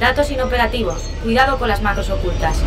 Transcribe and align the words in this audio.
Datos 0.00 0.30
inoperativos. 0.30 1.02
Cuidado 1.22 1.58
con 1.58 1.68
las 1.68 1.80
macros 1.82 2.10
ocultas. 2.10 2.62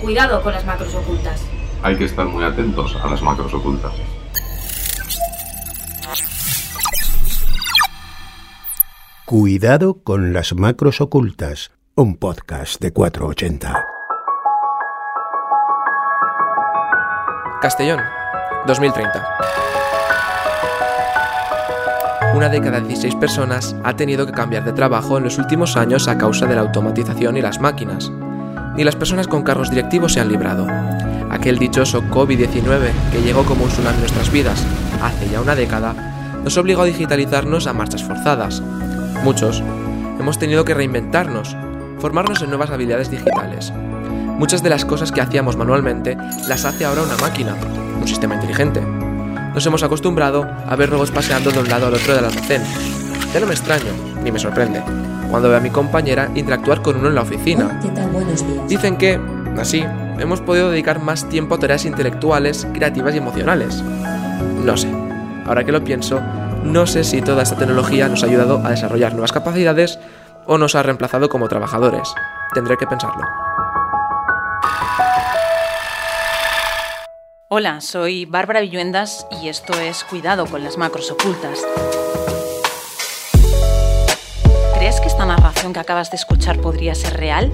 Cuidado 0.00 0.42
con 0.42 0.52
las 0.52 0.64
macros 0.64 0.94
ocultas. 0.94 1.42
Hay 1.82 1.96
que 1.96 2.04
estar 2.04 2.26
muy 2.26 2.44
atentos 2.44 2.96
a 3.02 3.08
las 3.08 3.20
macros 3.22 3.52
ocultas. 3.52 3.92
Cuidado 9.26 10.02
con 10.02 10.32
las 10.32 10.54
macros 10.54 11.00
ocultas. 11.00 11.72
Un 11.94 12.16
podcast 12.16 12.80
de 12.80 12.92
480. 12.92 13.84
Castellón, 17.60 18.00
2030. 18.66 19.73
Una 22.34 22.48
de 22.48 22.60
cada 22.60 22.80
16 22.80 23.14
personas 23.14 23.76
ha 23.84 23.94
tenido 23.94 24.26
que 24.26 24.32
cambiar 24.32 24.64
de 24.64 24.72
trabajo 24.72 25.16
en 25.16 25.22
los 25.22 25.38
últimos 25.38 25.76
años 25.76 26.08
a 26.08 26.18
causa 26.18 26.46
de 26.46 26.56
la 26.56 26.62
automatización 26.62 27.36
y 27.36 27.40
las 27.40 27.60
máquinas. 27.60 28.10
Ni 28.76 28.82
las 28.82 28.96
personas 28.96 29.28
con 29.28 29.44
cargos 29.44 29.70
directivos 29.70 30.14
se 30.14 30.20
han 30.20 30.30
librado. 30.30 30.66
Aquel 31.30 31.60
dichoso 31.60 32.02
COVID-19 32.02 32.90
que 33.12 33.22
llegó 33.22 33.44
como 33.44 33.62
un 33.62 33.70
tsunami 33.70 33.94
en 33.94 34.00
nuestras 34.00 34.32
vidas 34.32 34.66
hace 35.00 35.30
ya 35.30 35.40
una 35.40 35.54
década 35.54 35.94
nos 36.42 36.56
obligó 36.56 36.82
a 36.82 36.86
digitalizarnos 36.86 37.68
a 37.68 37.72
marchas 37.72 38.02
forzadas. 38.02 38.60
Muchos 39.22 39.62
hemos 40.18 40.36
tenido 40.36 40.64
que 40.64 40.74
reinventarnos, 40.74 41.56
formarnos 42.00 42.42
en 42.42 42.48
nuevas 42.48 42.70
habilidades 42.70 43.12
digitales. 43.12 43.72
Muchas 44.38 44.60
de 44.64 44.70
las 44.70 44.84
cosas 44.84 45.12
que 45.12 45.20
hacíamos 45.20 45.56
manualmente 45.56 46.16
las 46.48 46.64
hace 46.64 46.84
ahora 46.84 47.02
una 47.02 47.16
máquina, 47.18 47.54
un 48.00 48.08
sistema 48.08 48.34
inteligente. 48.34 48.82
Nos 49.54 49.64
hemos 49.66 49.84
acostumbrado 49.84 50.48
a 50.66 50.74
ver 50.74 50.90
robots 50.90 51.12
paseando 51.12 51.52
de 51.52 51.60
un 51.60 51.68
lado 51.68 51.86
al 51.86 51.94
otro 51.94 52.14
del 52.14 52.24
almacén. 52.24 52.62
Ya 53.32 53.38
no 53.38 53.46
me 53.46 53.54
extraño, 53.54 53.92
ni 54.22 54.32
me 54.32 54.38
sorprende, 54.40 54.82
cuando 55.30 55.48
veo 55.48 55.58
a 55.58 55.60
mi 55.60 55.70
compañera 55.70 56.28
interactuar 56.34 56.82
con 56.82 56.96
uno 56.96 57.08
en 57.08 57.14
la 57.14 57.22
oficina. 57.22 57.80
Dicen 58.68 58.96
que, 58.96 59.20
así, 59.56 59.84
hemos 60.18 60.40
podido 60.40 60.70
dedicar 60.70 61.00
más 61.00 61.28
tiempo 61.28 61.54
a 61.54 61.58
tareas 61.58 61.84
intelectuales, 61.84 62.66
creativas 62.74 63.14
y 63.14 63.18
emocionales. 63.18 63.82
No 64.64 64.76
sé, 64.76 64.88
ahora 65.46 65.62
que 65.62 65.72
lo 65.72 65.84
pienso, 65.84 66.20
no 66.64 66.86
sé 66.86 67.04
si 67.04 67.22
toda 67.22 67.44
esta 67.44 67.56
tecnología 67.56 68.08
nos 68.08 68.24
ha 68.24 68.26
ayudado 68.26 68.60
a 68.64 68.70
desarrollar 68.70 69.12
nuevas 69.12 69.32
capacidades 69.32 70.00
o 70.46 70.58
nos 70.58 70.74
ha 70.74 70.82
reemplazado 70.82 71.28
como 71.28 71.48
trabajadores. 71.48 72.12
Tendré 72.54 72.76
que 72.76 72.86
pensarlo. 72.86 73.43
Hola, 77.48 77.82
soy 77.82 78.24
Bárbara 78.24 78.62
Villuendas 78.62 79.26
y 79.42 79.48
esto 79.48 79.78
es 79.78 80.02
Cuidado 80.04 80.46
con 80.46 80.64
las 80.64 80.78
macros 80.78 81.10
ocultas. 81.10 81.62
¿Crees 84.78 84.98
que 84.98 85.08
esta 85.08 85.26
narración 85.26 85.74
que 85.74 85.80
acabas 85.80 86.10
de 86.10 86.16
escuchar 86.16 86.58
podría 86.62 86.94
ser 86.94 87.18
real? 87.18 87.52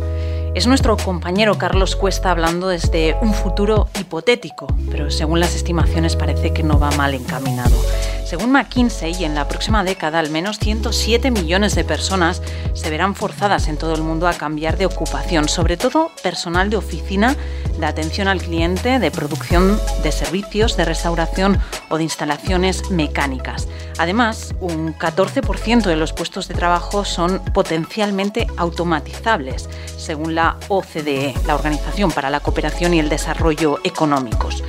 Es 0.55 0.69
nuestro 0.69 0.97
compañero 0.97 1.59
Carlos 1.59 1.97
Cuesta 1.97 2.31
hablando 2.31 2.69
desde 2.69 3.17
un 3.21 3.35
futuro 3.35 3.89
hipotético, 3.99 4.69
pero 4.93 5.11
según 5.11 5.41
las 5.41 5.57
estimaciones 5.57 6.15
parece 6.15 6.53
que 6.53 6.63
no 6.63 6.79
va 6.79 6.93
mal 6.93 7.15
encaminado. 7.15 7.77
Según 8.25 8.53
McKinsey, 8.53 9.25
en 9.25 9.35
la 9.35 9.49
próxima 9.49 9.83
década 9.85 10.19
al 10.19 10.31
menos 10.31 10.59
107 10.59 11.31
millones 11.31 11.75
de 11.75 11.85
personas 11.85 12.43
se 12.75 12.91
verán 12.91 13.15
forzadas 13.15 13.69
en 13.69 13.77
todo 13.77 13.95
el 13.95 14.03
mundo 14.03 14.29
a 14.29 14.35
cambiar 14.35 14.77
de 14.77 14.87
ocupación, 14.87 15.49
sobre 15.49 15.77
todo 15.77 16.11
personal 16.23 16.71
de 16.71 16.77
oficina, 16.77 17.37
de 17.79 17.87
atención 17.87 18.29
al 18.29 18.41
cliente, 18.41 18.99
de 18.99 19.11
producción 19.11 19.81
de 20.03 20.13
servicios, 20.13 20.77
de 20.77 20.85
restauración 20.85 21.59
o 21.89 21.97
de 21.97 22.05
instalaciones 22.05 22.91
mecánicas. 22.91 23.67
Además, 23.99 24.55
un 24.61 24.95
14% 24.97 25.83
de 25.83 25.97
los 25.97 26.13
puestos 26.13 26.49
de 26.49 26.55
trabajo 26.55 27.05
son 27.05 27.43
potencialmente 27.53 28.47
automatizables, 28.57 29.69
según 29.97 30.35
la 30.35 30.57
OCDE, 30.69 31.35
la 31.47 31.55
Organización 31.55 32.11
para 32.11 32.31
la 32.31 32.41
Cooperación 32.41 32.95
y 32.95 33.01
el 33.01 33.09
Desarrollo 33.09 33.79
Económicos. 33.85 34.63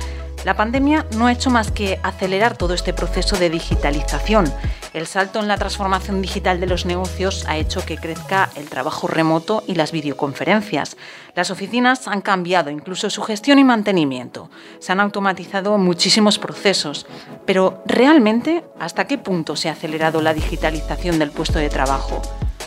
La 0.44 0.56
pandemia 0.56 1.06
no 1.16 1.26
ha 1.26 1.32
hecho 1.32 1.50
más 1.50 1.70
que 1.70 2.00
acelerar 2.02 2.56
todo 2.56 2.74
este 2.74 2.92
proceso 2.92 3.36
de 3.36 3.48
digitalización. 3.48 4.52
El 4.92 5.06
salto 5.06 5.38
en 5.38 5.46
la 5.46 5.56
transformación 5.56 6.20
digital 6.20 6.58
de 6.58 6.66
los 6.66 6.84
negocios 6.84 7.44
ha 7.46 7.56
hecho 7.56 7.84
que 7.86 7.96
crezca 7.96 8.50
el 8.56 8.68
trabajo 8.68 9.06
remoto 9.06 9.62
y 9.68 9.76
las 9.76 9.92
videoconferencias. 9.92 10.96
Las 11.36 11.50
oficinas 11.50 12.08
han 12.08 12.22
cambiado 12.22 12.70
incluso 12.70 13.08
su 13.08 13.22
gestión 13.22 13.60
y 13.60 13.64
mantenimiento. 13.64 14.50
Se 14.80 14.90
han 14.90 15.00
automatizado 15.00 15.78
muchísimos 15.78 16.40
procesos. 16.40 17.06
Pero 17.46 17.82
¿realmente 17.86 18.64
hasta 18.80 19.06
qué 19.06 19.18
punto 19.18 19.54
se 19.54 19.68
ha 19.68 19.72
acelerado 19.72 20.22
la 20.22 20.34
digitalización 20.34 21.20
del 21.20 21.30
puesto 21.30 21.60
de 21.60 21.70
trabajo? 21.70 22.20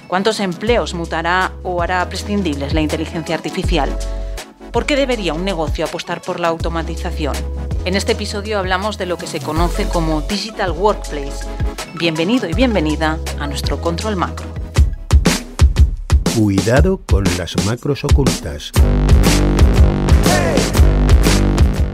¿Cuántos 0.08 0.40
empleos 0.40 0.94
mutará 0.94 1.52
o 1.64 1.82
hará 1.82 2.08
prescindibles 2.08 2.74
la 2.74 2.82
inteligencia 2.82 3.36
artificial? 3.36 3.90
¿Por 4.76 4.86
qué 4.86 4.98
debería 4.98 5.34
un 5.34 5.46
negocio 5.46 5.86
apostar 5.86 6.22
por 6.22 6.42
la 6.42 6.50
automatización? 6.50 7.34
En 7.86 7.96
este 7.96 8.12
episodio 8.12 8.60
hablamos 8.60 8.98
de 8.98 9.06
lo 9.06 9.18
que 9.18 9.26
se 9.26 9.40
conoce 9.40 9.88
como 9.88 10.20
Digital 10.20 10.72
Workplace. 10.72 11.48
Bienvenido 11.94 12.50
y 12.50 12.54
bienvenida 12.54 13.18
a 13.40 13.48
nuestro 13.48 13.80
Control 13.80 14.18
Macro. 14.18 14.48
Cuidado 16.36 17.00
con 17.06 17.24
las 17.38 17.56
macros 17.66 18.04
ocultas. 18.04 18.74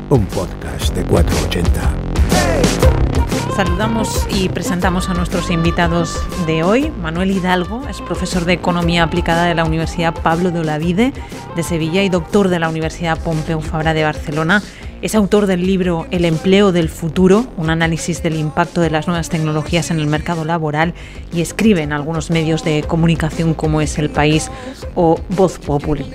Un 0.09 0.25
podcast 0.25 0.95
de 0.95 1.03
480. 1.03 3.10
Saludamos 3.55 4.27
y 4.29 4.47
presentamos 4.47 5.09
a 5.09 5.13
nuestros 5.13 5.51
invitados 5.51 6.17
de 6.47 6.63
hoy. 6.63 6.89
Manuel 7.01 7.31
Hidalgo 7.31 7.85
es 7.89 7.99
profesor 8.01 8.45
de 8.45 8.53
Economía 8.53 9.03
Aplicada 9.03 9.45
de 9.45 9.53
la 9.53 9.65
Universidad 9.65 10.13
Pablo 10.13 10.51
de 10.51 10.61
Olavide 10.61 11.11
de 11.55 11.63
Sevilla 11.63 12.01
y 12.01 12.09
doctor 12.09 12.47
de 12.47 12.59
la 12.59 12.69
Universidad 12.69 13.19
Pompeu 13.19 13.59
Fabra 13.59 13.93
de 13.93 14.03
Barcelona. 14.03 14.63
Es 15.01 15.15
autor 15.15 15.47
del 15.47 15.65
libro 15.65 16.07
El 16.11 16.23
empleo 16.23 16.71
del 16.71 16.87
futuro, 16.87 17.45
un 17.57 17.69
análisis 17.69 18.23
del 18.23 18.37
impacto 18.37 18.79
de 18.79 18.89
las 18.89 19.07
nuevas 19.07 19.29
tecnologías 19.29 19.91
en 19.91 19.99
el 19.99 20.07
mercado 20.07 20.45
laboral 20.45 20.93
y 21.33 21.41
escribe 21.41 21.81
en 21.81 21.91
algunos 21.91 22.31
medios 22.31 22.63
de 22.63 22.83
comunicación 22.83 23.53
como 23.53 23.81
es 23.81 23.97
El 23.97 24.09
País 24.09 24.49
o 24.95 25.19
Voz 25.29 25.59
Populi. 25.59 26.05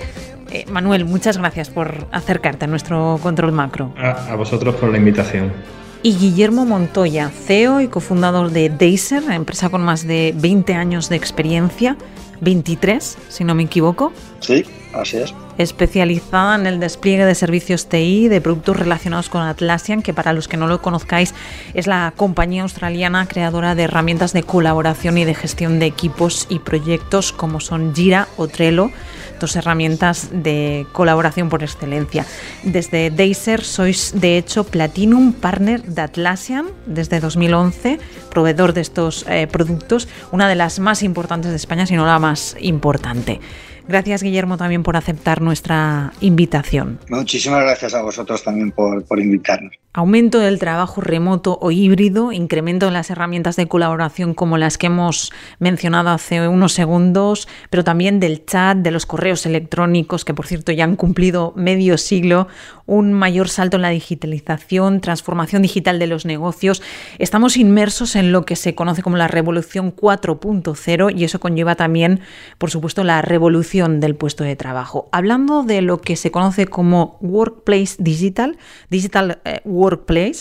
Eh, 0.50 0.64
Manuel, 0.70 1.04
muchas 1.04 1.36
gracias 1.36 1.68
por 1.68 2.06
acercarte 2.12 2.64
a 2.64 2.68
nuestro 2.68 3.20
control 3.22 3.52
macro. 3.52 3.92
A, 3.98 4.32
a 4.32 4.36
vosotros 4.36 4.74
por 4.76 4.90
la 4.90 4.96
invitación 4.96 5.52
y 6.02 6.16
Guillermo 6.16 6.64
Montoya, 6.64 7.30
CEO 7.30 7.80
y 7.80 7.88
cofundador 7.88 8.50
de 8.50 8.68
Deiser, 8.68 9.22
empresa 9.30 9.68
con 9.68 9.82
más 9.82 10.06
de 10.06 10.34
20 10.36 10.74
años 10.74 11.08
de 11.08 11.16
experiencia, 11.16 11.96
23, 12.40 13.18
si 13.28 13.44
no 13.44 13.54
me 13.54 13.64
equivoco. 13.64 14.12
Sí, 14.40 14.64
así 14.94 15.18
es. 15.18 15.34
Especializada 15.58 16.54
en 16.56 16.66
el 16.66 16.80
despliegue 16.80 17.24
de 17.24 17.34
servicios 17.34 17.88
TI 17.88 18.28
de 18.28 18.40
productos 18.40 18.76
relacionados 18.76 19.30
con 19.30 19.42
Atlassian, 19.42 20.02
que 20.02 20.12
para 20.12 20.32
los 20.32 20.48
que 20.48 20.58
no 20.58 20.66
lo 20.66 20.82
conozcáis 20.82 21.34
es 21.72 21.86
la 21.86 22.12
compañía 22.14 22.62
australiana 22.62 23.26
creadora 23.26 23.74
de 23.74 23.84
herramientas 23.84 24.32
de 24.32 24.42
colaboración 24.42 25.16
y 25.16 25.24
de 25.24 25.34
gestión 25.34 25.78
de 25.78 25.86
equipos 25.86 26.46
y 26.50 26.58
proyectos 26.58 27.32
como 27.32 27.60
son 27.60 27.94
Jira 27.94 28.28
o 28.36 28.48
Trello 28.48 28.90
dos 29.38 29.56
herramientas 29.56 30.28
de 30.32 30.86
colaboración 30.92 31.48
por 31.48 31.62
excelencia. 31.62 32.26
Desde 32.62 33.10
Deiser 33.10 33.62
sois 33.62 34.12
de 34.14 34.38
hecho 34.38 34.64
Platinum 34.64 35.32
Partner 35.32 35.82
de 35.82 36.02
Atlassian 36.02 36.66
desde 36.86 37.20
2011, 37.20 37.98
proveedor 38.30 38.72
de 38.72 38.80
estos 38.80 39.24
eh, 39.28 39.46
productos, 39.46 40.08
una 40.32 40.48
de 40.48 40.54
las 40.54 40.78
más 40.78 41.02
importantes 41.02 41.50
de 41.50 41.56
España, 41.56 41.86
si 41.86 41.96
no 41.96 42.06
la 42.06 42.18
más 42.18 42.56
importante. 42.60 43.40
Gracias, 43.88 44.22
Guillermo, 44.22 44.56
también 44.56 44.82
por 44.82 44.96
aceptar 44.96 45.40
nuestra 45.40 46.12
invitación. 46.20 46.98
Muchísimas 47.08 47.62
gracias 47.62 47.94
a 47.94 48.02
vosotros 48.02 48.42
también 48.42 48.72
por, 48.72 49.04
por 49.04 49.20
invitarnos. 49.20 49.74
Aumento 49.96 50.40
del 50.40 50.58
trabajo 50.58 51.00
remoto 51.00 51.58
o 51.58 51.70
híbrido, 51.70 52.30
incremento 52.30 52.84
de 52.84 52.92
las 52.92 53.08
herramientas 53.08 53.56
de 53.56 53.66
colaboración 53.66 54.34
como 54.34 54.58
las 54.58 54.76
que 54.76 54.88
hemos 54.88 55.32
mencionado 55.58 56.10
hace 56.10 56.46
unos 56.48 56.74
segundos, 56.74 57.48
pero 57.70 57.82
también 57.82 58.20
del 58.20 58.44
chat, 58.44 58.76
de 58.76 58.90
los 58.90 59.06
correos 59.06 59.46
electrónicos, 59.46 60.26
que 60.26 60.34
por 60.34 60.46
cierto 60.46 60.70
ya 60.70 60.84
han 60.84 60.96
cumplido 60.96 61.54
medio 61.56 61.96
siglo, 61.96 62.46
un 62.84 63.14
mayor 63.14 63.48
salto 63.48 63.76
en 63.76 63.82
la 63.82 63.88
digitalización, 63.88 65.00
transformación 65.00 65.62
digital 65.62 65.98
de 65.98 66.06
los 66.06 66.26
negocios. 66.26 66.82
Estamos 67.18 67.56
inmersos 67.56 68.16
en 68.16 68.32
lo 68.32 68.44
que 68.44 68.54
se 68.54 68.74
conoce 68.74 69.02
como 69.02 69.16
la 69.16 69.28
revolución 69.28 69.96
4.0 69.96 71.18
y 71.18 71.24
eso 71.24 71.40
conlleva 71.40 71.74
también, 71.74 72.20
por 72.58 72.70
supuesto, 72.70 73.02
la 73.02 73.22
revolución 73.22 73.98
del 74.00 74.14
puesto 74.14 74.44
de 74.44 74.56
trabajo. 74.56 75.08
Hablando 75.10 75.62
de 75.62 75.80
lo 75.80 76.02
que 76.02 76.16
se 76.16 76.30
conoce 76.30 76.66
como 76.66 77.16
Workplace 77.22 77.96
Digital, 77.98 78.58
Digital 78.90 79.40
eh, 79.46 79.62
Workplace, 79.64 79.85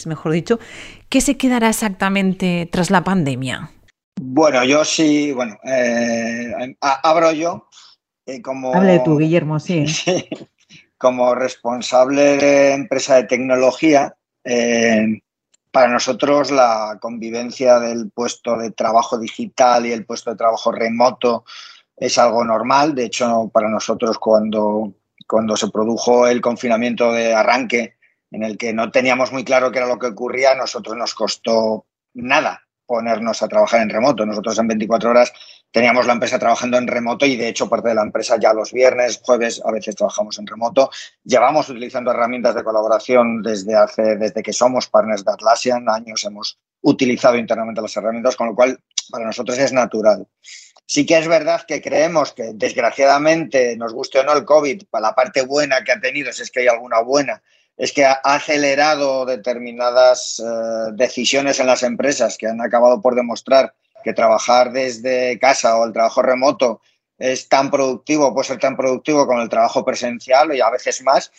mejor 0.06 0.31
dicho, 0.31 0.59
¿qué 1.09 1.21
se 1.21 1.38
quedará 1.38 1.69
exactamente 1.69 2.68
tras 2.71 2.92
la 2.92 3.03
pandemia? 3.03 3.71
Bueno, 4.19 4.63
yo 4.63 4.86
sí, 4.86 5.31
bueno, 5.33 5.57
eh, 5.65 6.75
abro 6.80 7.31
yo 7.31 7.68
eh, 8.25 8.42
como... 8.42 8.74
Hable 8.74 9.01
tú, 9.03 9.18
Guillermo, 9.18 9.59
sí. 9.59 9.86
Como 10.97 11.36
responsable 11.36 12.38
de 12.38 12.74
empresa 12.74 13.18
de 13.18 13.25
tecnología, 13.25 14.15
para 15.75 15.89
nosotros 15.89 16.51
la 16.51 16.97
convivencia 17.01 17.81
del 17.81 18.09
puesto 18.09 18.56
de 18.56 18.71
trabajo 18.71 19.18
digital 19.18 19.86
y 19.86 19.92
el 19.92 20.06
puesto 20.06 20.30
de 20.31 20.38
trabajo 20.38 20.71
remoto 20.71 21.44
es 21.97 22.18
algo 22.18 22.45
normal. 22.45 22.95
De 22.95 23.03
hecho, 23.03 23.51
para 23.53 23.68
nosotros 23.68 24.18
cuando, 24.18 24.94
cuando 25.27 25.57
se 25.57 25.68
produjo 25.68 26.27
el 26.27 26.39
confinamiento 26.39 27.12
de 27.12 27.33
arranque, 27.33 27.94
en 28.35 28.43
el 28.43 28.57
que 28.57 28.73
no 28.73 28.91
teníamos 28.91 29.31
muy 29.31 29.45
claro 29.45 29.71
qué 29.71 29.77
era 29.77 29.87
lo 29.87 29.97
que 29.97 30.07
ocurría, 30.07 30.51
a 30.51 30.55
nosotros 30.55 30.97
nos 30.97 31.15
costó 31.15 31.85
nada 32.13 32.63
ponernos 32.85 33.41
a 33.41 33.47
trabajar 33.47 33.81
en 33.81 33.89
remoto. 33.89 34.25
Nosotros 34.25 34.59
en 34.59 34.67
24 34.67 35.09
horas 35.09 35.31
teníamos 35.71 36.05
la 36.05 36.13
empresa 36.13 36.37
trabajando 36.37 36.77
en 36.77 36.85
remoto 36.85 37.25
y 37.25 37.37
de 37.37 37.47
hecho 37.47 37.69
parte 37.69 37.89
de 37.89 37.95
la 37.95 38.03
empresa 38.03 38.37
ya 38.37 38.53
los 38.53 38.73
viernes, 38.73 39.21
jueves 39.23 39.61
a 39.65 39.71
veces 39.71 39.95
trabajamos 39.95 40.37
en 40.37 40.47
remoto. 40.47 40.91
Llevamos 41.23 41.69
utilizando 41.69 42.11
herramientas 42.11 42.55
de 42.55 42.63
colaboración 42.65 43.41
desde 43.41 43.73
hace 43.73 44.17
desde 44.17 44.43
que 44.43 44.51
somos 44.51 44.87
partners 44.87 45.23
de 45.23 45.31
Atlassian, 45.31 45.87
años 45.89 46.25
hemos 46.25 46.59
utilizado 46.81 47.37
internamente 47.37 47.81
las 47.81 47.95
herramientas, 47.95 48.35
con 48.35 48.47
lo 48.47 48.55
cual 48.55 48.77
para 49.09 49.25
nosotros 49.25 49.57
es 49.57 49.71
natural. 49.71 50.27
Sí 50.85 51.05
que 51.05 51.17
es 51.17 51.27
verdad 51.27 51.61
que 51.65 51.81
creemos 51.81 52.33
que 52.33 52.51
desgraciadamente, 52.53 53.77
nos 53.77 53.93
guste 53.93 54.19
o 54.19 54.23
no 54.23 54.33
el 54.33 54.43
COVID, 54.43 54.83
la 55.01 55.15
parte 55.15 55.41
buena 55.41 55.85
que 55.85 55.93
ha 55.93 56.01
tenido, 56.01 56.33
si 56.33 56.43
es 56.43 56.51
que 56.51 56.59
hay 56.59 56.67
alguna 56.67 56.99
buena, 56.99 57.41
es 57.77 57.92
que 57.92 58.06
ha 58.06 58.13
acelerado 58.24 59.25
determinadas 59.25 60.39
eh, 60.39 60.92
decisiones 60.94 61.60
en 61.60 61.68
las 61.68 61.83
empresas 61.83 62.38
que 62.38 62.48
han 62.48 62.62
acabado 62.62 63.01
por 63.01 63.16
demostrar 63.16 63.74
que 64.04 64.13
trabajar 64.13 64.72
desde 64.72 65.39
casa 65.39 65.77
o 65.77 65.86
el 65.86 65.92
trabajo 65.92 66.22
remoto 66.22 66.81
es 67.18 67.50
tan 67.50 67.72
productivo, 67.72 68.33
puede 68.33 68.48
ser 68.48 68.60
tan 68.60 68.77
productivo 68.77 69.25
como 69.25 69.42
el 69.42 69.50
trabajo 69.50 69.83
presencial 69.83 70.56
y 70.56 70.62
a 70.62 70.69
veces 70.69 71.01
más, 71.01 71.31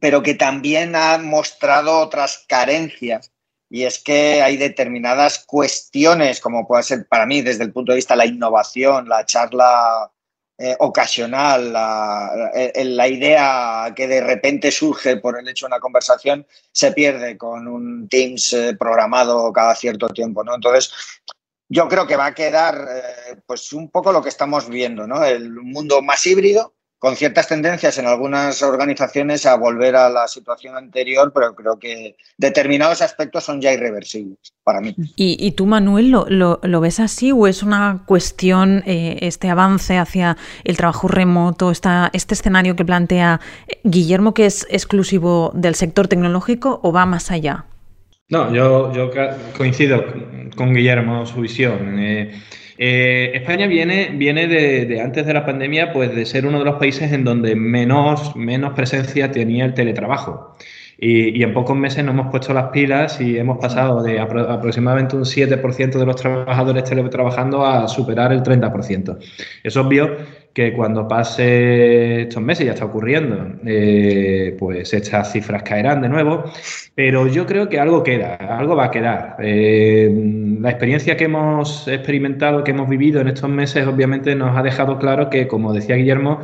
pero 0.00 0.22
que 0.22 0.34
también 0.34 0.94
ha 0.96 1.18
mostrado 1.18 1.98
otras 1.98 2.44
carencias. 2.48 3.30
Y 3.70 3.84
es 3.84 3.98
que 3.98 4.42
hay 4.42 4.58
determinadas 4.58 5.38
cuestiones, 5.46 6.40
como 6.40 6.66
puede 6.66 6.82
ser 6.82 7.06
para 7.08 7.24
mí 7.24 7.40
desde 7.40 7.64
el 7.64 7.72
punto 7.72 7.92
de 7.92 7.96
vista 7.96 8.14
de 8.14 8.18
la 8.18 8.26
innovación, 8.26 9.08
la 9.08 9.24
charla 9.24 10.11
eh, 10.64 10.76
ocasional, 10.78 11.72
la, 11.72 12.52
eh, 12.54 12.84
la, 12.84 13.08
idea 13.08 13.92
que 13.96 14.06
de 14.06 14.20
repente 14.20 14.70
surge 14.70 15.16
por 15.16 15.36
el 15.36 15.48
hecho 15.48 15.66
de 15.66 15.70
una 15.70 15.80
conversación, 15.80 16.46
se 16.70 16.92
pierde 16.92 17.36
con 17.36 17.66
un 17.66 18.08
Teams 18.08 18.52
eh, 18.52 18.76
programado 18.78 19.52
cada 19.52 19.74
cierto 19.74 20.08
tiempo. 20.10 20.44
¿no? 20.44 20.54
Entonces, 20.54 20.92
yo 21.68 21.88
creo 21.88 22.06
que 22.06 22.16
va 22.16 22.26
a 22.26 22.34
quedar 22.34 22.86
eh, 22.88 23.36
pues 23.44 23.72
un 23.72 23.90
poco 23.90 24.12
lo 24.12 24.22
que 24.22 24.28
estamos 24.28 24.68
viendo, 24.68 25.04
¿no? 25.06 25.24
El 25.24 25.50
mundo 25.50 26.00
más 26.00 26.24
híbrido, 26.26 26.74
con 27.02 27.16
ciertas 27.16 27.48
tendencias 27.48 27.98
en 27.98 28.06
algunas 28.06 28.62
organizaciones 28.62 29.44
a 29.44 29.56
volver 29.56 29.96
a 29.96 30.08
la 30.08 30.28
situación 30.28 30.76
anterior, 30.76 31.32
pero 31.34 31.52
creo 31.56 31.76
que 31.76 32.14
determinados 32.38 33.02
aspectos 33.02 33.42
son 33.42 33.60
ya 33.60 33.72
irreversibles 33.72 34.38
para 34.62 34.80
mí. 34.80 34.94
¿Y, 35.16 35.50
tú, 35.50 35.66
Manuel, 35.66 36.12
lo, 36.12 36.60
lo, 36.62 36.80
ves 36.80 37.00
así 37.00 37.32
o 37.32 37.48
es 37.48 37.64
una 37.64 38.04
cuestión, 38.06 38.84
eh, 38.86 39.18
este 39.22 39.50
avance 39.50 39.98
hacia 39.98 40.36
el 40.62 40.76
trabajo 40.76 41.08
remoto, 41.08 41.72
esta, 41.72 42.08
este 42.12 42.34
escenario 42.34 42.76
que 42.76 42.84
plantea 42.84 43.40
Guillermo, 43.82 44.32
que 44.32 44.46
es 44.46 44.64
exclusivo 44.70 45.50
del 45.54 45.74
sector 45.74 46.06
tecnológico 46.06 46.78
o 46.84 46.92
va 46.92 47.04
más 47.04 47.32
allá? 47.32 47.64
No, 48.28 48.54
yo, 48.54 48.92
yo 48.92 49.10
coincido 49.58 50.04
con 50.54 50.72
Guillermo, 50.72 51.26
su 51.26 51.40
visión. 51.40 51.98
Eh, 51.98 52.40
eh, 52.84 53.30
España 53.36 53.68
viene, 53.68 54.10
viene 54.12 54.48
de, 54.48 55.00
antes 55.00 55.24
de 55.24 55.32
la 55.32 55.46
pandemia, 55.46 55.92
pues 55.92 56.12
de 56.16 56.26
ser 56.26 56.46
uno 56.46 56.58
de 56.58 56.64
los 56.64 56.80
países 56.80 57.12
en 57.12 57.22
donde 57.22 57.54
menos, 57.54 58.34
menos 58.34 58.72
presencia 58.72 59.30
tenía 59.30 59.66
el 59.66 59.74
teletrabajo. 59.74 60.56
Y, 60.98 61.40
en 61.44 61.54
pocos 61.54 61.76
meses 61.76 62.04
nos 62.04 62.14
hemos 62.14 62.32
puesto 62.32 62.52
las 62.52 62.70
pilas 62.70 63.20
y 63.20 63.38
hemos 63.38 63.58
pasado 63.58 64.02
de 64.02 64.18
aproximadamente 64.18 65.14
un 65.14 65.22
7% 65.22 65.92
de 65.92 66.06
los 66.06 66.16
trabajadores 66.16 66.82
teletrabajando 66.82 67.64
a 67.64 67.86
superar 67.86 68.32
el 68.32 68.42
30%. 68.42 69.16
Es 69.62 69.76
obvio 69.76 70.16
que 70.52 70.72
cuando 70.74 71.08
pase 71.08 72.22
estos 72.22 72.42
meses, 72.42 72.66
ya 72.66 72.72
está 72.72 72.84
ocurriendo, 72.84 73.58
eh, 73.64 74.54
pues 74.58 74.92
estas 74.92 75.32
cifras 75.32 75.62
caerán 75.62 76.02
de 76.02 76.08
nuevo, 76.08 76.44
pero 76.94 77.26
yo 77.26 77.46
creo 77.46 77.68
que 77.68 77.80
algo 77.80 78.02
queda, 78.02 78.36
algo 78.36 78.76
va 78.76 78.86
a 78.86 78.90
quedar. 78.90 79.36
Eh, 79.40 80.10
la 80.60 80.70
experiencia 80.70 81.16
que 81.16 81.24
hemos 81.24 81.88
experimentado, 81.88 82.64
que 82.64 82.72
hemos 82.72 82.88
vivido 82.88 83.20
en 83.20 83.28
estos 83.28 83.48
meses, 83.48 83.86
obviamente 83.86 84.34
nos 84.34 84.56
ha 84.56 84.62
dejado 84.62 84.98
claro 84.98 85.30
que, 85.30 85.48
como 85.48 85.72
decía 85.72 85.96
Guillermo, 85.96 86.40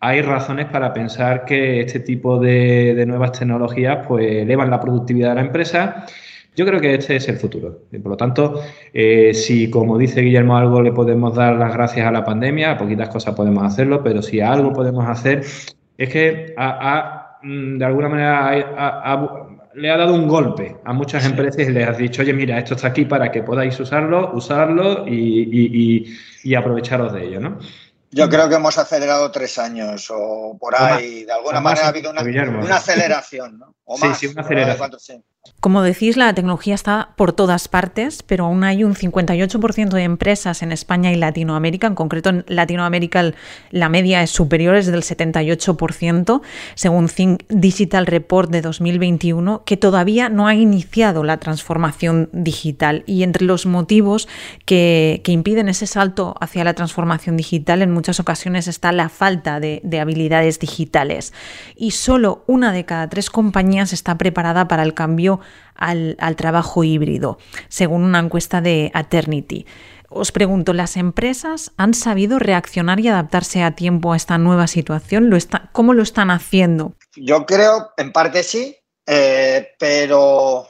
hay 0.00 0.20
razones 0.22 0.66
para 0.66 0.92
pensar 0.92 1.44
que 1.44 1.80
este 1.80 2.00
tipo 2.00 2.38
de, 2.40 2.94
de 2.94 3.06
nuevas 3.06 3.32
tecnologías 3.32 4.04
pues 4.08 4.26
elevan 4.26 4.70
la 4.70 4.80
productividad 4.80 5.30
de 5.30 5.34
la 5.36 5.40
empresa 5.42 6.06
yo 6.54 6.66
creo 6.66 6.80
que 6.80 6.94
este 6.94 7.16
es 7.16 7.28
el 7.28 7.38
futuro. 7.38 7.80
por 8.02 8.10
lo 8.10 8.16
tanto, 8.16 8.62
eh, 8.92 9.32
si 9.34 9.70
como 9.70 9.96
dice 9.96 10.20
Guillermo 10.20 10.56
algo 10.56 10.82
le 10.82 10.92
podemos 10.92 11.34
dar 11.34 11.56
las 11.56 11.72
gracias 11.72 12.06
a 12.06 12.10
la 12.10 12.24
pandemia, 12.24 12.72
a 12.72 12.78
poquitas 12.78 13.08
cosas 13.08 13.34
podemos 13.34 13.64
hacerlo, 13.64 14.02
pero 14.02 14.20
si 14.22 14.40
algo 14.40 14.72
podemos 14.72 15.06
hacer 15.08 15.44
es 15.96 16.08
que 16.08 16.54
mm, 17.42 17.78
de 17.78 17.84
alguna 17.84 18.08
manera 18.08 19.60
le 19.74 19.90
ha 19.90 19.96
dado 19.96 20.14
un 20.14 20.28
golpe 20.28 20.76
a 20.84 20.92
muchas 20.92 21.24
empresas 21.24 21.66
y 21.68 21.72
les 21.72 21.88
ha 21.88 21.92
dicho, 21.92 22.20
oye, 22.20 22.34
mira, 22.34 22.58
esto 22.58 22.74
está 22.74 22.88
aquí 22.88 23.06
para 23.06 23.32
que 23.32 23.42
podáis 23.42 23.78
usarlo, 23.80 24.32
usarlo 24.34 25.06
y, 25.08 26.06
y 26.42 26.54
aprovecharos 26.54 27.12
de 27.14 27.26
ello, 27.26 27.40
¿no? 27.40 27.58
Yo 28.14 28.28
creo 28.28 28.46
que 28.46 28.56
hemos 28.56 28.76
acelerado 28.76 29.30
tres 29.30 29.58
años 29.58 30.08
o 30.10 30.56
por 30.60 30.76
ahí. 30.76 31.24
De 31.24 31.32
alguna 31.32 31.60
manera 31.62 31.86
ha 31.86 31.88
habido 31.88 32.10
una, 32.10 32.20
una 32.20 32.76
aceleración, 32.76 33.58
¿no? 33.58 33.74
O 33.84 33.96
sí, 33.96 34.06
sí, 34.14 34.26
una 34.26 34.42
aceleración. 34.42 35.24
Como 35.58 35.82
decís, 35.82 36.16
la 36.16 36.32
tecnología 36.34 36.74
está 36.74 37.10
por 37.16 37.32
todas 37.32 37.66
partes, 37.66 38.22
pero 38.22 38.44
aún 38.44 38.62
hay 38.62 38.84
un 38.84 38.94
58% 38.94 39.90
de 39.90 40.02
empresas 40.02 40.62
en 40.62 40.70
España 40.70 41.12
y 41.12 41.16
Latinoamérica. 41.16 41.88
En 41.88 41.96
concreto, 41.96 42.30
en 42.30 42.44
Latinoamérica 42.46 43.32
la 43.70 43.88
media 43.88 44.22
es 44.22 44.30
superior, 44.30 44.76
es 44.76 44.86
del 44.86 45.02
78%, 45.02 46.42
según 46.74 47.08
Think 47.08 47.42
Digital 47.48 48.06
Report 48.06 48.50
de 48.50 48.60
2021, 48.60 49.64
que 49.64 49.76
todavía 49.76 50.28
no 50.28 50.46
ha 50.46 50.54
iniciado 50.54 51.24
la 51.24 51.38
transformación 51.38 52.28
digital. 52.32 53.02
Y 53.06 53.24
entre 53.24 53.44
los 53.44 53.66
motivos 53.66 54.28
que, 54.64 55.22
impiden 55.26 55.68
ese 55.68 55.86
salto 55.86 56.34
hacia 56.40 56.62
la 56.62 56.74
transformación 56.74 57.36
digital, 57.36 57.82
en 57.82 57.90
muchas 57.90 58.20
ocasiones 58.20 58.68
está 58.68 58.92
la 58.92 59.08
falta 59.08 59.58
de, 59.58 59.80
de 59.82 59.98
habilidades 59.98 60.60
digitales. 60.60 61.32
Y 61.74 61.92
solo 61.92 62.44
una 62.46 62.70
de 62.72 62.84
cada 62.84 63.08
tres 63.08 63.30
compañías 63.30 63.92
está 63.92 64.18
preparada 64.18 64.68
para 64.68 64.82
el 64.82 64.94
cambio 64.94 65.31
al, 65.74 66.16
trabajo 66.36 66.84
híbrido, 66.84 67.38
según 67.68 68.04
una 68.04 68.18
encuesta 68.18 68.60
de 68.60 68.90
Aternity. 68.94 69.66
Os 70.08 70.30
pregunto, 70.30 70.72
¿las 70.74 70.96
empresas 70.96 71.72
han 71.76 71.94
sabido 71.94 72.38
reaccionar 72.38 73.00
y 73.00 73.08
adaptarse 73.08 73.62
a 73.62 73.74
tiempo 73.74 74.12
a 74.12 74.16
esta 74.16 74.36
nueva 74.36 74.66
situación? 74.66 75.30
¿Lo 75.30 75.38
¿Cómo 75.72 75.94
lo 75.94 76.02
están 76.02 76.30
haciendo? 76.30 76.94
Yo 77.16 77.46
creo, 77.46 77.92
en 77.96 78.12
parte 78.12 78.42
sí, 78.42 78.76
eh, 79.06 79.70
pero, 79.78 80.66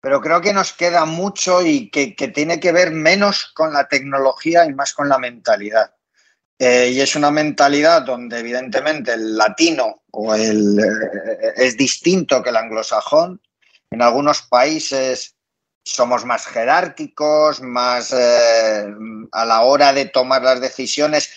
pero 0.00 0.20
creo 0.20 0.40
que 0.40 0.52
nos 0.52 0.72
queda 0.72 1.04
mucho 1.04 1.64
y 1.64 1.90
que, 1.90 2.14
tiene 2.28 2.60
que 2.60 2.72
ver 2.72 2.92
menos 2.92 3.52
con 3.54 3.72
la 3.72 3.88
tecnología 3.88 4.64
y 4.64 4.74
más 4.74 4.92
con 4.94 5.08
la 5.08 5.18
mentalidad. 5.18 5.94
Eh, 6.58 6.90
y 6.94 7.00
es 7.00 7.16
una 7.16 7.30
mentalidad 7.30 8.02
donde 8.02 8.38
evidentemente 8.38 9.14
el 9.14 9.36
latino 9.36 10.02
o 10.12 10.34
el, 10.34 10.78
eh, 10.78 11.52
es 11.56 11.76
distinto 11.76 12.42
que 12.42 12.50
el 12.50 12.56
anglosajón 12.56 13.40
en 13.92 14.02
algunos 14.02 14.42
países 14.42 15.36
somos 15.84 16.24
más 16.24 16.46
jerárquicos, 16.46 17.60
más 17.60 18.12
eh, 18.12 18.86
a 19.32 19.44
la 19.44 19.62
hora 19.62 19.92
de 19.92 20.06
tomar 20.06 20.42
las 20.42 20.60
decisiones. 20.60 21.30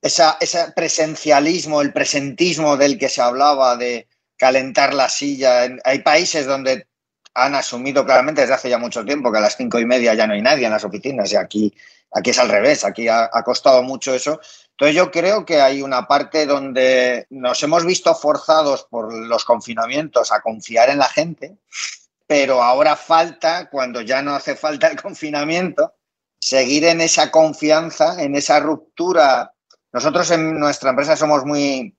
ese 0.00 0.72
presencialismo, 0.74 1.80
el 1.80 1.92
presentismo 1.92 2.76
del 2.76 2.98
que 2.98 3.08
se 3.08 3.22
hablaba 3.22 3.76
de 3.76 4.08
calentar 4.36 4.94
la 4.94 5.08
silla. 5.08 5.68
Hay 5.84 6.00
países 6.00 6.46
donde 6.46 6.86
han 7.34 7.54
asumido 7.54 8.04
claramente 8.04 8.40
desde 8.40 8.54
hace 8.54 8.70
ya 8.70 8.78
mucho 8.78 9.04
tiempo 9.04 9.30
que 9.30 9.38
a 9.38 9.42
las 9.42 9.56
cinco 9.56 9.78
y 9.78 9.86
media 9.86 10.14
ya 10.14 10.26
no 10.26 10.34
hay 10.34 10.42
nadie 10.42 10.66
en 10.66 10.72
las 10.72 10.84
oficinas 10.84 11.32
y 11.32 11.36
aquí, 11.36 11.74
aquí 12.12 12.30
es 12.30 12.38
al 12.38 12.48
revés, 12.48 12.84
aquí 12.84 13.08
ha, 13.08 13.30
costado 13.44 13.82
mucho 13.82 14.14
eso. 14.14 14.40
Entonces 14.70 14.96
yo 14.96 15.10
creo 15.10 15.44
que 15.44 15.60
hay 15.60 15.82
una 15.82 16.06
parte 16.06 16.46
donde 16.46 17.26
nos 17.30 17.62
hemos 17.62 17.84
visto 17.84 18.14
forzados 18.14 18.84
por 18.84 19.12
los 19.12 19.44
confinamientos 19.44 20.32
a 20.32 20.40
confiar 20.40 20.90
en 20.90 20.98
la 20.98 21.08
gente, 21.08 21.56
pero 22.26 22.62
ahora 22.62 22.96
falta, 22.96 23.68
cuando 23.70 24.00
ya 24.00 24.22
no 24.22 24.34
hace 24.34 24.56
falta 24.56 24.88
el 24.88 25.00
confinamiento, 25.00 25.94
seguir 26.38 26.84
en 26.84 27.00
esa 27.00 27.30
confianza, 27.30 28.22
en 28.22 28.34
esa 28.34 28.60
ruptura. 28.60 29.52
Nosotros 29.92 30.30
en 30.30 30.58
nuestra 30.58 30.90
empresa 30.90 31.16
somos 31.16 31.44
muy, 31.44 31.96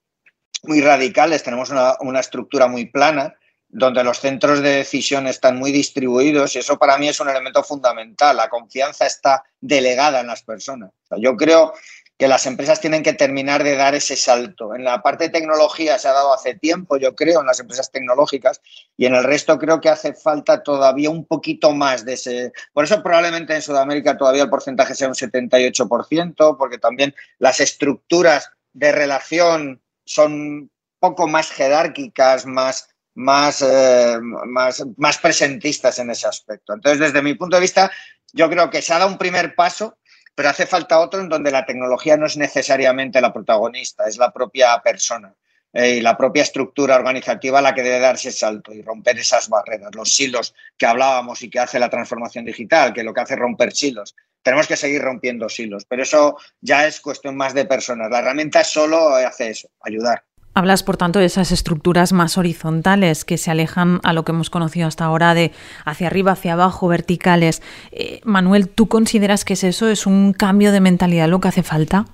muy 0.64 0.80
radicales, 0.80 1.42
tenemos 1.42 1.70
una 1.70 2.20
estructura 2.20 2.66
muy 2.66 2.86
plana, 2.86 3.34
donde 3.76 4.04
los 4.04 4.20
centros 4.20 4.62
de 4.62 4.70
decisión 4.70 5.26
están 5.26 5.58
muy 5.58 5.72
distribuidos 5.72 6.54
y 6.54 6.60
eso 6.60 6.78
para 6.78 6.96
mí 6.96 7.08
es 7.08 7.18
un 7.18 7.28
elemento 7.28 7.64
fundamental. 7.64 8.36
La 8.36 8.48
confianza 8.48 9.04
está 9.04 9.42
delegada 9.60 10.20
en 10.20 10.28
las 10.28 10.42
personas. 10.44 10.92
yo 11.18 11.36
creo 11.36 11.74
que 12.16 12.28
las 12.28 12.46
empresas 12.46 12.80
tienen 12.80 13.02
que 13.02 13.14
terminar 13.14 13.64
de 13.64 13.74
dar 13.74 13.96
ese 13.96 14.14
salto. 14.14 14.76
En 14.76 14.84
la 14.84 15.02
parte 15.02 15.24
de 15.24 15.30
tecnología 15.30 15.98
se 15.98 16.06
ha 16.06 16.12
dado 16.12 16.32
hace 16.32 16.54
tiempo, 16.54 16.96
yo 16.96 17.16
creo, 17.16 17.40
en 17.40 17.46
las 17.46 17.58
empresas 17.58 17.90
tecnológicas, 17.90 18.60
y 18.96 19.06
en 19.06 19.16
el 19.16 19.24
resto 19.24 19.58
creo 19.58 19.80
que 19.80 19.88
hace 19.88 20.14
falta 20.14 20.62
todavía 20.62 21.10
un 21.10 21.26
poquito 21.26 21.72
más 21.72 22.04
de 22.04 22.12
ese. 22.12 22.52
Por 22.72 22.84
eso 22.84 23.02
probablemente 23.02 23.56
en 23.56 23.62
Sudamérica 23.62 24.16
todavía 24.16 24.44
el 24.44 24.50
porcentaje 24.50 24.94
sea 24.94 25.08
un 25.08 25.14
78%, 25.14 26.56
porque 26.56 26.78
también 26.78 27.12
las 27.40 27.58
estructuras 27.58 28.48
de 28.72 28.92
relación 28.92 29.82
son 30.04 30.70
poco 31.00 31.26
más 31.26 31.50
jerárquicas, 31.50 32.46
más, 32.46 32.93
más, 33.14 33.62
eh, 33.62 34.18
más, 34.20 34.84
más 34.96 35.18
presentistas 35.18 35.98
en 35.98 36.10
ese 36.10 36.26
aspecto. 36.26 36.74
Entonces, 36.74 37.00
desde 37.00 37.22
mi 37.22 37.34
punto 37.34 37.56
de 37.56 37.62
vista, 37.62 37.90
yo 38.32 38.50
creo 38.50 38.70
que 38.70 38.82
se 38.82 38.92
ha 38.92 38.98
dado 38.98 39.10
un 39.10 39.18
primer 39.18 39.54
paso, 39.54 39.98
pero 40.34 40.48
hace 40.48 40.66
falta 40.66 40.98
otro 40.98 41.20
en 41.20 41.28
donde 41.28 41.50
la 41.50 41.64
tecnología 41.64 42.16
no 42.16 42.26
es 42.26 42.36
necesariamente 42.36 43.20
la 43.20 43.32
protagonista, 43.32 44.06
es 44.08 44.18
la 44.18 44.32
propia 44.32 44.80
persona 44.82 45.32
eh, 45.72 45.96
y 45.96 46.00
la 46.00 46.16
propia 46.16 46.42
estructura 46.42 46.96
organizativa 46.96 47.62
la 47.62 47.74
que 47.74 47.82
debe 47.82 48.00
darse 48.00 48.30
ese 48.30 48.40
salto 48.40 48.72
y 48.72 48.82
romper 48.82 49.18
esas 49.18 49.48
barreras, 49.48 49.94
los 49.94 50.14
silos 50.14 50.54
que 50.76 50.86
hablábamos 50.86 51.42
y 51.42 51.50
que 51.50 51.60
hace 51.60 51.78
la 51.78 51.90
transformación 51.90 52.44
digital, 52.44 52.92
que 52.92 53.04
lo 53.04 53.14
que 53.14 53.20
hace 53.20 53.34
es 53.34 53.40
romper 53.40 53.72
silos. 53.72 54.16
Tenemos 54.42 54.66
que 54.66 54.76
seguir 54.76 55.00
rompiendo 55.00 55.48
silos, 55.48 55.84
pero 55.84 56.02
eso 56.02 56.36
ya 56.60 56.86
es 56.86 57.00
cuestión 57.00 57.36
más 57.36 57.54
de 57.54 57.64
personas. 57.64 58.10
La 58.10 58.18
herramienta 58.18 58.62
solo 58.62 59.14
hace 59.14 59.50
eso, 59.50 59.68
ayudar. 59.80 60.24
Hablas, 60.56 60.84
por 60.84 60.96
tanto, 60.96 61.18
de 61.18 61.24
esas 61.24 61.50
estructuras 61.50 62.12
más 62.12 62.38
horizontales 62.38 63.24
que 63.24 63.38
se 63.38 63.50
alejan 63.50 64.00
a 64.04 64.12
lo 64.12 64.24
que 64.24 64.30
hemos 64.30 64.50
conocido 64.50 64.86
hasta 64.86 65.04
ahora 65.04 65.34
de 65.34 65.50
hacia 65.84 66.06
arriba, 66.06 66.32
hacia 66.32 66.52
abajo, 66.52 66.86
verticales. 66.86 67.60
Eh, 67.90 68.20
Manuel, 68.24 68.68
¿tú 68.68 68.86
consideras 68.86 69.44
que 69.44 69.54
es 69.54 69.64
eso? 69.64 69.88
¿Es 69.88 70.06
un 70.06 70.32
cambio 70.32 70.70
de 70.70 70.80
mentalidad 70.80 71.28
lo 71.28 71.40
que 71.40 71.48
hace 71.48 71.64
falta? 71.64 72.06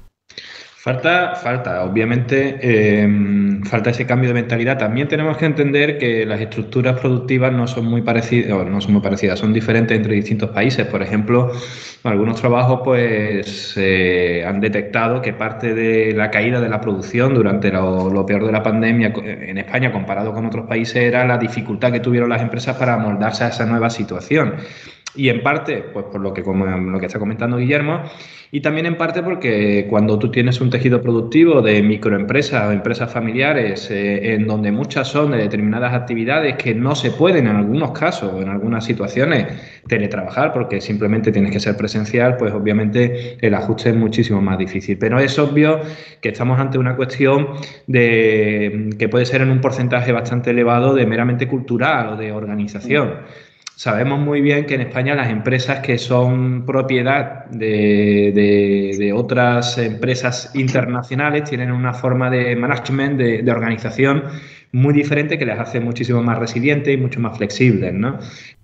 Falta, 0.83 1.35
falta, 1.35 1.85
obviamente, 1.85 2.57
em, 2.63 3.63
falta 3.65 3.91
ese 3.91 4.07
cambio 4.07 4.29
de 4.29 4.35
mentalidad. 4.35 4.79
También 4.79 5.09
tenemos 5.09 5.37
que 5.37 5.45
entender 5.45 5.99
que 5.99 6.25
las 6.25 6.41
estructuras 6.41 6.99
productivas 6.99 7.53
no 7.53 7.67
son 7.67 7.85
muy 7.85 8.01
parecidas, 8.01 8.67
no 8.67 8.81
son 8.81 8.95
muy 8.95 9.03
parecidas, 9.03 9.39
son 9.39 9.53
diferentes 9.53 9.95
entre 9.95 10.15
distintos 10.15 10.49
países. 10.49 10.87
Por 10.87 11.03
ejemplo, 11.03 11.53
algunos 12.03 12.41
trabajos 12.41 12.81
pues 12.83 13.75
eh, 13.77 14.43
han 14.47 14.59
detectado 14.63 15.21
que 15.21 15.35
parte 15.35 15.75
de 15.75 16.15
la 16.15 16.31
caída 16.31 16.63
de 16.63 16.71
la 16.71 16.81
producción 16.81 17.35
durante 17.35 17.71
lo, 17.71 18.25
peor 18.25 18.47
de 18.47 18.53
la 18.53 18.63
pandemia 18.63 19.13
en 19.15 19.59
España 19.59 19.93
comparado 19.93 20.33
con 20.33 20.47
otros 20.47 20.67
países 20.67 20.97
era 20.97 21.27
la 21.27 21.37
dificultad 21.37 21.93
que 21.93 22.01
tuvieron 22.01 22.31
las 22.31 22.41
empresas 22.41 22.75
para 22.79 22.97
moldarse 22.97 23.45
a 23.45 23.49
esa 23.49 23.67
nueva 23.67 23.91
situación. 23.91 24.55
Y 25.15 25.29
en 25.29 25.43
parte, 25.43 25.85
pues 25.93 26.07
por 26.07 26.21
lo 26.21 26.33
que, 26.33 26.43
como, 26.43 26.67
lo 26.67 27.01
que 27.01 27.07
está 27.07 27.19
comentando 27.19 27.57
Guillermo, 27.57 28.03
y 28.53 28.61
también 28.61 28.87
en 28.87 28.97
parte 28.97 29.23
porque 29.23 29.87
cuando 29.89 30.19
tú 30.19 30.31
tienes 30.31 30.61
un 30.61 30.71
tejido 30.71 31.01
productivo 31.01 31.63
de 31.63 31.83
microempresas 31.83 32.69
o 32.69 32.73
empresas 32.73 33.13
familiares, 33.13 33.89
eh, 33.93 34.35
en 34.35 34.47
donde 34.47 34.73
muchas 34.73 35.07
son 35.07 35.31
de 35.31 35.39
determinadas 35.39 35.95
actividades 35.95 36.57
que 36.57 36.75
no 36.75 36.97
se 36.97 37.13
pueden 37.13 37.47
en 37.47 37.57
algunos 37.57 37.93
casos, 37.93 38.43
en 38.43 38.49
algunas 38.49 38.85
situaciones, 38.85 39.47
teletrabajar 39.87 40.53
porque 40.53 40.81
simplemente 40.81 41.31
tienes 41.31 41.53
que 41.53 41.61
ser 41.61 41.77
presencial, 41.77 42.37
pues 42.37 42.53
obviamente 42.53 43.37
el 43.41 43.55
ajuste 43.55 43.91
es 43.91 43.97
muchísimo 43.97 44.41
más 44.41 44.59
difícil. 44.59 44.99
Pero 44.99 45.21
es 45.21 45.39
obvio 45.39 45.81
que 46.21 46.31
estamos 46.31 46.59
ante 46.59 46.77
una 46.79 46.97
cuestión 46.97 47.51
de 47.87 48.91
que 48.99 49.09
puede 49.09 49.27
ser 49.27 49.43
en 49.43 49.51
un 49.51 49.61
porcentaje 49.61 50.11
bastante 50.11 50.51
elevado 50.51 50.95
de 50.95 51.07
meramente 51.07 51.47
cultural 51.47 52.15
o 52.15 52.17
de 52.17 52.33
organización. 52.33 53.15
Sabemos 53.81 54.21
muy 54.21 54.43
bien 54.43 54.67
que 54.67 54.75
en 54.75 54.83
España 54.83 55.15
las 55.15 55.31
empresas 55.31 55.79
que 55.79 55.97
son 55.97 56.67
propiedad 56.67 57.47
de, 57.47 59.11
otras 59.17 59.79
empresas 59.79 60.51
internacionales 60.55 61.45
tienen 61.45 61.73
una 61.73 61.95
forma 61.95 62.29
de 62.29 62.55
management, 62.57 63.17
de, 63.17 63.51
organización 63.51 64.25
muy 64.73 64.95
diferente 64.95 65.39
que 65.39 65.47
les 65.47 65.59
hace 65.59 65.81
muchísimo 65.81 66.23
más 66.23 66.39
resilientes 66.39 66.95
y 66.95 66.97
mucho 66.97 67.21
más 67.21 67.37
flexibles. 67.37 67.93
¿no? 67.93 68.19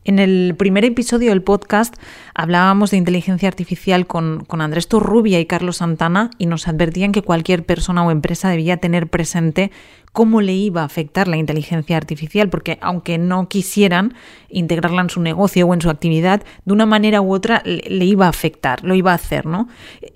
En 0.04 0.18
el 0.18 0.54
primer 0.56 0.84
episodio 0.84 1.30
del 1.30 1.42
podcast 1.42 1.96
hablábamos 2.34 2.92
de 2.92 2.96
inteligencia 2.96 3.48
artificial 3.48 4.06
con, 4.06 4.44
con, 4.44 4.60
Andrés 4.60 4.86
Torrubia 4.86 5.40
y 5.40 5.46
Carlos 5.46 5.78
Santana 5.78 6.30
y 6.38 6.46
nos 6.46 6.68
advertían 6.68 7.12
que 7.12 7.22
cualquier 7.22 7.64
persona 7.64 8.06
o 8.06 8.10
empresa 8.10 8.48
debía 8.48 8.76
tener 8.76 9.08
presente 9.08 9.72
cómo 10.16 10.40
le 10.40 10.54
iba 10.54 10.80
a 10.80 10.86
afectar 10.86 11.28
la 11.28 11.36
inteligencia 11.36 11.94
artificial, 11.94 12.48
porque 12.48 12.78
aunque 12.80 13.18
no 13.18 13.50
quisieran 13.50 14.14
integrarla 14.48 15.02
en 15.02 15.10
su 15.10 15.20
negocio 15.20 15.66
o 15.66 15.74
en 15.74 15.82
su 15.82 15.90
actividad, 15.90 16.42
de 16.64 16.72
una 16.72 16.86
manera 16.86 17.20
u 17.20 17.34
otra 17.34 17.60
le, 17.66 18.04
iba 18.06 18.24
a 18.24 18.30
afectar, 18.30 18.82
lo 18.82 18.94
iba 18.94 19.12
a 19.12 19.16
hacer, 19.16 19.44
¿no? 19.44 19.68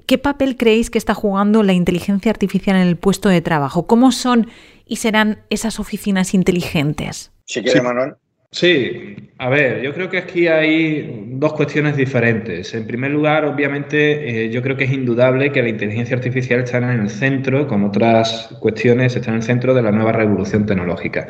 ¿Qué 0.06 0.16
papel 0.16 0.56
creéis 0.56 0.88
que 0.88 0.97
está 0.97 1.12
jugando 1.12 1.62
la 1.62 1.75
inteligencia 1.75 2.30
artificial 2.30 2.76
en 2.76 2.88
el 2.88 2.97
puesto 2.97 3.28
de 3.28 3.42
trabajo? 3.42 3.87
¿Cómo 3.87 4.11
son 4.11 4.47
y 4.90 4.97
serán 4.97 5.38
esas 5.50 5.78
oficinas 5.78 6.35
inteligentes? 6.35 7.30
Si 7.47 7.62
quiere, 7.62 7.80
Manuel. 7.80 8.14
Sí, 8.50 9.14
a 9.38 9.49
ver, 9.49 9.80
yo 9.80 9.94
creo 9.94 10.11
que 10.11 10.18
aquí 10.18 10.49
hay 10.49 11.26
dos 11.28 11.52
cuestiones 11.52 11.97
diferentes. 11.97 12.75
En 12.75 12.85
primer 12.85 13.12
lugar, 13.12 13.44
obviamente, 13.44 14.47
eh, 14.47 14.50
yo 14.50 14.61
creo 14.61 14.76
que 14.76 14.85
es 14.85 14.90
indudable 14.90 15.52
que 15.52 15.62
la 15.62 15.68
inteligencia 15.68 16.16
artificial 16.16 16.59
está 16.59 16.78
en 16.78 17.02
el 17.02 17.09
centro, 17.09 17.68
con 17.68 17.85
otras 17.85 18.49
cuestiones, 18.59 19.14
está 19.14 19.30
en 19.30 19.37
el 19.37 19.42
centro 19.44 19.73
de 19.73 19.82
la 19.82 19.92
nueva 19.92 20.11
revolución 20.11 20.66
tecnológica. 20.66 21.28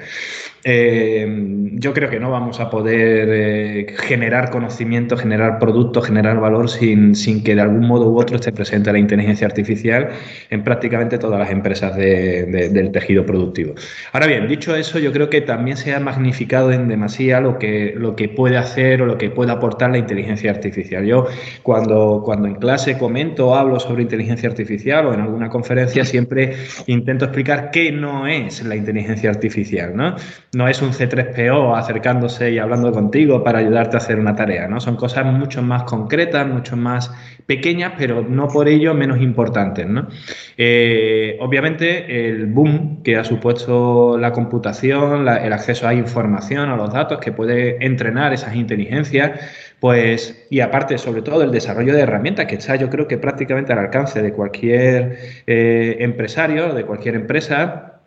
Eh, 0.64 1.26
yo 1.72 1.94
creo 1.94 2.10
que 2.10 2.20
no 2.20 2.30
vamos 2.30 2.60
a 2.60 2.68
poder 2.68 3.28
eh, 3.30 3.96
generar 3.98 4.50
conocimiento, 4.50 5.16
generar 5.16 5.58
productos, 5.58 6.06
generar 6.06 6.38
valor 6.38 6.68
sin, 6.68 7.14
sin, 7.14 7.42
que 7.42 7.54
de 7.54 7.62
algún 7.62 7.86
modo 7.86 8.10
u 8.10 8.20
otro 8.20 8.36
esté 8.36 8.52
presente 8.52 8.92
la 8.92 8.98
inteligencia 8.98 9.46
artificial 9.46 10.10
en 10.50 10.62
prácticamente 10.62 11.18
todas 11.18 11.38
las 11.38 11.50
empresas 11.50 11.96
del 11.96 12.90
tejido 12.92 13.24
productivo. 13.24 13.74
Ahora 14.12 14.26
bien, 14.26 14.46
dicho 14.48 14.76
eso, 14.76 14.98
yo 14.98 15.12
creo 15.12 15.30
que 15.30 15.40
también 15.40 15.76
se 15.76 15.94
ha 15.94 16.00
magnificado 16.00 16.72
en 16.72 16.88
demasía 16.88 17.40
lo 17.40 17.58
que, 17.58 17.94
lo 17.96 18.14
que 18.14 18.28
puede 18.28 18.58
hacer 18.58 19.02
o 19.02 19.06
lo 19.06 19.16
que 19.16 19.30
puede 19.30 19.52
aportar 19.52 19.90
la 19.90 19.98
inteligencia 19.98 20.50
artificial. 20.50 21.04
Yo 21.06 21.26
cuando, 21.62 22.22
cuando 22.24 22.48
en 22.48 22.56
clase 22.56 22.98
comento 22.98 23.48
o 23.48 23.54
hablo 23.54 23.80
sobre 23.80 24.02
inteligencia 24.02 24.48
artificial 24.48 25.06
o 25.06 25.14
en 25.14 25.20
alguna 25.20 25.48
conferencia 25.48 26.04
siempre 26.04 26.56
intento 26.86 27.24
explicar 27.24 27.70
qué 27.70 27.92
no 27.92 28.26
es 28.26 28.62
la 28.64 28.76
inteligencia 28.76 29.30
artificial, 29.30 29.96
¿no? 29.96 30.16
No 30.52 30.66
es 30.66 30.82
un 30.82 30.90
C3PO 30.90 31.78
acercándose 31.78 32.50
y 32.50 32.58
hablando 32.58 32.90
contigo 32.90 33.44
para 33.44 33.60
ayudarte 33.60 33.96
a 33.96 33.98
hacer 33.98 34.18
una 34.18 34.34
tarea, 34.34 34.66
¿no? 34.66 34.80
Son 34.80 34.96
cosas 34.96 35.24
mucho 35.26 35.62
más 35.62 35.84
concretas, 35.84 36.46
mucho 36.48 36.76
más 36.76 37.12
pequeñas, 37.46 37.92
pero 37.96 38.22
no 38.22 38.48
por 38.48 38.68
ello 38.68 38.92
menos 38.92 39.20
importantes, 39.20 39.86
¿no? 39.86 40.08
Eh, 40.56 41.36
obviamente, 41.40 42.28
el 42.28 42.46
boom 42.46 43.02
que 43.04 43.16
ha 43.16 43.22
supuesto 43.22 44.18
la 44.18 44.32
computación, 44.32 45.28
el 45.28 45.52
acceso 45.52 45.86
a 45.86 45.94
información, 45.94 46.68
a 46.68 46.76
los 46.76 46.92
datos, 46.92 47.20
que 47.20 47.30
puede 47.30 47.84
entrenar 47.84 48.32
esas 48.32 48.56
inteligencias, 48.56 49.40
pues, 49.78 50.46
y 50.50 50.60
aparte, 50.60 50.98
sobre 50.98 51.22
todo, 51.22 51.44
el 51.44 51.52
desarrollo 51.52 51.94
de 51.94 52.00
herramientas 52.00 52.46
que 52.46 52.56
está, 52.56 52.74
yo 52.74 52.90
creo 52.90 53.06
que 53.06 53.18
prácticamente 53.18 53.72
al 53.72 53.78
alcance 53.78 54.20
de 54.20 54.32
cualquier 54.32 55.16
eh, 55.46 55.96
empresario, 56.00 56.74
de 56.74 56.84
cualquier 56.84 57.14
empresa, 57.14 57.99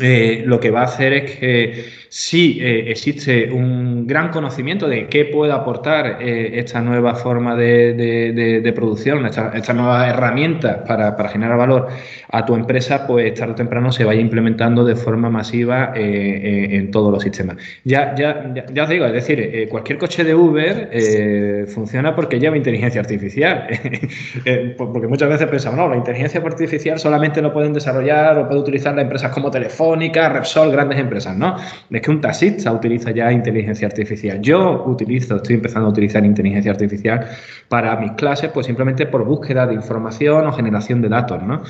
eh, 0.00 0.42
lo 0.46 0.60
que 0.60 0.70
va 0.70 0.82
a 0.82 0.84
hacer 0.84 1.12
es 1.12 1.36
que 1.36 1.84
si 2.08 2.58
eh, 2.60 2.90
existe 2.90 3.50
un 3.50 4.06
gran 4.06 4.30
conocimiento 4.30 4.88
de 4.88 5.08
qué 5.08 5.26
puede 5.26 5.52
aportar 5.52 6.18
eh, 6.20 6.52
esta 6.54 6.80
nueva 6.80 7.14
forma 7.14 7.54
de, 7.54 8.72
producción, 8.74 9.26
esta, 9.26 9.52
esta, 9.54 9.72
nueva 9.72 10.08
herramienta 10.08 10.84
para, 10.84 11.28
generar 11.28 11.58
valor 11.58 11.88
a 12.30 12.46
tu 12.46 12.54
empresa, 12.54 13.06
pues 13.06 13.34
tarde 13.34 13.52
o 13.52 13.56
temprano 13.56 13.92
se 13.92 14.04
vaya 14.04 14.20
implementando 14.20 14.84
de 14.84 14.96
forma 14.96 15.28
masiva 15.30 15.92
en 15.94 16.90
todos 16.90 17.12
los 17.12 17.22
sistemas. 17.22 17.56
Ya, 17.84 18.14
ya, 18.14 18.54
ya, 18.72 18.82
os 18.84 18.88
digo, 18.88 19.04
es 19.04 19.12
decir, 19.12 19.68
cualquier 19.68 19.98
coche 19.98 20.24
de 20.24 20.34
Uber 20.34 21.66
funciona 21.68 22.14
porque 22.14 22.38
lleva 22.38 22.56
inteligencia 22.56 23.00
artificial. 23.00 23.66
porque 24.76 25.08
muchas 25.08 25.28
veces 25.28 25.46
pensamos, 25.48 25.78
no, 25.78 25.88
la 25.88 25.96
inteligencia 25.96 26.40
artificial 26.40 26.98
solamente 26.98 27.42
lo 27.42 27.52
pueden 27.52 27.72
desarrollar 27.72 28.38
o 28.38 28.48
puede 28.48 28.60
utilizar 28.60 28.94
las 28.94 29.02
empresas 29.02 29.32
como 29.32 29.50
Repsol, 29.96 30.72
grandes 30.72 30.98
empresas, 30.98 31.36
¿no? 31.36 31.56
es 31.90 32.02
que 32.02 32.10
un 32.10 32.20
taxista 32.20 32.72
utiliza 32.72 33.10
ya 33.10 33.32
inteligencia 33.32 33.86
artificial. 33.86 34.40
Yo 34.40 34.84
utilizo, 34.86 35.36
estoy 35.36 35.56
empezando 35.56 35.88
a 35.88 35.90
utilizar 35.90 36.24
inteligencia 36.24 36.70
artificial 36.70 37.26
para 37.68 37.96
mis 37.96 38.12
clases, 38.12 38.50
pues 38.52 38.66
simplemente 38.66 39.06
por 39.06 39.24
búsqueda 39.24 39.66
de 39.66 39.74
información 39.74 40.46
o 40.46 40.52
generación 40.52 41.02
de 41.02 41.08
datos, 41.08 41.42
¿no? 41.42 41.62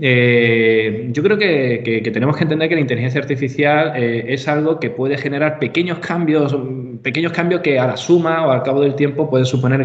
Eh, 0.00 1.08
yo 1.12 1.22
creo 1.22 1.38
que, 1.38 2.10
tenemos 2.12 2.36
que 2.36 2.42
entender 2.42 2.68
que 2.68 2.74
la 2.74 2.80
inteligencia 2.80 3.20
artificial 3.20 3.92
eh, 3.96 4.24
es 4.28 4.48
algo 4.48 4.80
que 4.80 4.90
puede 4.90 5.16
generar 5.18 5.58
pequeños 5.58 5.98
cambios, 5.98 6.56
pequeños 7.02 7.32
cambios 7.32 7.60
que 7.60 7.78
a 7.78 7.86
la 7.86 7.96
suma 7.96 8.46
o 8.46 8.50
al 8.50 8.62
cabo 8.62 8.80
del 8.80 8.94
tiempo 8.94 9.30
pueden 9.30 9.46
suponer 9.46 9.84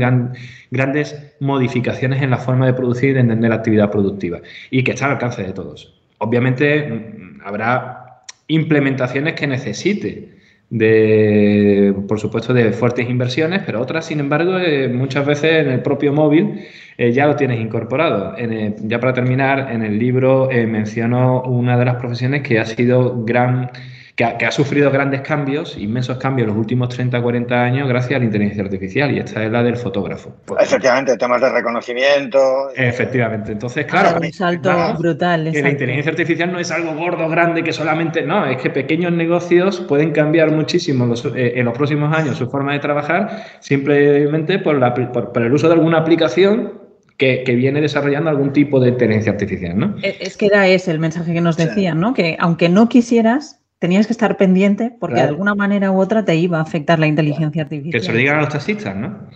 grandes 0.72 1.36
modificaciones 1.40 2.22
en 2.22 2.32
la 2.32 2.38
forma 2.38 2.66
de 2.66 2.74
producir 2.74 3.12
y 3.12 3.14
de 3.14 3.20
entender 3.22 3.50
la 3.50 3.58
actividad 3.58 3.92
productiva 3.92 4.40
y 4.72 4.84
que 4.84 4.92
está 4.92 5.06
al 5.06 5.12
alcance 5.14 5.44
de 5.44 5.54
todos. 5.54 5.99
Obviamente 6.20 6.88
mm, 6.88 7.42
habrá 7.44 8.22
implementaciones 8.48 9.34
que 9.34 9.48
necesite 9.48 10.40
de, 10.70 11.96
por 12.08 12.20
supuesto, 12.20 12.54
de 12.54 12.72
fuertes 12.72 13.10
inversiones, 13.10 13.64
pero 13.66 13.82
otras, 13.82 14.06
sin 14.06 14.20
embargo, 14.20 14.60
eh, 14.60 14.88
muchas 14.88 15.26
veces 15.26 15.66
en 15.66 15.72
el 15.72 15.82
propio 15.82 16.14
móvil 16.14 16.66
eh, 16.98 17.12
ya 17.12 17.26
lo 17.26 17.36
tienes 17.36 17.60
incorporado. 17.60 18.36
ya 18.84 19.00
para 19.00 19.14
terminar, 19.14 19.72
en 19.72 19.84
el 19.84 19.98
libro 19.98 20.52
eh, 20.52 20.68
menciono 20.68 21.42
una 21.44 21.78
de 21.78 21.86
las 21.86 21.96
profesiones 21.96 22.44
que 22.44 22.60
ha 22.60 22.66
sido 22.66 23.24
gran 23.24 23.72
que 24.20 24.46
ha, 24.46 24.52
sufrido 24.52 24.92
grandes 24.92 25.22
cambios, 25.22 25.78
inmensos 25.78 26.18
cambios 26.18 26.46
en 26.46 26.50
los 26.50 26.60
últimos 26.60 26.90
30, 26.90 27.22
40 27.22 27.64
años 27.64 27.88
gracias 27.88 28.18
a 28.18 28.20
la 28.20 28.26
inteligencia 28.26 28.64
artificial 28.64 29.12
y 29.12 29.20
esta 29.20 29.46
es 29.46 29.50
la 29.50 29.64
del 29.64 29.78
fotógrafo. 29.78 30.36
Efectivamente, 30.60 31.16
temas 31.16 31.40
de 31.40 31.50
reconocimiento. 31.50 32.70
Efectivamente, 32.76 33.54
entonces 33.54 33.86
claro, 33.86 34.20
un 34.20 34.34
salto 34.34 34.72
brutal. 34.98 35.50
Que 35.54 35.62
la 35.62 35.70
inteligencia 35.70 36.12
artificial 36.12 36.52
no 36.52 36.60
es 36.60 36.70
algo 36.70 36.96
gordo, 36.96 37.30
grande, 37.30 37.64
que 37.64 37.72
solamente, 37.72 38.24
no, 38.24 38.46
es 38.46 38.58
que 38.58 38.70
pequeños 38.70 39.14
negocios 39.14 39.80
pueden 39.80 40.12
cambiar 40.12 40.52
muchísimo 40.52 41.14
eh, 41.36 41.54
en 41.56 41.66
los 41.66 41.78
próximos 41.78 42.14
años 42.14 42.38
su 42.38 42.50
forma 42.50 42.74
de 42.74 42.80
trabajar 42.80 43.46
simplemente 43.62 44.60
por, 44.60 44.78
la, 44.78 44.94
por 44.94 45.42
el 45.42 45.54
uso 45.54 45.70
de 45.70 45.76
alguna 45.76 46.00
aplicación 46.00 46.90
que, 47.20 47.44
viene 47.56 47.82
desarrollando 47.82 48.30
algún 48.30 48.54
tipo 48.54 48.80
de 48.80 48.90
inteligencia 48.90 49.34
artificial, 49.34 49.78
¿no? 49.78 49.96
Es 50.02 50.38
que 50.38 50.46
era 50.46 50.68
ese 50.68 50.92
el 50.92 51.00
mensaje 51.00 51.34
que 51.34 51.42
nos 51.42 51.58
decían, 51.58 52.00
¿no? 52.00 52.14
Que 52.14 52.38
aunque 52.40 52.70
no 52.70 52.88
quisieras, 52.88 53.59
tenías 53.80 54.06
que 54.06 54.14
estar 54.14 54.36
pendiente 54.36 54.96
porque 55.00 55.16
de 55.16 55.22
alguna 55.22 55.56
manera 55.56 55.92
u 55.92 56.00
otra 56.00 56.24
te 56.24 56.36
iba 56.36 56.60
a 56.60 56.62
afectar 56.62 57.00
la 57.00 57.08
inteligencia 57.08 57.64
artificial. 57.64 57.94
Que 57.94 58.06
se 58.06 58.12
lo 58.12 58.18
digan 58.18 58.38
a 58.38 58.42
los 58.42 58.50
taxistas, 58.50 58.96
¿no? 58.96 59.30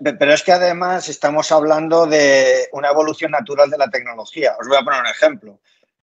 Pero 0.00 0.32
es 0.32 0.42
que 0.42 0.52
además 0.52 1.08
estamos 1.08 1.50
hablando 1.50 2.06
de 2.06 2.68
una 2.72 2.88
evolución 2.88 3.32
natural 3.32 3.68
de 3.68 3.78
la 3.78 3.90
tecnología. 3.90 4.54
Os 4.60 4.68
voy 4.68 4.76
a 4.76 4.82
poner 4.82 5.00
un 5.00 5.08
ejemplo. 5.08 5.58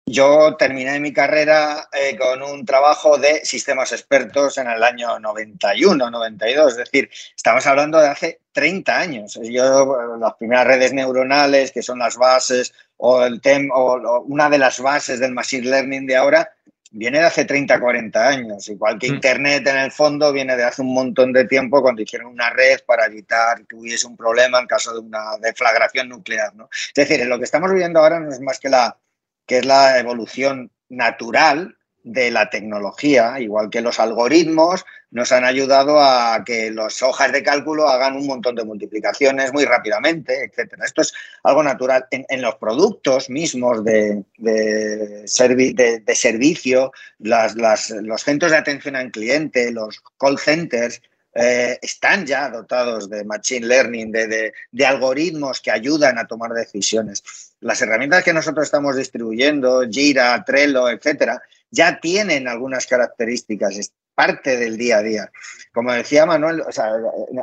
Yo 0.06 0.56
terminé 0.56 1.00
mi 1.00 1.14
carrera 1.14 1.88
eh, 1.92 2.16
con 2.18 2.42
un 2.42 2.66
trabajo 2.66 3.16
de 3.16 3.44
sistemas 3.44 3.90
expertos 3.92 4.58
en 4.58 4.68
el 4.68 4.82
año 4.82 5.18
91, 5.18 6.10
92, 6.10 6.72
es 6.72 6.76
decir, 6.76 7.08
estamos 7.34 7.66
hablando 7.66 7.98
de 7.98 8.08
hace 8.08 8.40
30 8.52 8.98
años. 8.98 9.40
Yo, 9.42 10.16
las 10.20 10.34
primeras 10.34 10.66
redes 10.66 10.92
neuronales, 10.92 11.72
que 11.72 11.82
son 11.82 11.98
las 11.98 12.16
bases, 12.16 12.74
o, 12.98 13.24
el 13.24 13.40
tem, 13.40 13.70
o 13.72 14.20
una 14.26 14.50
de 14.50 14.58
las 14.58 14.78
bases 14.78 15.20
del 15.20 15.32
machine 15.32 15.70
learning 15.70 16.06
de 16.06 16.16
ahora, 16.16 16.50
viene 16.94 17.18
de 17.18 17.24
hace 17.24 17.44
30, 17.44 17.80
40 17.80 18.28
años, 18.28 18.68
igual 18.68 18.98
que 18.98 19.10
mm. 19.10 19.14
Internet 19.14 19.66
en 19.66 19.78
el 19.78 19.90
fondo 19.90 20.32
viene 20.32 20.56
de 20.56 20.62
hace 20.62 20.82
un 20.82 20.94
montón 20.94 21.32
de 21.32 21.44
tiempo 21.44 21.82
cuando 21.82 22.02
hicieron 22.02 22.28
una 22.28 22.50
red 22.50 22.80
para 22.86 23.06
evitar 23.06 23.66
que 23.66 23.76
hubiese 23.76 24.06
un 24.06 24.16
problema 24.16 24.60
en 24.60 24.66
caso 24.66 24.92
de 24.94 25.00
una 25.00 25.36
deflagración 25.40 26.08
nuclear. 26.08 26.54
¿no? 26.54 26.68
Es 26.72 27.08
decir, 27.08 27.26
lo 27.26 27.38
que 27.38 27.44
estamos 27.44 27.70
viviendo 27.70 27.98
ahora 27.98 28.20
no 28.20 28.30
es 28.30 28.40
más 28.40 28.60
que 28.60 28.68
la, 28.68 28.96
que 29.44 29.58
es 29.58 29.64
la 29.66 29.98
evolución 29.98 30.70
natural 30.88 31.76
de 32.04 32.30
la 32.30 32.50
tecnología, 32.50 33.40
igual 33.40 33.70
que 33.70 33.80
los 33.80 33.98
algoritmos 33.98 34.84
nos 35.10 35.32
han 35.32 35.44
ayudado 35.44 36.00
a 36.00 36.42
que 36.44 36.70
las 36.70 37.02
hojas 37.02 37.32
de 37.32 37.42
cálculo 37.42 37.88
hagan 37.88 38.16
un 38.16 38.26
montón 38.26 38.54
de 38.56 38.64
multiplicaciones 38.64 39.52
muy 39.52 39.64
rápidamente, 39.64 40.44
etcétera. 40.44 40.84
Esto 40.84 41.02
es 41.02 41.14
algo 41.42 41.62
natural. 41.62 42.06
En, 42.10 42.42
los 42.42 42.56
productos 42.56 43.30
mismos 43.30 43.82
de, 43.84 44.22
de, 44.36 46.14
servicio, 46.14 46.92
los 47.20 48.22
centros 48.22 48.50
de 48.50 48.58
atención 48.58 48.96
al 48.96 49.10
cliente, 49.10 49.72
los 49.72 50.02
call 50.18 50.38
centers, 50.38 51.00
eh, 51.36 51.78
están 51.80 52.26
ya 52.26 52.48
dotados 52.48 53.08
de 53.08 53.24
machine 53.24 53.66
learning, 53.66 54.12
de, 54.12 54.52
de, 54.70 54.86
algoritmos 54.86 55.60
que 55.60 55.70
ayudan 55.70 56.18
a 56.18 56.26
tomar 56.26 56.52
decisiones. 56.52 57.24
Las 57.60 57.80
herramientas 57.82 58.22
que 58.22 58.32
nosotros 58.32 58.66
estamos 58.66 58.96
distribuyendo, 58.96 59.82
Jira, 59.90 60.44
Trello, 60.44 60.88
etcétera, 60.88 61.42
ya 61.74 61.98
tienen 62.00 62.48
algunas 62.48 62.86
características, 62.86 63.76
es 63.76 63.92
parte 64.14 64.56
del 64.56 64.76
día 64.76 64.98
a 64.98 65.02
día. 65.02 65.32
Como 65.72 65.92
decía 65.92 66.24
Manuel, 66.24 66.62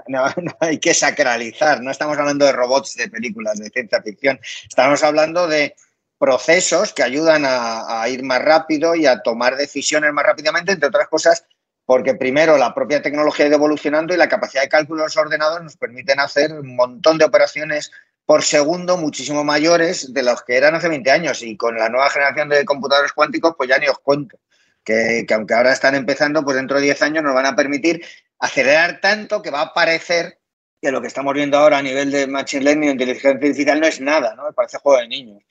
no, 0.07 0.25
hay 0.59 0.79
que 0.79 0.93
sacralizar, 0.93 1.81
no 1.81 1.91
estamos 1.91 2.17
hablando 2.17 2.45
de 2.45 2.53
robots 2.53 2.95
de 2.95 3.09
películas 3.09 3.59
de 3.59 3.69
ciencia 3.69 4.01
ficción, 4.01 4.39
estamos 4.67 5.03
hablando 5.03 5.47
de 5.47 5.75
procesos 6.17 6.93
que 6.93 7.03
ayudan 7.03 7.43
a, 7.45 8.07
ir 8.07 8.23
más 8.23 8.41
rápido 8.41 8.95
y 8.95 9.05
a 9.05 9.21
tomar 9.21 9.57
decisiones 9.57 10.13
más 10.13 10.25
rápidamente, 10.25 10.71
entre 10.71 10.87
otras 10.87 11.09
cosas, 11.09 11.45
porque 11.85 12.13
primero 12.13 12.57
la 12.57 12.73
propia 12.73 13.01
tecnología 13.01 13.45
ha 13.45 13.47
ido 13.49 13.57
evolucionando 13.57 14.13
y 14.13 14.17
la 14.17 14.29
capacidad 14.29 14.61
de 14.61 14.69
cálculo 14.69 15.01
de 15.01 15.07
los 15.07 15.17
ordenadores 15.17 15.63
nos 15.63 15.77
permiten 15.77 16.19
hacer 16.19 16.53
un 16.53 16.75
montón 16.75 17.17
de 17.17 17.25
operaciones 17.25 17.91
por 18.31 18.43
segundo 18.43 18.95
muchísimo 18.95 19.43
mayores 19.43 20.13
de 20.13 20.23
los 20.23 20.41
que 20.43 20.55
eran 20.55 20.73
hace 20.73 20.87
20 20.87 21.11
años 21.11 21.43
y 21.43 21.57
con 21.57 21.75
la 21.75 21.89
nueva 21.89 22.09
generación 22.09 22.47
de 22.47 22.63
computadores 22.63 23.11
cuánticos 23.11 23.55
pues 23.57 23.67
ya 23.67 23.77
ni 23.77 23.89
os 23.89 23.99
cuento. 23.99 24.39
Que, 24.85 25.25
aunque 25.33 25.53
ahora 25.53 25.73
están 25.73 25.95
empezando, 25.95 26.41
pues 26.41 26.55
dentro 26.55 26.77
de 26.77 26.83
10 26.83 27.01
años 27.01 27.23
nos 27.25 27.33
van 27.33 27.45
a 27.45 27.57
permitir 27.57 28.05
acelerar 28.39 29.01
tanto 29.01 29.41
que 29.41 29.49
va 29.49 29.59
a 29.59 29.73
parecer 29.73 30.39
que 30.81 30.93
lo 30.93 31.01
que 31.01 31.07
estamos 31.07 31.33
viendo 31.33 31.57
ahora 31.57 31.79
a 31.79 31.81
nivel 31.81 32.09
de 32.09 32.25
Machine 32.25 32.63
Learning 32.63 32.89
o 32.91 32.91
inteligencia 32.93 33.31
artificial 33.31 33.81
no 33.81 33.87
es 33.87 33.99
nada, 33.99 34.33
¿no? 34.33 34.45
Me 34.45 34.53
parece 34.53 34.77
juego 34.77 35.01
de 35.01 35.09
niños. 35.09 35.43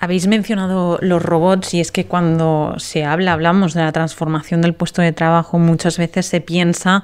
Habéis 0.00 0.28
mencionado 0.28 0.98
los 1.02 1.20
robots 1.20 1.74
y 1.74 1.80
es 1.80 1.90
que 1.90 2.06
cuando 2.06 2.74
se 2.78 3.04
habla, 3.04 3.32
hablamos 3.32 3.74
de 3.74 3.82
la 3.82 3.90
transformación 3.90 4.60
del 4.62 4.74
puesto 4.74 5.02
de 5.02 5.12
trabajo, 5.12 5.58
muchas 5.58 5.98
veces 5.98 6.26
se 6.26 6.40
piensa 6.40 7.02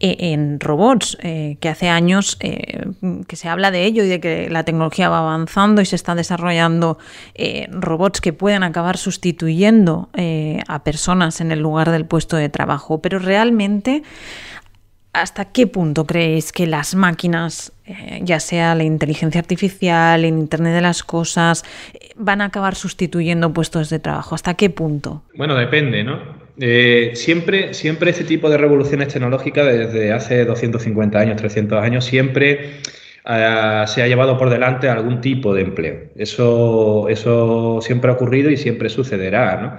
eh, 0.00 0.32
en 0.32 0.60
robots, 0.60 1.16
eh, 1.22 1.56
que 1.60 1.70
hace 1.70 1.88
años 1.88 2.36
eh, 2.40 2.84
que 3.26 3.36
se 3.36 3.48
habla 3.48 3.70
de 3.70 3.84
ello 3.86 4.04
y 4.04 4.08
de 4.08 4.20
que 4.20 4.50
la 4.50 4.62
tecnología 4.64 5.08
va 5.08 5.20
avanzando 5.20 5.80
y 5.80 5.86
se 5.86 5.96
están 5.96 6.18
desarrollando 6.18 6.98
robots 7.70 8.20
que 8.20 8.34
pueden 8.34 8.62
acabar 8.62 8.98
sustituyendo 8.98 10.10
a 10.68 10.84
personas 10.84 11.40
en 11.40 11.52
el 11.52 11.60
lugar 11.60 11.90
del 11.90 12.04
puesto 12.04 12.36
de 12.36 12.50
trabajo. 12.50 13.00
Pero 13.00 13.18
realmente 13.18 14.02
¿Hasta 15.14 15.44
qué 15.44 15.68
punto 15.68 16.06
creéis 16.06 16.50
que 16.50 16.66
las 16.66 16.96
máquinas, 16.96 17.70
ya 18.22 18.40
sea 18.40 18.74
la 18.74 18.82
inteligencia 18.82 19.40
artificial, 19.40 20.24
el 20.24 20.34
Internet 20.34 20.74
de 20.74 20.80
las 20.80 21.04
Cosas, 21.04 21.64
van 22.16 22.40
a 22.40 22.46
acabar 22.46 22.74
sustituyendo 22.74 23.52
puestos 23.52 23.90
de 23.90 23.98
trabajo? 23.98 24.34
¿Hasta 24.34 24.54
qué 24.54 24.70
punto? 24.70 25.22
Bueno, 25.36 25.54
depende, 25.54 26.04
¿no? 26.04 26.18
Eh, 26.60 27.12
siempre, 27.14 27.74
siempre 27.74 28.10
este 28.10 28.24
tipo 28.24 28.48
de 28.48 28.58
revoluciones 28.58 29.08
tecnológicas, 29.08 29.66
desde 29.66 30.12
hace 30.12 30.44
250 30.44 31.18
años, 31.18 31.36
300 31.36 31.82
años, 31.82 32.04
siempre 32.04 32.80
se 33.24 34.02
ha 34.02 34.06
llevado 34.06 34.36
por 34.36 34.50
delante 34.50 34.88
algún 34.88 35.20
tipo 35.20 35.54
de 35.54 35.62
empleo. 35.62 36.10
Eso, 36.14 37.08
eso 37.08 37.80
siempre 37.80 38.10
ha 38.10 38.14
ocurrido 38.14 38.50
y 38.50 38.56
siempre 38.56 38.90
sucederá, 38.90 39.56
¿no? 39.60 39.78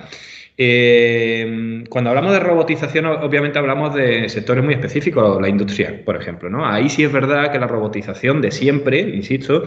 Eh, 0.58 1.84
cuando 1.90 2.10
hablamos 2.12 2.32
de 2.32 2.40
robotización, 2.40 3.06
obviamente 3.06 3.60
hablamos 3.60 3.94
de 3.94 4.30
sectores 4.30 4.64
muy 4.64 4.74
específicos, 4.74 5.42
la 5.42 5.50
industria, 5.50 6.02
por 6.06 6.16
ejemplo. 6.16 6.50
¿no? 6.50 6.66
Ahí 6.66 6.90
sí 6.90 7.04
es 7.04 7.12
verdad 7.12 7.52
que 7.52 7.60
la 7.60 7.68
robotización 7.68 8.42
de 8.42 8.52
siempre, 8.52 9.02
insisto, 9.02 9.64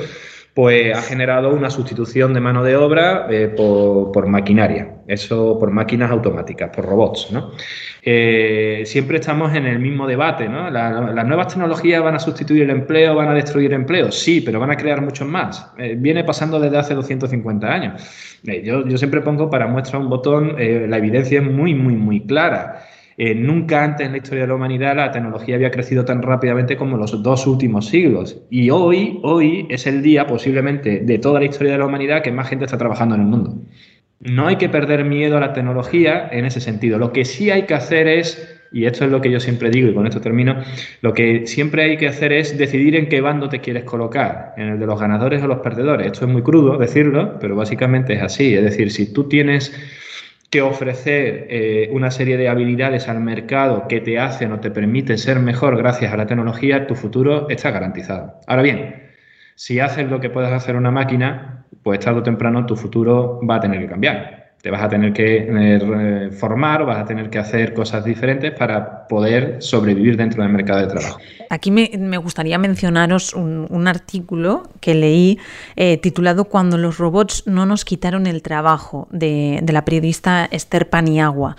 pues 0.55 0.97
ha 0.97 1.03
generado 1.03 1.55
una 1.55 1.71
sustitución 1.71 2.35
de 2.35 2.41
mano 2.41 2.65
de 2.65 2.77
obra 2.77 3.27
eh, 3.31 3.49
por, 3.49 4.27
maquinaria, 4.27 4.97
eso 5.07 5.57
por 5.59 5.71
máquinas 5.71 6.11
automáticas, 6.11 6.71
por 6.75 6.85
robots. 6.85 7.31
¿no? 7.31 7.53
Eh, 8.03 8.83
siempre 8.85 9.19
estamos 9.19 9.55
en 9.55 9.67
el 9.67 9.79
mismo 9.79 10.07
debate. 10.07 10.49
¿no? 10.49 10.71
las 10.71 11.27
nuevas 11.27 11.49
tecnologías 11.49 12.03
van 12.03 12.17
a 12.17 12.19
sustituir 12.19 12.63
el 12.63 12.71
empleo, 12.71 13.15
van 13.15 13.29
a 13.29 13.35
destruir 13.35 13.73
empleo, 13.73 14.11
sí, 14.11 14.41
pero 14.41 14.59
van 14.59 14.71
a 14.71 14.77
crear 14.77 15.01
muchos 15.01 15.29
más. 15.29 15.71
viene 15.97 16.25
pasando 16.25 16.59
desde 16.59 16.79
hace 16.79 16.95
250 16.95 17.67
años. 17.67 18.03
Eh, 18.47 18.63
yo, 18.65 18.97
siempre 18.97 19.21
pongo 19.21 19.51
para 19.51 19.67
muestra 19.67 19.99
un 19.99 20.09
botón, 20.09 20.55
eh, 20.59 20.87
la 20.89 20.99
evidencia 20.99 21.41
es 21.41 21.47
muy, 21.47 21.75
muy, 21.75 21.95
muy 21.95 22.27
clara. 22.27 22.88
Eh, 23.20 23.35
nunca 23.35 23.83
antes 23.83 24.07
en 24.07 24.12
la 24.12 24.18
historia 24.18 24.42
de 24.42 24.46
la 24.48 24.54
humanidad 24.54 24.94
la 24.94 25.11
tecnología 25.11 25.57
había 25.57 25.72
crecido 25.72 26.04
tan 26.04 26.22
rápidamente 26.22 26.76
como 26.76 26.94
en 26.94 27.00
los 27.00 27.20
dos 27.20 27.48
últimos 27.48 27.87
siglos. 27.87 28.40
Y 28.48 28.70
hoy, 28.70 29.18
hoy 29.24 29.66
es 29.70 29.88
el 29.88 30.02
día 30.02 30.26
posiblemente 30.26 31.00
de 31.00 31.18
toda 31.18 31.40
la 31.40 31.46
historia 31.46 31.72
de 31.72 31.78
la 31.78 31.87
humanidad 31.87 32.22
que 32.22 32.31
más 32.31 32.48
gente 32.48 32.66
está 32.66 32.78
trabajando 32.78 33.16
en 33.16 33.22
el 33.22 33.26
mundo. 33.26 33.57
No 34.20 34.46
hay 34.46 34.57
que 34.57 34.68
perder 34.68 35.04
miedo 35.04 35.37
a 35.37 35.40
la 35.40 35.52
tecnología 35.52 36.28
en 36.31 36.44
ese 36.44 36.61
sentido. 36.61 36.96
Lo 36.98 37.12
que 37.12 37.24
sí 37.24 37.50
hay 37.50 37.62
que 37.62 37.74
hacer 37.74 38.07
es 38.07 38.54
y 38.70 38.85
esto 38.87 39.04
es 39.04 39.11
lo 39.11 39.20
que 39.20 39.31
yo 39.31 39.40
siempre 39.40 39.70
digo 39.70 39.88
y 39.88 39.94
con 39.94 40.07
esto 40.07 40.20
termino, 40.20 40.57
lo 41.00 41.14
que 41.14 41.46
siempre 41.46 41.85
hay 41.85 41.96
que 41.96 42.09
hacer 42.09 42.33
es 42.33 42.57
decidir 42.59 42.96
en 42.96 43.09
qué 43.09 43.20
bando 43.20 43.48
te 43.48 43.61
quieres 43.61 43.85
colocar, 43.85 44.52
en 44.57 44.68
el 44.68 44.78
de 44.78 44.87
los 44.87 45.00
ganadores 45.00 45.42
o 45.42 45.46
los 45.46 45.61
perdedores. 45.61 46.09
Esto 46.09 46.26
es 46.26 46.31
muy 46.31 46.42
crudo 46.42 46.76
decirlo, 46.76 47.38
pero 47.40 47.57
básicamente 47.57 48.14
es 48.14 48.22
así. 48.22 48.54
Es 48.54 48.62
decir, 48.62 48.90
si 48.90 49.12
tú 49.12 49.24
tienes 49.24 49.72
que 50.51 50.63
ofrecer 50.63 51.47
eh, 51.51 51.91
una 51.93 52.11
serie 52.11 52.37
de 52.37 52.49
habilidades 52.49 53.09
al 53.09 53.21
mercado 53.21 53.87
que 53.89 54.01
te 54.01 54.19
hacen 54.19 54.53
o 54.53 54.61
te 54.61 54.71
permiten 54.71 55.19
ser 55.19 55.41
mejor 55.41 55.77
gracias 55.77 56.13
a 56.13 56.17
la 56.17 56.27
tecnología, 56.27 56.87
tu 56.87 56.95
futuro 56.95 57.49
está 57.51 57.71
garantizado. 57.71 58.41
Ahora 58.47 58.63
bien, 58.63 59.09
si 59.55 59.81
haces 59.81 60.09
lo 60.09 60.21
que 60.21 60.31
puedes 60.31 60.51
hacer 60.53 60.77
una 60.77 60.91
máquina, 60.91 61.67
pues 61.83 62.01
tarde 62.01 62.21
o 62.21 62.23
temprano 62.23 62.65
tu 62.65 62.77
futuro 62.77 63.41
va 63.49 63.57
a 63.57 63.61
tener 63.61 63.81
que 63.81 63.89
cambiar 63.89 64.38
te 64.62 64.71
vas 64.71 64.83
a 64.83 64.88
tener 64.88 65.12
que 65.12 65.47
eh, 65.49 66.31
formar, 66.33 66.85
vas 66.85 66.99
a 66.99 67.05
tener 67.05 67.31
que 67.31 67.38
hacer 67.38 67.73
cosas 67.75 68.05
diferentes 68.05 68.53
para 68.53 69.07
poder 69.07 69.57
sobrevivir 69.61 70.16
dentro 70.16 70.42
del 70.42 70.53
mercado 70.53 70.81
de 70.81 70.87
trabajo. 70.88 71.18
Aquí 71.51 71.71
me, 71.71 72.18
gustaría 72.18 72.59
mencionaros 72.59 73.35
un, 73.35 73.88
artículo 73.88 74.64
que 74.81 74.94
leí 74.94 75.38
eh, 75.77 75.97
titulado 75.97 76.44
Cuando 76.44 76.77
los 76.77 76.99
robots 76.99 77.44
no 77.47 77.64
nos 77.64 77.85
quitaron 77.85 78.27
el 78.27 78.42
trabajo, 78.42 79.09
de, 79.11 79.61
de 79.62 79.73
la 79.73 79.85
periodista 79.85 80.47
Esther 80.51 80.90
Paniagua 80.90 81.57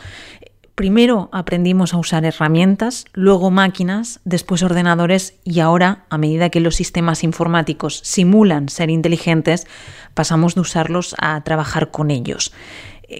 Primero 0.79 1.27
aprendimos 1.33 1.93
a 1.93 1.97
usar 1.97 2.23
herramientas, 2.23 3.03
luego 3.11 3.51
máquinas, 3.51 4.21
después 4.23 4.63
ordenadores 4.63 5.33
y 5.43 5.59
ahora, 5.59 6.05
a 6.09 6.17
medida 6.17 6.49
que 6.49 6.61
los 6.61 6.77
sistemas 6.77 7.25
informáticos 7.25 7.99
simulan 8.05 8.69
ser 8.69 8.89
inteligentes, 8.89 9.67
pasamos 10.13 10.55
de 10.55 10.61
usarlos 10.61 11.17
a 11.19 11.43
trabajar 11.43 11.91
con 11.91 12.11
ellos. 12.11 12.53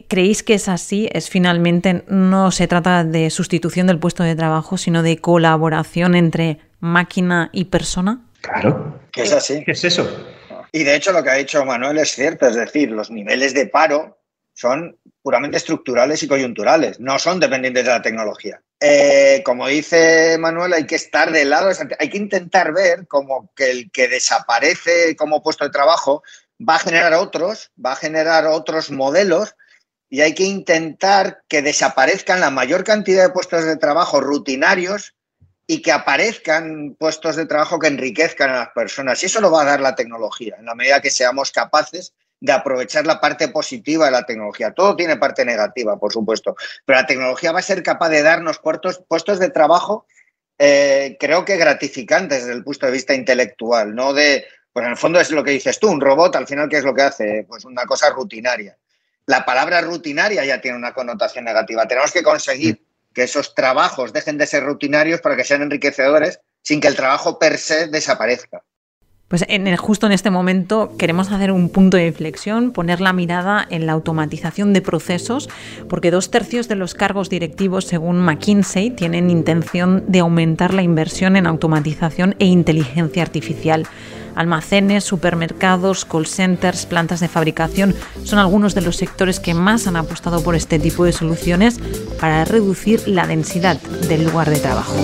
¿Creéis 0.07 0.41
que 0.41 0.53
es 0.53 0.69
así? 0.69 1.09
Es 1.11 1.29
finalmente 1.29 2.05
no 2.07 2.51
se 2.51 2.65
trata 2.69 3.03
de 3.03 3.29
sustitución 3.29 3.87
del 3.87 3.99
puesto 3.99 4.23
de 4.23 4.37
trabajo, 4.37 4.77
sino 4.77 5.03
de 5.03 5.17
colaboración 5.17 6.15
entre 6.15 6.59
máquina 6.79 7.49
y 7.51 7.65
persona. 7.65 8.21
Claro. 8.39 9.01
Que 9.11 9.23
es 9.23 9.33
así. 9.33 9.65
¿Qué 9.65 9.71
es 9.71 9.83
eso? 9.83 10.09
Y 10.71 10.85
de 10.85 10.95
hecho 10.95 11.11
lo 11.11 11.21
que 11.21 11.29
ha 11.29 11.35
dicho 11.35 11.65
Manuel 11.65 11.97
es 11.97 12.11
cierto, 12.13 12.47
es 12.47 12.55
decir, 12.55 12.89
los 12.91 13.11
niveles 13.11 13.53
de 13.53 13.65
paro 13.65 14.17
son 14.53 14.95
puramente 15.29 15.57
estructurales 15.57 16.23
y 16.23 16.27
coyunturales, 16.27 16.99
no 16.99 17.19
son 17.19 17.39
dependientes 17.39 17.85
de 17.85 17.91
la 17.91 18.01
tecnología. 18.01 18.63
Eh, 18.79 19.43
como 19.45 19.67
dice 19.67 20.39
Manuel, 20.39 20.73
hay 20.73 20.87
que 20.87 20.95
estar 20.95 21.31
del 21.31 21.51
lado, 21.51 21.69
hay 21.99 22.09
que 22.09 22.17
intentar 22.17 22.73
ver 22.73 23.05
como 23.07 23.53
que 23.55 23.69
el 23.69 23.91
que 23.91 24.07
desaparece 24.07 25.15
como 25.15 25.43
puesto 25.43 25.65
de 25.65 25.69
trabajo 25.69 26.23
va 26.67 26.77
a 26.77 26.79
generar 26.79 27.13
otros, 27.13 27.69
va 27.77 27.91
a 27.91 27.95
generar 27.95 28.47
otros 28.47 28.89
modelos 28.89 29.53
y 30.09 30.21
hay 30.21 30.33
que 30.33 30.45
intentar 30.45 31.43
que 31.47 31.61
desaparezcan 31.61 32.39
la 32.39 32.49
mayor 32.49 32.83
cantidad 32.83 33.27
de 33.27 33.31
puestos 33.31 33.65
de 33.65 33.77
trabajo 33.77 34.21
rutinarios 34.21 35.13
y 35.67 35.83
que 35.83 35.91
aparezcan 35.91 36.95
puestos 36.97 37.35
de 37.35 37.45
trabajo 37.45 37.77
que 37.77 37.85
enriquezcan 37.85 38.49
a 38.49 38.57
las 38.61 38.69
personas. 38.69 39.21
Y 39.21 39.27
eso 39.27 39.41
lo 39.41 39.51
va 39.51 39.61
a 39.61 39.65
dar 39.65 39.79
la 39.79 39.93
tecnología, 39.93 40.55
en 40.57 40.65
la 40.65 40.73
medida 40.73 41.03
que 41.03 41.11
seamos 41.11 41.51
capaces 41.51 42.15
de 42.39 42.51
aprovechar 42.51 43.05
la 43.05 43.19
parte 43.19 43.49
positiva 43.49 44.05
de 44.05 44.11
la 44.11 44.25
tecnología. 44.25 44.71
Todo 44.71 44.95
tiene 44.95 45.17
parte 45.17 45.43
negativa, 45.45 45.99
por 45.99 46.13
supuesto, 46.13 46.55
pero 46.85 46.99
la 46.99 47.05
tecnología 47.05 47.51
va 47.51 47.59
a 47.59 47.63
ser 47.63 47.83
capaz 47.83 48.09
de 48.09 48.23
darnos 48.23 48.59
puestos 48.59 49.39
de 49.39 49.49
trabajo, 49.49 50.05
eh, 50.57 51.17
creo 51.19 51.45
que 51.45 51.57
gratificantes 51.57 52.39
desde 52.39 52.57
el 52.57 52.63
punto 52.63 52.85
de 52.85 52.91
vista 52.91 53.13
intelectual, 53.13 53.95
no 53.95 54.13
de, 54.13 54.45
pues 54.73 54.85
en 54.85 54.91
el 54.91 54.97
fondo 54.97 55.19
es 55.19 55.31
lo 55.31 55.43
que 55.43 55.51
dices 55.51 55.79
tú, 55.79 55.89
un 55.89 56.01
robot 56.01 56.35
al 56.35 56.47
final, 56.47 56.69
¿qué 56.69 56.77
es 56.77 56.83
lo 56.83 56.93
que 56.93 57.01
hace? 57.01 57.45
Pues 57.47 57.65
una 57.65 57.85
cosa 57.85 58.09
rutinaria. 58.09 58.77
La 59.25 59.45
palabra 59.45 59.81
rutinaria 59.81 60.43
ya 60.43 60.59
tiene 60.59 60.77
una 60.77 60.93
connotación 60.93 61.45
negativa. 61.45 61.87
Tenemos 61.87 62.11
que 62.11 62.23
conseguir 62.23 62.83
que 63.13 63.23
esos 63.23 63.53
trabajos 63.53 64.11
dejen 64.11 64.37
de 64.37 64.47
ser 64.47 64.63
rutinarios 64.63 65.21
para 65.21 65.35
que 65.35 65.43
sean 65.43 65.61
enriquecedores 65.61 66.39
sin 66.61 66.81
que 66.81 66.87
el 66.87 66.95
trabajo 66.95 67.37
per 67.37 67.57
se 67.57 67.87
desaparezca. 67.87 68.63
Pues 69.29 69.45
en 69.47 69.75
justo 69.77 70.07
en 70.07 70.11
este 70.11 70.31
momento 70.31 70.91
queremos 70.97 71.31
hacer 71.31 71.51
un 71.51 71.69
punto 71.69 71.97
de 71.97 72.07
inflexión, 72.07 72.71
poner 72.71 72.99
la 72.99 73.13
mirada 73.13 73.63
en 73.69 73.85
la 73.85 73.91
automatización 73.91 74.73
de 74.73 74.81
procesos, 74.81 75.49
porque 75.87 76.09
dos 76.09 76.31
tercios 76.31 76.67
de 76.67 76.73
los 76.73 76.95
cargos 76.95 77.29
directivos, 77.29 77.85
según 77.85 78.17
McKinsey, 78.17 78.89
tienen 78.89 79.29
intención 79.29 80.03
de 80.07 80.19
aumentar 80.19 80.73
la 80.73 80.81
inversión 80.81 81.35
en 81.35 81.45
automatización 81.45 82.33
e 82.39 82.47
inteligencia 82.47 83.21
artificial. 83.21 83.85
Almacenes, 84.33 85.03
supermercados, 85.03 86.05
call 86.05 86.25
centers, 86.25 86.87
plantas 86.87 87.19
de 87.19 87.27
fabricación 87.27 87.93
son 88.23 88.39
algunos 88.39 88.73
de 88.73 88.81
los 88.81 88.95
sectores 88.95 89.39
que 89.39 89.53
más 89.53 89.85
han 89.85 89.95
apostado 89.95 90.41
por 90.41 90.55
este 90.55 90.79
tipo 90.79 91.05
de 91.05 91.13
soluciones 91.13 91.79
para 92.19 92.45
reducir 92.45 93.07
la 93.07 93.27
densidad 93.27 93.79
del 94.07 94.25
lugar 94.25 94.49
de 94.49 94.57
trabajo. 94.57 94.95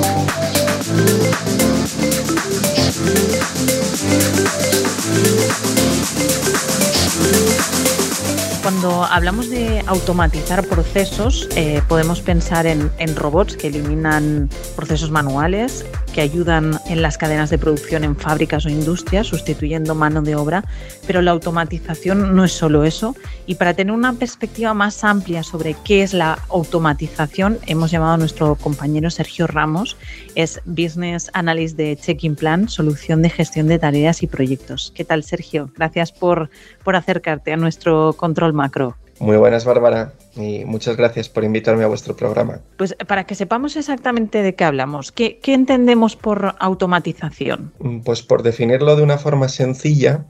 Cuando 8.66 9.04
hablamos 9.04 9.50
de 9.52 9.84
automatizar 9.86 10.66
procesos, 10.66 11.48
eh, 11.56 11.84
podemos 11.88 12.22
pensar 12.22 12.66
en, 12.66 12.90
robots 13.16 13.56
que 13.58 13.68
eliminan 13.68 14.50
procesos 14.76 15.12
manuales, 15.12 15.86
que 16.16 16.22
ayudan 16.22 16.80
en 16.88 17.02
las 17.02 17.18
cadenas 17.18 17.50
de 17.50 17.58
producción 17.58 18.06
en 18.06 18.16
fábricas 18.16 18.66
o 18.66 18.70
industrias, 18.70 19.28
sustituyendo 19.28 19.96
mano 19.96 20.22
de 20.22 20.38
obra, 20.38 20.64
pero 21.06 21.22
la 21.22 21.32
automatización 21.32 22.38
no 22.38 22.46
es 22.46 22.54
solo 22.54 22.86
eso. 22.86 23.18
Y 23.48 23.56
para 23.56 23.74
tener 23.74 23.94
una 23.94 24.14
perspectiva 24.14 24.74
más 24.74 25.04
amplia 25.04 25.44
sobre 25.44 25.76
qué 25.84 26.04
es 26.04 26.14
la 26.14 26.40
automatización, 26.48 27.60
hemos 27.68 27.92
llamado 27.92 28.14
a 28.14 28.18
nuestro 28.18 28.56
compañero 28.56 29.10
Sergio 29.10 29.46
Ramos, 29.46 29.98
es 30.36 30.62
Business 30.64 31.30
Analyst 31.34 31.76
de 31.76 31.98
Checking 31.98 32.38
Plan, 32.38 32.70
solución 32.70 33.22
de 33.22 33.30
gestión 33.30 33.68
de 33.68 33.78
tareas 33.78 34.24
y 34.24 34.28
proyectos. 34.28 34.94
¿Qué 34.96 35.04
tal, 35.04 35.22
Sergio? 35.22 35.70
Gracias 35.76 36.14
por, 36.14 36.50
por 36.86 36.96
acercarte 36.96 37.52
a 37.52 37.58
nuestro 37.58 38.14
control 38.14 38.54
macro. 38.54 38.96
Muy 39.20 39.38
buenas, 39.38 39.64
Bárbara, 39.64 40.14
y 40.36 40.66
muchas 40.66 40.98
gracias 40.98 41.30
por 41.30 41.44
invitarme 41.44 41.84
a 41.84 41.88
vuestro 41.88 42.16
programa. 42.16 42.60
Pues 42.78 42.96
para 43.08 43.26
que 43.26 43.36
sepamos 43.36 43.76
exactamente 43.78 44.42
de 44.42 44.56
qué 44.56 44.66
hablamos, 44.66 45.12
¿qué, 45.12 45.40
entendemos 45.46 46.16
por 46.16 46.56
automatización? 46.60 47.74
Mm, 47.80 48.00
pues 48.00 48.22
por 48.22 48.44
definirlo 48.44 48.96
de 48.96 49.04
una 49.04 49.18
forma 49.18 49.48
sencilla, 49.48 50.26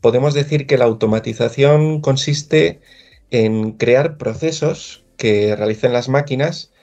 podemos 0.00 0.32
decir 0.32 0.66
que 0.66 0.78
la 0.78 0.86
automatización 0.86 2.00
consiste 2.00 2.80
en 3.30 3.72
crear 3.72 4.16
procesos 4.16 5.04
que 5.16 5.54
realicen 5.54 5.92
las 5.92 6.08
máquinas 6.08 6.73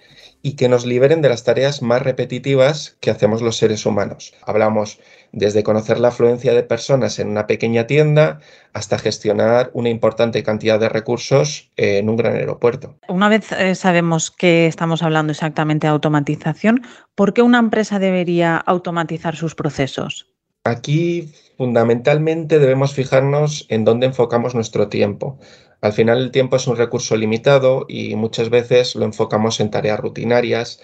y 0.42 0.54
que 0.56 0.70
nos 0.70 0.86
liberen 0.86 1.22
de 1.22 1.30
las 1.30 1.44
tareas 1.44 1.82
más 1.82 2.02
repetitivas 2.02 2.98
que 3.00 3.12
hacemos 3.12 3.42
los 3.42 3.58
seres 3.58 3.86
humanos. 3.86 4.34
Hablamos 4.46 5.00
desde 5.32 5.64
conocer 5.64 6.00
la 6.00 6.10
afluencia 6.10 6.54
de 6.54 6.64
personas 6.64 7.20
en 7.20 7.30
una 7.30 7.48
pequeña 7.48 7.88
tienda 7.88 8.40
hasta 8.74 8.98
gestionar 8.98 9.70
una 9.74 9.90
importante 9.90 10.44
cantidad 10.44 10.80
de 10.80 10.90
recursos 10.90 11.72
en 11.78 12.10
un 12.10 12.18
gran 12.18 12.36
aeropuerto. 12.36 12.98
Una 13.08 13.30
vez 13.30 13.52
eh, 13.52 13.76
sabemos 13.76 14.32
que 14.32 14.68
estamos 14.68 15.04
hablando 15.04 15.32
exactamente 15.32 15.88
de 15.88 15.92
automatización, 15.92 16.84
¿por 17.16 17.34
qué 17.34 17.42
una 17.42 17.60
empresa 17.60 18.00
debería 18.00 18.58
automatizar 18.58 19.36
sus 19.36 19.56
procesos? 19.56 20.28
Aquí 20.64 21.34
fundamentalmente 21.58 22.60
debemos 22.60 22.94
fijarnos 22.94 23.66
en 23.70 23.84
dónde 23.84 24.08
enfocamos 24.08 24.54
nuestro 24.54 24.90
tiempo. 24.90 25.40
Al 25.82 25.94
final 25.94 26.20
el 26.20 26.32
tiempo 26.32 26.56
es 26.56 26.68
un 26.68 26.78
recurso 26.78 27.16
limitado 27.16 27.86
y 27.90 28.16
muchas 28.16 28.50
veces 28.50 28.96
lo 28.96 29.06
enfocamos 29.06 29.60
en 29.60 29.72
tareas 29.72 30.00
rutinarias 30.00 30.80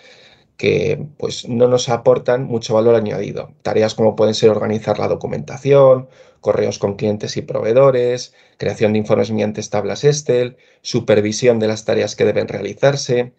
que 0.58 1.06
pues 1.18 1.48
no 1.48 1.68
nos 1.68 1.88
aportan 1.88 2.46
mucho 2.46 2.74
valor 2.74 2.96
añadido. 2.96 3.54
Tareas 3.62 3.94
como 3.94 4.16
pueden 4.16 4.34
ser 4.34 4.50
organizar 4.50 4.98
la 4.98 5.08
documentación, 5.08 6.10
correos 6.42 6.80
con 6.80 6.96
clientes 6.96 7.38
y 7.38 7.44
proveedores, 7.44 8.34
creación 8.58 8.94
de 8.94 9.00
informes 9.00 9.30
mediante 9.30 9.62
tablas 9.64 10.04
Excel, 10.04 10.58
supervisión 10.82 11.60
de 11.60 11.68
las 11.68 11.86
tareas 11.86 12.16
que 12.16 12.26
deben 12.26 12.48
realizarse. 12.48 13.34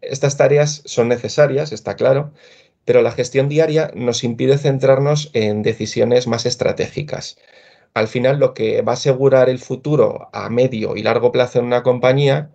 Estas 0.00 0.38
tareas 0.38 0.82
son 0.86 1.08
necesarias, 1.08 1.72
está 1.72 1.94
claro, 1.96 2.32
pero 2.86 3.02
la 3.02 3.12
gestión 3.12 3.50
diaria 3.50 3.90
nos 3.94 4.24
impide 4.24 4.56
centrarnos 4.56 5.30
en 5.34 5.62
decisiones 5.62 6.26
más 6.26 6.46
estratégicas. 6.46 7.36
Al 7.96 8.08
final, 8.08 8.38
lo 8.38 8.52
que 8.52 8.82
va 8.82 8.92
a 8.92 8.94
asegurar 8.94 9.48
el 9.48 9.58
futuro 9.58 10.28
a 10.34 10.50
medio 10.50 10.96
y 10.96 11.02
largo 11.02 11.32
plazo 11.32 11.60
en 11.60 11.64
una 11.64 11.82
compañía 11.82 12.50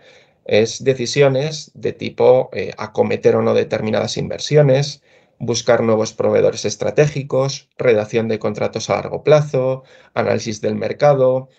es 0.46 0.84
decisiones 0.84 1.72
de 1.74 1.94
tipo 1.94 2.52
eh, 2.54 2.74
acometer 2.78 3.36
o 3.36 3.42
no 3.42 3.56
determinadas 3.56 4.18
inversiones, 4.18 5.02
buscar 5.40 5.82
nuevos 5.82 6.14
proveedores 6.14 6.64
estratégicos, 6.66 7.70
redacción 7.80 8.28
de 8.28 8.38
contratos 8.38 8.92
a 8.92 8.98
largo 8.98 9.24
plazo, 9.24 9.84
análisis 10.14 10.62
del 10.62 10.76
mercado. 10.76 11.50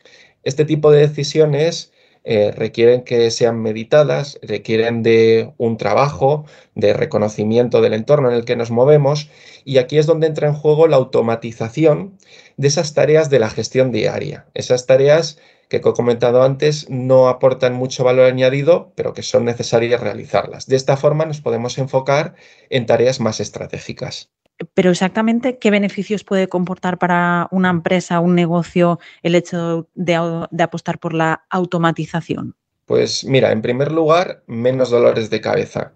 Este 0.44 0.64
tipo 0.64 0.92
de 0.92 1.00
decisiones 1.08 1.92
eh, 2.24 2.52
requieren 2.52 3.02
que 3.02 3.30
sean 3.30 3.60
meditadas, 3.60 4.38
requieren 4.42 5.02
de 5.02 5.52
un 5.58 5.76
trabajo, 5.76 6.44
de 6.74 6.92
reconocimiento 6.92 7.80
del 7.80 7.94
entorno 7.94 8.30
en 8.30 8.36
el 8.36 8.44
que 8.44 8.56
nos 8.56 8.70
movemos 8.70 9.28
y 9.64 9.78
aquí 9.78 9.98
es 9.98 10.06
donde 10.06 10.28
entra 10.28 10.48
en 10.48 10.54
juego 10.54 10.86
la 10.86 10.96
automatización 10.96 12.16
de 12.56 12.68
esas 12.68 12.94
tareas 12.94 13.28
de 13.28 13.40
la 13.40 13.50
gestión 13.50 13.90
diaria, 13.90 14.46
esas 14.54 14.86
tareas 14.86 15.38
que, 15.68 15.78
he 15.78 15.80
comentado 15.80 16.42
antes, 16.42 16.88
no 16.90 17.28
aportan 17.28 17.72
mucho 17.74 18.04
valor 18.04 18.26
añadido, 18.26 18.92
pero 18.94 19.14
que 19.14 19.22
son 19.22 19.46
necesarias 19.46 20.00
realizarlas. 20.00 20.66
De 20.66 20.76
esta 20.76 20.98
forma 20.98 21.24
nos 21.24 21.40
podemos 21.40 21.78
enfocar 21.78 22.34
en 22.68 22.84
tareas 22.84 23.20
más 23.20 23.40
estratégicas. 23.40 24.30
Pero 24.74 24.90
exactamente, 24.90 25.58
¿qué 25.58 25.70
beneficios 25.70 26.24
puede 26.24 26.48
comportar 26.48 26.98
para 26.98 27.48
una 27.50 27.70
empresa, 27.70 28.20
un 28.20 28.34
negocio, 28.34 28.98
el 29.22 29.34
hecho 29.34 29.88
de, 29.94 30.14
apostar 30.60 30.98
por 30.98 31.14
la 31.14 31.44
automatización? 31.50 32.54
Pues 32.86 33.24
mira, 33.24 33.52
en 33.52 33.62
primer 33.62 33.92
lugar, 33.92 34.42
menos 34.46 34.90
dolores 34.90 35.30
de 35.30 35.40
cabeza. 35.40 35.92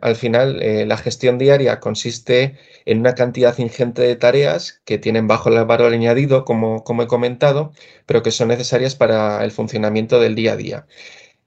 Al 0.00 0.16
final, 0.16 0.60
eh, 0.62 0.84
la 0.84 0.96
gestión 0.96 1.38
diaria 1.38 1.78
consiste 1.78 2.56
en 2.86 2.98
una 2.98 3.14
cantidad 3.14 3.56
ingente 3.58 4.02
de 4.02 4.16
tareas 4.16 4.82
que 4.84 4.98
tienen 4.98 5.28
bajo 5.28 5.48
el 5.48 5.64
valor 5.64 5.92
añadido, 5.92 6.44
como, 6.44 6.82
como 6.82 7.04
he 7.04 7.06
comentado, 7.06 7.72
pero 8.04 8.22
que 8.22 8.32
son 8.32 8.48
necesarias 8.48 8.96
para 8.96 9.44
el 9.44 9.52
funcionamiento 9.52 10.20
del 10.20 10.34
día 10.34 10.54
a 10.54 10.56
día. 10.56 10.86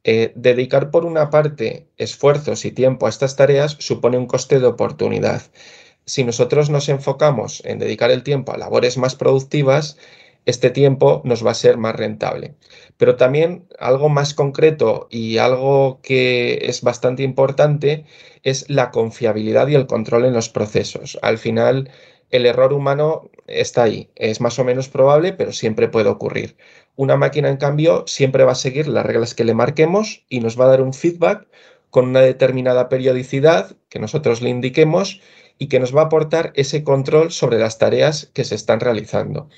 Eh, 0.05 0.31
dedicar 0.35 0.91
por 0.91 1.05
una 1.05 1.29
parte 1.29 1.89
esfuerzos 1.97 2.63
y 2.63 2.71
tiempo 2.71 3.05
a 3.05 3.09
estas 3.09 3.35
tareas 3.35 3.75
supone 3.79 4.17
un 4.17 4.27
coste 4.27 4.59
de 4.59 4.67
oportunidad. 4.67 5.41
Si 6.09 6.23
nosotros 6.23 6.71
nos 6.71 6.89
enfocamos 6.89 7.61
en 7.65 7.77
dedicar 7.77 8.09
el 8.09 8.23
tiempo 8.23 8.51
a 8.51 8.57
labores 8.57 8.97
más 8.97 9.13
productivas, 9.13 9.95
este 10.47 10.71
tiempo 10.71 11.21
nos 11.23 11.45
va 11.45 11.51
a 11.51 11.53
ser 11.53 11.77
más 11.77 11.95
rentable. 11.95 12.55
Pero 12.97 13.15
también 13.15 13.67
algo 13.77 14.09
más 14.09 14.33
concreto 14.33 15.07
y 15.11 15.37
algo 15.37 15.99
que 16.01 16.61
es 16.63 16.81
bastante 16.81 17.21
importante 17.21 18.05
es 18.41 18.67
la 18.71 18.89
confiabilidad 18.89 19.67
y 19.67 19.75
el 19.75 19.85
control 19.85 20.25
en 20.25 20.33
los 20.33 20.49
procesos. 20.49 21.19
Al 21.21 21.37
final, 21.37 21.91
el 22.31 22.47
error 22.47 22.73
humano 22.73 23.29
está 23.45 23.83
ahí, 23.83 24.09
es 24.15 24.41
más 24.41 24.57
o 24.57 24.63
menos 24.63 24.89
probable, 24.89 25.33
pero 25.33 25.51
siempre 25.51 25.89
puede 25.89 26.09
ocurrir. 26.09 26.57
Una 26.95 27.17
máquina, 27.17 27.49
en 27.49 27.57
cambio, 27.57 28.05
siempre 28.07 28.45
va 28.45 28.53
a 28.53 28.55
seguir 28.55 28.87
las 28.87 29.05
reglas 29.05 29.35
que 29.35 29.43
le 29.43 29.53
marquemos 29.53 30.25
y 30.27 30.39
nos 30.39 30.59
va 30.59 30.65
a 30.65 30.69
dar 30.69 30.81
un 30.81 30.95
feedback 30.95 31.47
con 31.91 32.07
una 32.07 32.21
determinada 32.21 32.89
periodicidad 32.89 33.77
que 33.89 33.99
nosotros 33.99 34.41
le 34.41 34.49
indiquemos 34.49 35.21
y 35.59 35.67
que 35.67 35.79
nos 35.79 35.95
va 35.95 36.01
a 36.01 36.05
aportar 36.05 36.51
ese 36.55 36.83
control 36.83 37.31
sobre 37.31 37.59
las 37.59 37.77
tareas 37.77 38.31
que 38.33 38.45
se 38.45 38.55
están 38.55 38.79
realizando. 38.79 39.49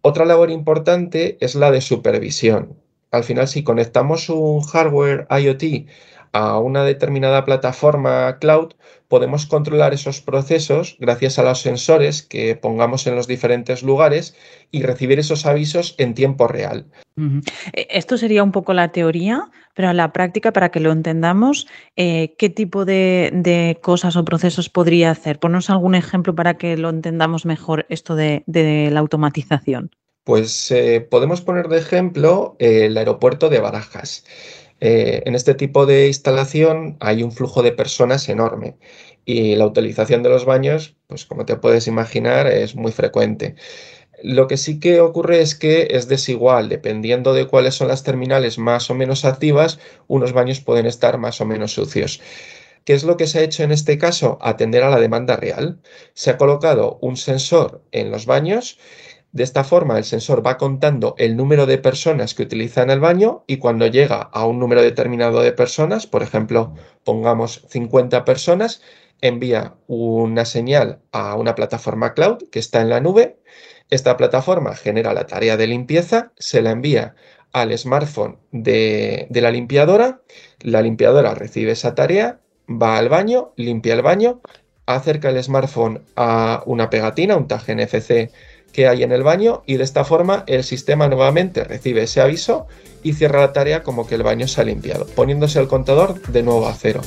Otra 0.00 0.24
labor 0.24 0.50
importante 0.50 1.36
es 1.40 1.54
la 1.54 1.70
de 1.70 1.82
supervisión. 1.82 2.78
Al 3.10 3.24
final, 3.24 3.46
si 3.48 3.62
conectamos 3.62 4.30
un 4.30 4.62
hardware 4.62 5.26
IoT 5.28 5.86
a 6.32 6.58
una 6.58 6.84
determinada 6.84 7.44
plataforma 7.44 8.38
cloud, 8.38 8.72
podemos 9.08 9.46
controlar 9.46 9.92
esos 9.92 10.22
procesos 10.22 10.96
gracias 10.98 11.38
a 11.38 11.42
los 11.42 11.60
sensores 11.60 12.22
que 12.22 12.56
pongamos 12.56 13.06
en 13.06 13.14
los 13.14 13.26
diferentes 13.26 13.82
lugares 13.82 14.34
y 14.70 14.82
recibir 14.82 15.18
esos 15.18 15.44
avisos 15.44 15.94
en 15.98 16.14
tiempo 16.14 16.48
real. 16.48 16.86
E, 17.74 17.88
esto 17.90 18.16
sería 18.16 18.42
un 18.42 18.52
poco 18.52 18.72
la 18.72 18.88
teoría, 18.88 19.50
pero 19.74 19.90
en 19.90 19.98
la 19.98 20.12
práctica, 20.12 20.52
para 20.52 20.70
que 20.70 20.80
lo 20.80 20.92
entendamos, 20.92 21.66
eh, 21.96 22.34
¿qué 22.38 22.48
tipo 22.48 22.86
de, 22.86 23.78
cosas 23.82 24.16
o 24.16 24.24
procesos 24.24 24.70
podría 24.70 25.10
hacer? 25.10 25.38
Ponos 25.38 25.68
algún 25.68 25.94
ejemplo 25.94 26.34
para 26.34 26.54
que 26.54 26.78
lo 26.78 26.88
entendamos 26.88 27.44
mejor 27.44 27.84
esto 27.90 28.16
de, 28.16 28.44
la 28.90 29.00
automatización. 29.00 29.90
Pues 30.24 30.70
eh, 30.70 31.00
podemos 31.00 31.40
poner 31.40 31.68
de 31.68 31.78
ejemplo 31.78 32.56
el 32.60 32.96
aeropuerto 32.96 33.48
de 33.48 33.58
Barajas. 33.58 34.24
Eh, 34.84 35.22
en 35.26 35.36
este 35.36 35.54
tipo 35.54 35.86
de 35.86 36.08
instalación 36.08 36.96
hay 36.98 37.22
un 37.22 37.30
flujo 37.30 37.62
de 37.62 37.70
personas 37.70 38.28
enorme 38.28 38.78
y 39.24 39.54
la 39.54 39.64
utilización 39.64 40.24
de 40.24 40.28
los 40.28 40.44
baños, 40.44 40.96
pues 41.06 41.24
como 41.24 41.44
te 41.46 41.54
puedes 41.54 41.86
imaginar, 41.86 42.48
es 42.48 42.74
muy 42.74 42.90
frecuente. 42.90 43.54
Lo 44.24 44.48
que 44.48 44.56
sí 44.56 44.80
que 44.80 45.00
ocurre 45.00 45.40
es 45.40 45.54
que 45.54 45.86
es 45.92 46.08
desigual, 46.08 46.68
dependiendo 46.68 47.32
de 47.32 47.46
cuáles 47.46 47.76
son 47.76 47.86
las 47.86 48.02
terminales 48.02 48.58
más 48.58 48.90
o 48.90 48.94
menos 48.94 49.24
activas, 49.24 49.78
unos 50.08 50.32
baños 50.32 50.60
pueden 50.60 50.86
estar 50.86 51.16
más 51.16 51.40
o 51.40 51.46
menos 51.46 51.74
sucios. 51.74 52.20
¿Qué 52.84 52.94
es 52.94 53.04
lo 53.04 53.16
que 53.16 53.28
se 53.28 53.38
ha 53.38 53.42
hecho 53.42 53.62
en 53.62 53.70
este 53.70 53.98
caso? 53.98 54.38
Atender 54.40 54.82
a 54.82 54.90
la 54.90 54.98
demanda 54.98 55.36
real. 55.36 55.80
Se 56.14 56.30
ha 56.30 56.38
colocado 56.38 56.98
un 57.00 57.16
sensor 57.16 57.84
en 57.92 58.10
los 58.10 58.26
baños 58.26 58.78
de 59.32 59.44
esta 59.44 59.64
forma, 59.64 59.96
el 59.96 60.04
sensor 60.04 60.46
va 60.46 60.58
contando 60.58 61.14
el 61.16 61.36
número 61.36 61.64
de 61.64 61.78
personas 61.78 62.34
que 62.34 62.42
utilizan 62.42 62.90
el 62.90 63.00
baño 63.00 63.44
y 63.46 63.56
cuando 63.56 63.86
llega 63.86 64.20
a 64.20 64.44
un 64.44 64.58
número 64.58 64.82
determinado 64.82 65.40
de 65.40 65.52
personas, 65.52 66.06
por 66.06 66.22
ejemplo, 66.22 66.74
pongamos 67.02 67.64
50 67.70 68.26
personas, 68.26 68.82
envía 69.22 69.74
una 69.86 70.44
señal 70.44 71.00
a 71.12 71.34
una 71.36 71.54
plataforma 71.54 72.12
cloud 72.12 72.42
que 72.50 72.58
está 72.58 72.82
en 72.82 72.90
la 72.90 73.00
nube. 73.00 73.38
Esta 73.88 74.18
plataforma 74.18 74.74
genera 74.74 75.14
la 75.14 75.26
tarea 75.26 75.56
de 75.56 75.66
limpieza, 75.66 76.32
se 76.38 76.60
la 76.60 76.70
envía 76.70 77.14
al 77.52 77.76
smartphone 77.78 78.38
de, 78.50 79.28
la 79.30 79.50
limpiadora, 79.50 80.20
la 80.60 80.82
limpiadora 80.82 81.34
recibe 81.34 81.72
esa 81.72 81.94
tarea, 81.94 82.38
va 82.68 82.98
al 82.98 83.08
baño, 83.08 83.54
limpia 83.56 83.94
el 83.94 84.02
baño, 84.02 84.42
acerca 84.84 85.30
el 85.30 85.42
smartphone 85.42 86.02
a 86.16 86.62
una 86.66 86.90
pegatina, 86.90 87.36
un 87.36 87.48
tag 87.48 87.62
NFC 87.66 88.30
que 88.72 88.88
hay 88.88 89.02
en 89.02 89.12
el 89.12 89.22
baño 89.22 89.62
y 89.66 89.76
de 89.76 89.84
esta 89.84 90.04
forma 90.04 90.44
el 90.46 90.64
sistema 90.64 91.08
nuevamente 91.08 91.64
recibe 91.64 92.04
ese 92.04 92.20
aviso 92.20 92.66
y 93.02 93.12
cierra 93.12 93.40
la 93.40 93.52
tarea 93.52 93.82
como 93.82 94.06
que 94.06 94.14
el 94.14 94.22
baño 94.22 94.48
se 94.48 94.60
ha 94.60 94.64
limpiado, 94.64 95.06
poniéndose 95.06 95.60
el 95.60 95.68
contador 95.68 96.20
de 96.22 96.42
nuevo 96.42 96.66
a 96.66 96.74
cero. 96.74 97.00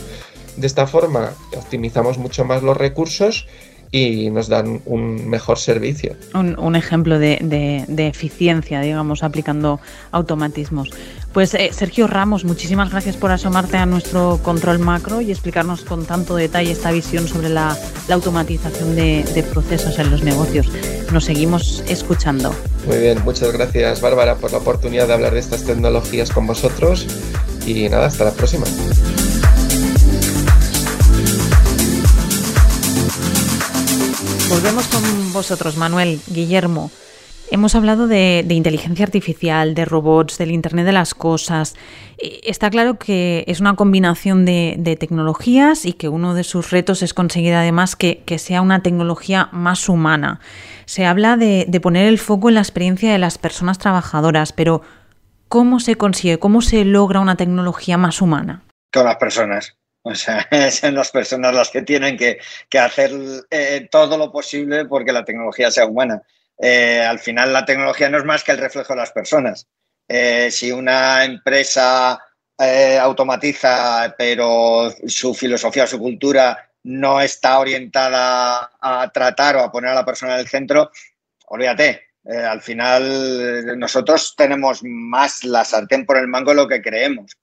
De 0.58 0.68
esta 0.68 0.88
forma 0.88 1.34
optimizamos 1.56 2.18
mucho 2.18 2.46
más 2.46 2.64
los 2.64 2.78
recursos 2.78 3.48
y 3.96 4.30
nos 4.30 4.50
dan 4.50 4.82
un 4.86 5.30
mejor 5.30 5.58
servicio. 5.58 6.18
Un, 6.34 6.76
ejemplo 6.76 7.18
de, 7.18 7.86
eficiencia, 7.98 8.82
digamos, 8.82 9.24
aplicando 9.24 9.80
automatismos. 10.12 10.90
Pues 11.32 11.54
eh, 11.54 11.70
Sergio 11.72 12.06
Ramos, 12.06 12.44
muchísimas 12.44 12.92
gracias 12.92 13.16
por 13.16 13.32
asomarte 13.32 13.78
a 13.78 13.86
nuestro 13.86 14.42
control 14.44 14.80
macro 14.80 15.22
y 15.22 15.32
explicarnos 15.32 15.86
con 15.86 16.06
tanto 16.06 16.36
detalle 16.36 16.72
esta 16.72 16.92
visión 16.92 17.26
sobre 17.30 17.48
la, 17.48 17.78
automatización 18.10 18.98
de, 18.98 19.46
procesos 19.54 19.98
en 19.98 20.12
los 20.12 20.24
negocios. 20.24 20.70
Nos 21.14 21.24
seguimos 21.24 21.82
escuchando. 21.88 22.54
Muy 22.88 22.98
bien, 22.98 23.24
muchas 23.24 23.54
gracias 23.54 24.02
Bárbara 24.02 24.36
por 24.36 24.52
la 24.52 24.58
oportunidad 24.58 25.08
de 25.08 25.14
hablar 25.14 25.34
de 25.34 25.40
estas 25.40 25.64
tecnologías 25.64 26.32
con 26.32 26.48
vosotros 26.48 27.08
y 27.66 27.88
nada, 27.88 28.08
hasta 28.08 28.26
la 28.26 28.32
próxima. 28.32 28.66
Volvemos 34.56 34.88
con 34.88 35.34
vosotros, 35.34 35.76
Manuel, 35.76 36.22
Guillermo. 36.28 36.90
Hemos 37.52 37.76
hablado 37.76 38.08
de, 38.08 38.46
inteligencia 38.48 39.04
artificial, 39.04 39.76
de 39.76 39.84
robots, 39.84 40.38
del 40.38 40.52
Internet 40.52 40.86
de 40.86 40.94
las 40.94 41.14
Cosas. 41.14 41.76
Eh, 42.18 42.40
está 42.46 42.70
claro 42.70 42.98
que 42.98 43.44
es 43.48 43.60
una 43.60 43.76
combinación 43.76 44.46
de, 44.46 44.98
tecnologías 44.98 45.86
y 45.86 45.92
que 45.92 46.08
uno 46.08 46.34
de 46.34 46.46
sus 46.46 46.72
retos 46.72 47.04
es 47.04 47.14
conseguir 47.14 47.54
además 47.54 47.98
que, 47.98 48.24
sea 48.38 48.62
una 48.62 48.82
tecnología 48.82 49.50
más 49.52 49.90
humana. 49.90 50.40
Se 50.86 51.06
habla 51.06 51.36
de, 51.36 51.68
poner 51.84 52.08
el 52.08 52.18
foco 52.18 52.48
en 52.48 52.56
la 52.56 52.62
experiencia 52.62 53.12
de 53.12 53.20
las 53.20 53.38
personas 53.38 53.78
trabajadoras, 53.78 54.54
pero 54.54 54.84
¿cómo 55.50 55.82
se 55.82 55.98
consigue, 55.98 56.40
cómo 56.40 56.62
se 56.62 56.86
logra 56.86 57.20
una 57.20 57.36
tecnología 57.36 57.98
más 57.98 58.22
humana? 58.22 58.64
Con 58.94 59.04
las 59.04 59.18
personas. 59.18 59.76
O 60.08 60.14
sea, 60.14 60.48
son 60.72 60.94
las 60.94 61.10
personas 61.10 61.54
las 61.54 61.72
que 61.72 61.82
tienen 61.82 62.16
que, 62.16 62.38
hacer 62.80 63.12
eh, 63.50 63.88
todo 63.90 64.18
lo 64.20 64.32
posible 64.32 64.86
porque 64.86 65.12
la 65.12 65.26
tecnología 65.26 65.72
sea 65.72 65.88
humana. 65.88 66.22
Eh, 66.60 67.02
al 67.02 67.18
final 67.18 67.52
la 67.52 67.66
tecnología 67.66 68.10
no 68.10 68.20
es 68.20 68.24
más 68.24 68.44
que 68.44 68.52
el 68.52 68.60
reflejo 68.60 68.94
de 68.94 69.00
las 69.00 69.12
personas. 69.12 69.68
Eh, 70.08 70.50
si 70.52 70.72
una 70.72 71.26
empresa 71.26 72.22
automatiza, 73.02 74.16
pero 74.18 74.90
su 75.08 75.34
filosofía, 75.34 75.86
su 75.88 76.00
cultura 76.00 76.72
no 76.84 77.20
está 77.20 77.60
orientada 77.60 78.72
a 78.80 79.12
tratar 79.12 79.58
o 79.58 79.62
a 79.62 79.72
poner 79.72 79.90
a 79.90 79.96
la 79.96 80.06
persona 80.06 80.36
en 80.36 80.40
el 80.40 80.48
centro, 80.48 80.90
olvídate. 81.48 82.14
al 82.24 82.62
final 82.62 83.78
nosotros 83.78 84.36
tenemos 84.38 84.80
más 84.84 85.44
la 85.44 85.66
sartén 85.66 86.06
por 86.06 86.16
el 86.18 86.30
mango 86.30 86.52
de 86.52 86.56
lo 86.56 86.68
que 86.68 86.82
creemos, 86.82 87.36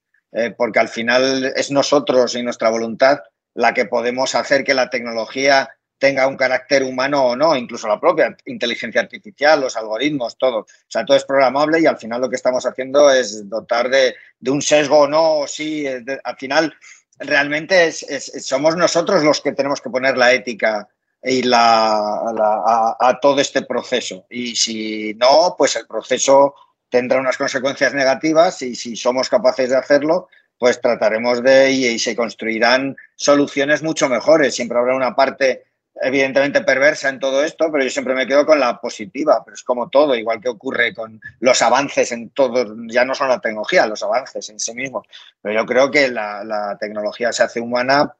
porque 0.57 0.79
al 0.79 0.89
final 0.89 1.53
es 1.55 1.69
nosotros 1.71 2.35
y 2.35 2.43
nuestra 2.43 2.69
voluntad 2.69 3.19
la 3.53 3.73
que 3.73 3.85
podemos 3.85 4.35
hacer 4.35 4.63
que 4.63 4.73
la 4.73 4.89
tecnología 4.89 5.69
tenga 6.03 6.27
un 6.27 6.35
carácter 6.35 6.83
humano 6.83 7.27
o 7.27 7.35
no, 7.35 7.55
incluso 7.55 7.87
la 7.87 7.97
propia 7.97 8.35
inteligencia 8.45 8.99
artificial, 8.99 9.61
los 9.61 9.77
algoritmos, 9.77 10.37
todo. 10.37 10.57
O 10.59 10.67
sea, 10.87 11.05
todo 11.05 11.15
es 11.15 11.23
programable 11.23 11.79
y 11.79 11.85
al 11.85 11.97
final 11.97 12.19
lo 12.19 12.29
que 12.29 12.35
estamos 12.35 12.65
haciendo 12.65 13.09
es 13.09 13.47
dotar 13.47 13.89
de, 13.89 14.13
un 14.47 14.61
sesgo 14.61 14.99
o 14.99 15.07
no, 15.07 15.39
o 15.39 15.47
sí. 15.47 15.85
al 15.87 16.37
final, 16.37 16.73
realmente 17.19 17.89
somos 17.91 18.75
nosotros 18.75 19.23
los 19.23 19.39
que 19.39 19.53
tenemos 19.53 19.79
que 19.79 19.89
poner 19.89 20.17
la 20.17 20.33
ética 20.33 20.89
y 21.23 21.43
la, 21.43 22.95
a, 22.99 23.19
todo 23.21 23.39
este 23.39 23.61
proceso. 23.61 24.25
Y 24.29 24.57
si 24.57 25.13
no, 25.13 25.55
pues 25.57 25.77
el 25.77 25.87
proceso 25.87 26.53
tendrá 26.93 27.19
unas 27.19 27.39
consecuencias 27.39 27.95
negativas 27.95 28.61
y 28.61 28.75
si 28.75 28.95
somos 28.95 29.27
capaces 29.27 29.71
de 29.71 29.77
hacerlo, 29.77 30.27
pues 30.59 30.79
trataremos 30.79 31.41
de 31.41 31.71
y 31.71 31.97
se 31.97 32.15
construirán 32.15 32.95
soluciones 33.15 33.81
mucho 33.81 34.07
mejores. 34.09 34.53
Siempre 34.53 34.77
habrá 34.77 34.95
una 34.95 35.15
parte 35.15 35.63
evidentemente 36.03 36.61
perversa 36.61 37.09
en 37.09 37.19
todo 37.19 37.43
esto, 37.43 37.71
pero 37.71 37.83
yo 37.83 37.89
siempre 37.89 38.13
me 38.13 38.27
quedo 38.27 38.45
con 38.45 38.59
la 38.59 38.79
positiva, 38.79 39.41
pero 39.43 39.55
es 39.55 39.63
como 39.63 39.89
todo, 39.89 40.13
igual 40.13 40.39
que 40.39 40.49
ocurre 40.49 40.93
con 40.93 41.19
los 41.39 41.63
avances 41.63 42.11
en 42.11 42.29
todo, 42.29 42.75
ya 42.87 43.05
no 43.05 43.15
son 43.15 43.29
la 43.29 43.41
tecnología, 43.41 43.87
los 43.87 44.03
avances 44.03 44.47
en 44.49 44.59
sí 44.59 44.75
mismos, 44.75 45.07
pero 45.41 45.61
yo 45.61 45.65
creo 45.65 45.89
que 45.89 46.09
la, 46.09 46.77
tecnología 46.79 47.31
se 47.31 47.41
hace 47.41 47.59
humana 47.59 48.15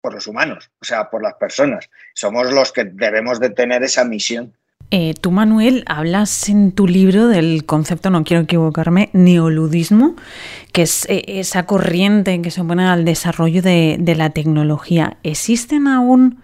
por 0.00 0.14
los 0.14 0.28
humanos, 0.28 0.70
o 0.80 0.84
sea, 0.84 1.10
por 1.10 1.20
las 1.20 1.34
personas. 1.34 1.90
Somos 2.14 2.52
los 2.52 2.70
que 2.70 2.84
debemos 2.84 3.40
de 3.40 3.50
tener 3.50 3.82
esa 3.82 4.04
misión. 4.04 4.56
Eh, 4.90 5.14
tú, 5.20 5.30
Manuel, 5.30 5.82
hablas 5.86 6.48
en 6.48 6.70
tu 6.70 6.86
libro 6.86 7.26
del 7.26 7.64
concepto, 7.64 8.10
no 8.10 8.22
quiero 8.22 8.44
equivocarme, 8.44 9.10
neoludismo, 9.12 10.14
que 10.72 10.82
es 10.82 11.06
eh, 11.08 11.24
esa 11.26 11.66
corriente 11.66 12.40
que 12.42 12.50
se 12.50 12.60
opone 12.60 12.86
al 12.86 13.04
desarrollo 13.04 13.60
de, 13.60 14.14
la 14.16 14.30
tecnología. 14.30 15.16
¿Existen 15.22 15.88
aún 15.88 16.38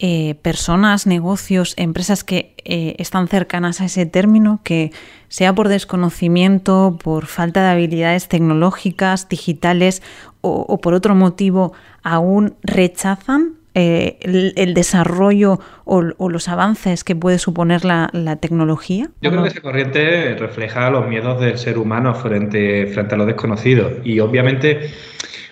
eh, 0.00 0.34
personas, 0.42 1.06
negocios, 1.06 1.74
empresas 1.76 2.24
que 2.24 2.54
están 2.64 3.28
cercanas 3.28 3.80
a 3.80 3.84
ese 3.84 4.06
término, 4.06 4.60
que 4.64 4.92
sea 5.28 5.54
por 5.54 5.68
desconocimiento, 5.68 6.98
por 7.02 7.26
falta 7.26 7.62
de 7.62 7.70
habilidades 7.70 8.28
tecnológicas, 8.28 9.28
digitales 9.28 10.02
o, 10.40 10.78
por 10.78 10.94
otro 10.94 11.14
motivo, 11.14 11.72
aún 12.02 12.54
rechazan 12.62 13.54
eh, 13.74 14.18
el, 14.56 14.74
desarrollo 14.74 15.58
o, 15.84 16.02
los 16.02 16.48
avances 16.48 17.04
que 17.04 17.16
puede 17.16 17.38
suponer 17.38 17.84
la, 17.84 18.10
tecnología? 18.40 19.08
Yo 19.20 19.30
creo 19.30 19.42
que 19.42 19.48
esa 19.48 19.60
corriente 19.60 20.34
refleja 20.34 20.90
los 20.90 21.08
miedos 21.08 21.40
del 21.40 21.58
ser 21.58 21.78
humano 21.78 22.14
frente, 22.14 22.86
frente 22.88 23.14
a 23.14 23.18
lo 23.18 23.26
desconocido 23.26 23.90
y 24.04 24.20
obviamente... 24.20 24.90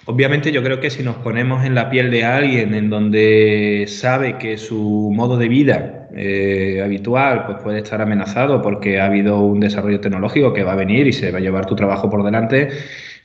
Obviamente 0.07 0.51
yo 0.51 0.63
creo 0.65 0.81
que 0.81 0.91
si 0.91 1.05
nos 1.05 1.17
ponemos 1.17 1.65
en 1.65 1.77
la 1.77 1.89
piel 1.89 2.11
de 2.11 2.25
alguien 2.25 2.75
en 2.75 2.91
donde 2.91 3.85
sabe 3.87 4.39
que 4.39 4.59
su 4.59 5.13
modo 5.15 5.37
de 5.37 5.47
vida 5.47 6.09
eh, 6.17 6.81
habitual 6.83 7.45
pues 7.47 7.59
puede 7.63 7.79
estar 7.79 8.01
amenazado 8.03 8.61
porque 8.61 9.01
ha 9.01 9.05
habido 9.07 9.41
un 9.41 9.61
desarrollo 9.61 10.01
tecnológico 10.01 10.53
que 10.53 10.65
va 10.65 10.73
a 10.73 10.77
venir 10.77 11.07
y 11.07 11.13
se 11.13 11.31
va 11.31 11.39
a 11.39 11.41
llevar 11.41 11.67
tu 11.67 11.77
trabajo 11.77 12.11
por 12.11 12.25
delante, 12.25 12.71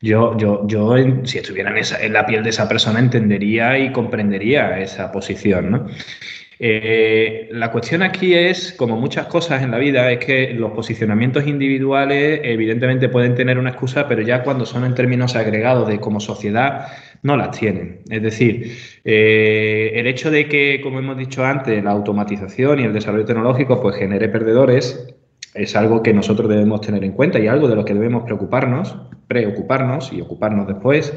yo, 0.06 0.38
yo, 0.38 0.68
yo 0.68 0.96
si 1.24 1.40
estuviera 1.40 1.74
en, 2.02 2.14
la 2.14 2.26
piel 2.26 2.44
de 2.44 2.52
esa 2.52 2.68
persona, 2.68 3.00
entendería 3.00 3.78
y 3.78 3.92
comprendería 3.92 4.80
esa 4.80 5.12
posición. 5.12 5.88
Eh, 6.60 7.50
la 7.52 7.72
cuestión 7.72 8.02
aquí 8.04 8.34
es, 8.34 8.72
como 8.74 8.98
muchas 8.98 9.26
cosas 9.26 9.64
en 9.64 9.72
la 9.72 9.78
vida, 9.78 10.10
es 10.12 10.24
que 10.24 10.54
los 10.54 10.72
posicionamientos 10.72 11.48
individuales 11.48 12.40
evidentemente 12.44 13.10
pueden 13.10 13.36
tener 13.36 13.58
una 13.58 13.72
excusa, 13.72 14.08
pero 14.08 14.22
ya 14.22 14.44
cuando 14.44 14.66
son 14.66 14.86
en 14.86 14.94
términos 14.94 15.36
agregados 15.36 15.88
de 15.90 16.00
como 16.00 16.20
sociedad, 16.20 16.88
no 17.24 17.36
las 17.36 17.58
tienen. 17.58 18.02
Es 18.10 18.22
decir, 18.22 18.78
eh, 19.04 19.92
el 19.96 20.08
hecho 20.08 20.30
de 20.30 20.48
que, 20.48 20.80
como 20.82 21.00
hemos 21.00 21.18
dicho 21.18 21.44
antes, 21.44 21.84
la 21.84 21.92
automatización 21.92 22.80
y 22.80 22.84
el 22.84 22.94
desarrollo 22.94 23.26
tecnológico 23.26 23.82
pues 23.82 23.98
genere 23.98 24.30
perdedores, 24.30 25.16
es 25.56 25.76
algo 25.76 26.04
que 26.04 26.14
nosotros 26.14 26.50
debemos 26.50 26.82
tener 26.82 27.04
en 27.04 27.14
cuenta 27.14 27.40
y 27.40 27.48
algo 27.48 27.68
de 27.68 27.76
lo 27.76 27.86
que 27.86 27.94
debemos 27.94 28.24
preocuparnos, 28.24 28.98
preocuparnos 29.28 30.12
y 30.12 30.22
ocuparnos 30.22 30.68
después. 30.68 31.14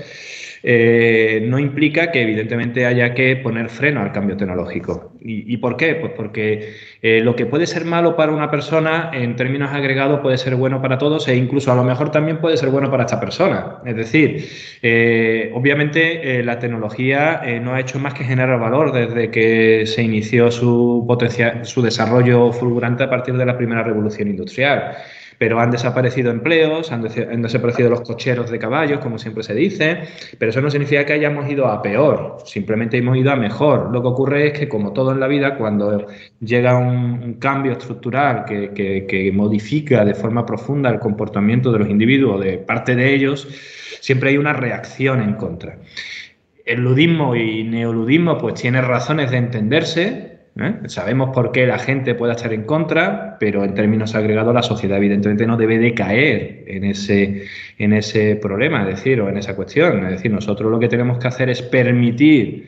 Eh, 0.62 1.44
no 1.46 1.58
implica 1.58 2.10
que 2.10 2.22
evidentemente 2.22 2.86
haya 2.86 3.14
que 3.14 3.36
poner 3.36 3.68
freno 3.68 4.00
al 4.00 4.12
cambio 4.12 4.36
tecnológico. 4.36 5.12
¿Y, 5.20 5.56
por 5.58 5.76
qué? 5.76 5.96
Pues 5.96 6.12
porque 6.16 6.74
eh, 7.02 7.20
lo 7.20 7.36
que 7.36 7.44
puede 7.44 7.66
ser 7.66 7.84
malo 7.84 8.16
para 8.16 8.32
una 8.32 8.50
persona 8.50 9.10
en 9.12 9.36
términos 9.36 9.72
agregados 9.72 10.20
puede 10.20 10.38
ser 10.38 10.54
bueno 10.54 10.80
para 10.80 10.96
todos 10.96 11.28
e 11.28 11.36
incluso 11.36 11.70
a 11.70 11.74
lo 11.74 11.84
mejor 11.84 12.10
también 12.10 12.38
puede 12.38 12.56
ser 12.56 12.70
bueno 12.70 12.90
para 12.90 13.04
esta 13.04 13.20
persona. 13.20 13.78
Es 13.84 13.96
decir, 13.96 14.48
eh, 14.80 15.50
obviamente 15.54 16.42
la 16.42 16.58
tecnología 16.58 17.42
no 17.60 17.74
ha 17.74 17.80
hecho 17.80 17.98
más 17.98 18.14
que 18.14 18.24
generar 18.24 18.58
valor 18.58 18.92
desde 18.92 19.30
que 19.30 19.84
se 19.86 20.02
inició 20.02 20.50
su, 20.50 21.06
su 21.62 21.82
desarrollo 21.82 22.52
fulgurante 22.52 23.02
a 23.02 23.10
partir 23.10 23.36
de 23.36 23.44
la 23.44 23.58
primera 23.58 23.82
revolución 23.82 24.28
industrial 24.28 24.96
pero 25.38 25.60
han 25.60 25.70
desaparecido 25.70 26.30
empleos, 26.30 26.90
han, 26.90 27.02
desaparecido 27.02 27.90
los 27.90 28.00
cocheros 28.00 28.50
de 28.50 28.58
caballos, 28.58 28.98
como 28.98 29.18
siempre 29.18 29.44
se 29.44 29.54
dice, 29.54 30.00
pero 30.36 30.50
eso 30.50 30.60
no 30.60 30.68
significa 30.68 31.06
que 31.06 31.12
hayamos 31.12 31.48
ido 31.48 31.66
a 31.66 31.80
peor, 31.80 32.38
simplemente 32.44 32.98
hemos 32.98 33.16
ido 33.16 33.30
a 33.30 33.36
mejor. 33.36 33.90
Lo 33.92 34.02
que 34.02 34.08
ocurre 34.08 34.46
es 34.48 34.58
que, 34.58 34.68
como 34.68 34.92
todo 34.92 35.12
en 35.12 35.20
la 35.20 35.28
vida, 35.28 35.56
cuando 35.56 36.06
llega 36.40 36.76
un, 36.76 37.38
cambio 37.38 37.72
estructural 37.72 38.44
que, 38.44 38.72
que 38.74 39.32
modifica 39.32 40.04
de 40.04 40.14
forma 40.14 40.44
profunda 40.44 40.90
el 40.90 40.98
comportamiento 40.98 41.70
de 41.70 41.78
los 41.78 41.88
individuos, 41.88 42.42
de 42.42 42.58
parte 42.58 42.96
de 42.96 43.14
ellos, 43.14 43.46
siempre 44.00 44.30
hay 44.30 44.38
una 44.38 44.52
reacción 44.52 45.22
en 45.22 45.34
contra. 45.34 45.78
El 46.64 46.80
ludismo 46.80 47.36
y 47.36 47.62
neoludismo 47.64 48.38
pues 48.38 48.54
tiene 48.54 48.80
razones 48.82 49.30
de 49.30 49.36
entenderse, 49.36 50.37
¿eh? 50.58 50.74
Sabemos 50.86 51.30
por 51.34 51.52
qué 51.52 51.66
la 51.66 51.78
gente 51.78 52.14
puede 52.14 52.32
estar 52.32 52.52
en 52.52 52.64
contra, 52.64 53.36
pero 53.38 53.64
en 53.64 53.74
términos 53.74 54.14
agregados 54.14 54.54
la 54.54 54.62
sociedad 54.62 54.98
evidentemente 54.98 55.46
no 55.46 55.56
debe 55.56 55.78
de 55.78 55.94
caer 55.94 56.64
en 56.66 56.84
ese, 56.84 57.44
en 57.78 57.92
ese 57.92 58.36
problema, 58.36 58.82
es 58.82 58.96
decir, 58.96 59.20
o 59.20 59.28
en 59.28 59.36
esa 59.38 59.54
cuestión. 59.54 60.04
Es 60.04 60.12
decir, 60.12 60.30
nosotros 60.30 60.70
lo 60.70 60.78
que 60.78 60.88
tenemos 60.88 61.18
que 61.18 61.28
hacer 61.28 61.48
es 61.48 61.62
permitir 61.62 62.66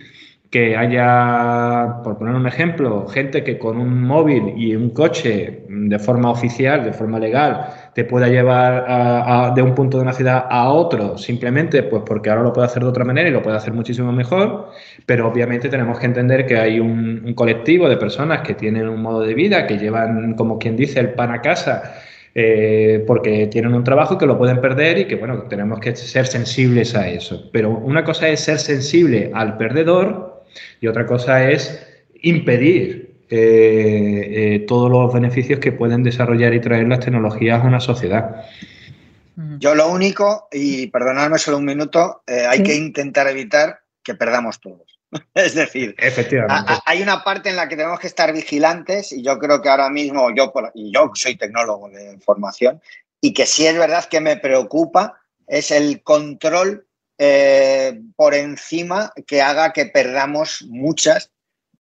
que 0.51 0.77
haya, 0.77 2.03
por 2.03 2.19
poner 2.19 2.35
un 2.35 2.47
ejemplo, 2.47 3.07
gente 3.07 3.45
que 3.45 3.57
con 3.57 3.77
un 3.79 4.03
móvil 4.03 4.55
y 4.57 4.75
un 4.75 4.91
coche 4.91 5.65
de 5.69 5.99
forma 6.01 6.31
oficial, 6.31 6.85
de 6.85 6.93
forma 6.93 7.21
legal, 7.21 7.69
te 8.01 8.07
pueda 8.07 8.29
llevar 8.29 9.55
de 9.55 9.61
un 9.61 9.75
punto 9.75 9.99
de 9.99 10.05
una 10.05 10.15
ciudad 10.15 10.47
a 10.49 10.71
otro, 10.71 11.19
simplemente 11.19 11.83
pues 11.83 12.03
porque 12.07 12.31
ahora 12.31 12.43
lo 12.43 12.51
puede 12.51 12.67
hacer 12.67 12.83
de 12.83 12.89
otra 12.89 13.05
manera 13.05 13.29
y 13.29 13.33
lo 13.33 13.43
puede 13.43 13.59
hacer 13.59 13.75
muchísimo 13.75 14.11
mejor, 14.11 14.71
pero 15.05 15.29
obviamente 15.29 15.69
tenemos 15.69 15.99
que 15.99 16.07
entender 16.07 16.47
que 16.47 16.57
hay 16.57 16.81
un, 16.81 17.35
colectivo 17.35 17.91
de 17.91 17.99
personas 17.99 18.41
que 18.41 18.55
tienen 18.55 18.89
un 18.89 19.03
modo 19.03 19.21
de 19.21 19.35
vida, 19.35 19.67
que 19.67 19.77
llevan, 19.77 20.33
como 20.33 20.59
quien 20.59 20.77
dice, 20.77 20.99
el 20.99 21.11
pan 21.11 21.31
a 21.31 21.43
casa 21.43 21.93
eh, 22.35 23.05
porque 23.07 23.49
tienen 23.49 23.75
un 23.75 23.85
trabajo 23.85 24.17
que 24.17 24.25
lo 24.25 24.39
pueden 24.39 24.63
perder 24.63 24.97
y 24.97 25.05
que, 25.05 25.17
bueno, 25.17 25.43
tenemos 25.43 25.79
que 25.79 25.95
ser 25.95 26.27
sensibles 26.27 26.95
a 26.95 27.07
eso. 27.07 27.51
Pero 27.53 27.69
una 27.69 28.03
cosa 28.03 28.29
es 28.29 28.41
ser 28.41 28.61
sensible 28.61 29.31
al 29.35 29.59
perdedor 29.59 30.43
y 30.81 30.87
otra 30.87 31.05
cosa 31.05 31.51
es 31.51 31.87
impedir 32.23 33.10
eh, 33.31 34.55
eh, 34.55 34.65
todos 34.67 34.91
los 34.91 35.13
beneficios 35.13 35.61
que 35.61 35.71
pueden 35.71 36.03
desarrollar 36.03 36.53
y 36.53 36.61
traer 36.61 36.89
las 36.89 37.01
tecnologías 37.01 37.63
a 37.63 37.67
una 37.67 37.79
sociedad. 37.79 38.45
Yo 39.59 39.75
lo 39.75 39.89
único, 39.89 40.49
y 40.51 40.89
perdonadme 40.89 41.39
solo 41.39 41.59
un 41.59 41.65
minuto, 41.65 42.23
eh, 42.27 42.45
hay 42.49 42.63
que 42.63 42.75
intentar 42.75 43.29
evitar 43.29 43.81
que 44.03 44.15
perdamos 44.15 44.61
todos. 44.61 44.99
es 45.35 45.55
decir, 45.55 45.95
Efectivamente. 45.99 46.73
hay 46.85 47.03
una 47.03 47.23
parte 47.25 47.51
en 47.51 47.57
la 47.57 47.69
que 47.69 47.77
tenemos 47.77 48.01
que 48.01 48.09
estar 48.09 48.33
vigilantes 48.33 49.13
y 49.13 49.23
yo 49.23 49.39
creo 49.39 49.63
que 49.63 49.69
ahora 49.69 49.91
mismo 49.91 50.31
yo, 50.35 50.53
y 50.75 50.93
yo 50.93 51.11
soy 51.15 51.37
tecnólogo 51.37 51.89
de 51.89 52.19
formación 52.21 52.81
y 53.21 53.33
que 53.33 53.47
sí 53.47 53.67
es 53.67 53.77
verdad 53.77 54.05
que 54.07 54.21
me 54.21 54.37
preocupa 54.37 55.21
es 55.47 55.71
el 55.71 56.03
control 56.03 56.87
eh, 57.19 58.01
por 58.17 58.35
encima 58.35 59.13
que 59.27 59.43
haga 59.43 59.73
que 59.73 59.87
perdamos 59.87 60.65
muchas 60.69 61.33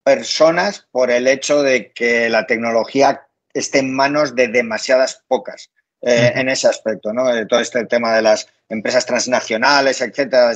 personas 0.06 0.88
por 0.91 1.10
el 1.10 1.28
hecho 1.28 1.63
de 1.63 1.91
que 1.91 2.30
la 2.30 2.46
tecnología 2.46 3.28
esté 3.56 3.80
en 3.80 3.91
manos 3.91 4.36
de 4.36 4.48
demasiadas 4.50 5.24
pocas 5.28 5.72
eh, 6.02 6.32
en 6.36 6.48
ese 6.48 6.68
aspecto, 6.68 7.12
¿no? 7.12 7.34
Eh, 7.34 7.48
todo 7.48 7.60
este 7.60 7.84
tema 7.86 8.15
de 8.15 8.22
las 8.22 8.48
empresas 8.70 9.04
transnacionales, 9.08 10.02
etcétera, 10.02 10.54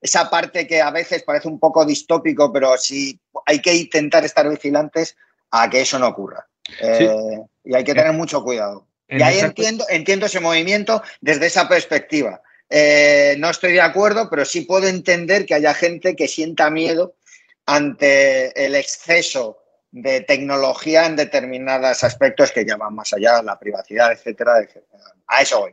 esa 0.00 0.30
parte 0.30 0.66
que 0.66 0.80
a 0.80 0.90
veces 0.90 1.22
parece 1.24 1.48
un 1.48 1.58
poco 1.58 1.84
distópico, 1.84 2.50
pero 2.50 2.76
sí 2.78 3.20
hay 3.44 3.60
que 3.60 3.74
intentar 3.74 4.24
estar 4.24 4.48
vigilantes 4.48 5.14
a 5.50 5.68
que 5.68 5.82
eso 5.82 5.98
no 5.98 6.08
ocurra. 6.08 6.46
Y 7.64 7.74
hay 7.74 7.84
que 7.84 7.94
tener 7.94 8.14
mucho 8.14 8.42
cuidado. 8.42 8.86
y 9.08 9.22
ahí 9.22 9.40
entiendo, 9.40 9.84
entiendo 9.90 10.24
ese 10.24 10.40
movimiento 10.40 11.02
desde 11.20 11.46
esa 11.46 11.68
perspectiva. 11.68 12.40
Eh, 12.70 13.36
no 13.38 13.50
estoy 13.50 13.72
de 13.72 13.82
acuerdo, 13.82 14.30
pero 14.30 14.46
sí 14.46 14.62
puedo 14.62 14.88
entender 14.88 15.44
que 15.44 15.54
haya 15.54 15.74
gente 15.74 16.16
que 16.16 16.28
sienta 16.28 16.70
miedo 16.70 17.14
ante 17.66 18.64
el 18.64 18.74
exceso 18.74 19.58
de 19.94 20.22
tecnología 20.22 21.06
en 21.06 21.14
determinados 21.14 22.02
aspectos 22.02 22.50
que 22.50 22.64
ya 22.64 22.76
van 22.76 22.96
más 22.96 23.12
allá, 23.12 23.40
la 23.42 23.56
privacidad, 23.56 24.10
etcétera, 24.10 24.54
A 25.28 25.42
eso 25.42 25.60
voy. 25.60 25.72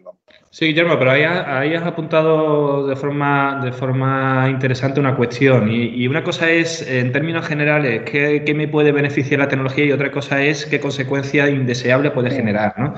Sí, 0.51 0.67
Guillermo, 0.67 0.99
pero 0.99 1.11
ahí, 1.11 1.73
has 1.73 1.83
apuntado 1.83 2.85
de 2.85 2.95
forma, 2.95 3.61
de 3.63 3.71
forma 3.71 4.47
interesante 4.47 4.99
una 4.99 5.15
cuestión. 5.15 5.71
Y, 5.71 6.07
una 6.07 6.23
cosa 6.23 6.51
es, 6.51 6.87
en 6.87 7.11
términos 7.11 7.47
generales, 7.47 8.03
¿qué, 8.05 8.53
me 8.55 8.67
puede 8.67 8.91
beneficiar 8.91 9.39
la 9.39 9.47
tecnología 9.47 9.85
y 9.85 9.91
otra 9.91 10.11
cosa 10.11 10.43
es 10.43 10.67
qué 10.67 10.79
consecuencias 10.79 11.49
indeseables 11.49 12.11
puede 12.11 12.29
generar. 12.29 12.77
¿no? 12.77 12.93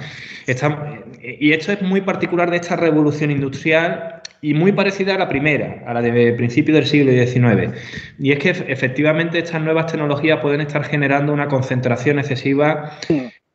y 1.21 1.53
esto 1.53 1.71
es 1.71 1.81
muy 1.81 2.01
particular 2.01 2.51
de 2.51 2.57
esta 2.57 2.75
revolución 2.75 3.31
industrial 3.31 4.22
y 4.43 4.53
muy 4.53 4.73
parecida 4.73 5.15
a 5.15 5.17
la 5.17 5.29
primera, 5.29 5.81
a 5.87 5.93
la 5.93 6.01
de 6.01 6.33
principio 6.33 6.75
del 6.75 6.85
siglo 6.85 7.11
XIX. 7.11 7.73
Y 8.19 8.33
es 8.33 8.39
que 8.39 8.49
efectivamente 8.49 9.39
estas 9.39 9.61
nuevas 9.61 9.87
tecnologías 9.87 10.41
pueden 10.41 10.59
estar 10.59 10.83
generando 10.83 11.31
una 11.31 11.47
concentración 11.47 12.19
excesiva 12.19 12.99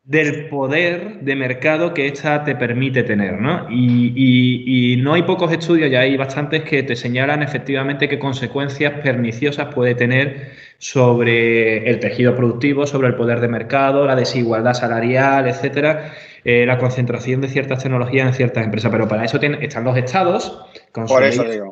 del 0.03 0.47
poder 0.47 1.19
de 1.21 1.35
mercado 1.35 1.93
que 1.93 2.07
ésta 2.07 2.43
te 2.43 2.55
permite 2.55 3.03
tener, 3.03 3.39
¿no? 3.39 3.67
Y, 3.69 4.97
no 5.03 5.13
hay 5.13 5.21
pocos 5.21 5.51
estudios, 5.51 5.91
ya 5.91 5.99
hay 5.99 6.17
bastantes 6.17 6.63
que 6.63 6.81
te 6.81 6.95
señalan 6.95 7.43
efectivamente 7.43 8.09
qué 8.09 8.17
consecuencias 8.17 8.93
perniciosas 9.01 9.73
puede 9.73 9.93
tener 9.93 10.53
sobre 10.79 11.87
el 11.87 11.99
tejido 11.99 12.35
productivo, 12.35 12.87
sobre 12.87 13.09
el 13.09 13.15
poder 13.15 13.39
de 13.41 13.47
mercado, 13.47 14.05
la 14.05 14.15
desigualdad 14.15 14.73
salarial, 14.73 15.47
etcétera, 15.47 16.13
eh, 16.45 16.65
la 16.65 16.77
concentración 16.77 17.41
de 17.41 17.47
ciertas 17.47 17.83
tecnologías 17.83 18.27
en 18.27 18.33
ciertas 18.33 18.63
empresas. 18.63 18.91
Pero 18.91 19.07
para 19.07 19.25
eso 19.25 19.39
están 19.41 19.83
los 19.83 19.97
estados 19.97 20.65
con 20.91 21.07
su 21.07 21.15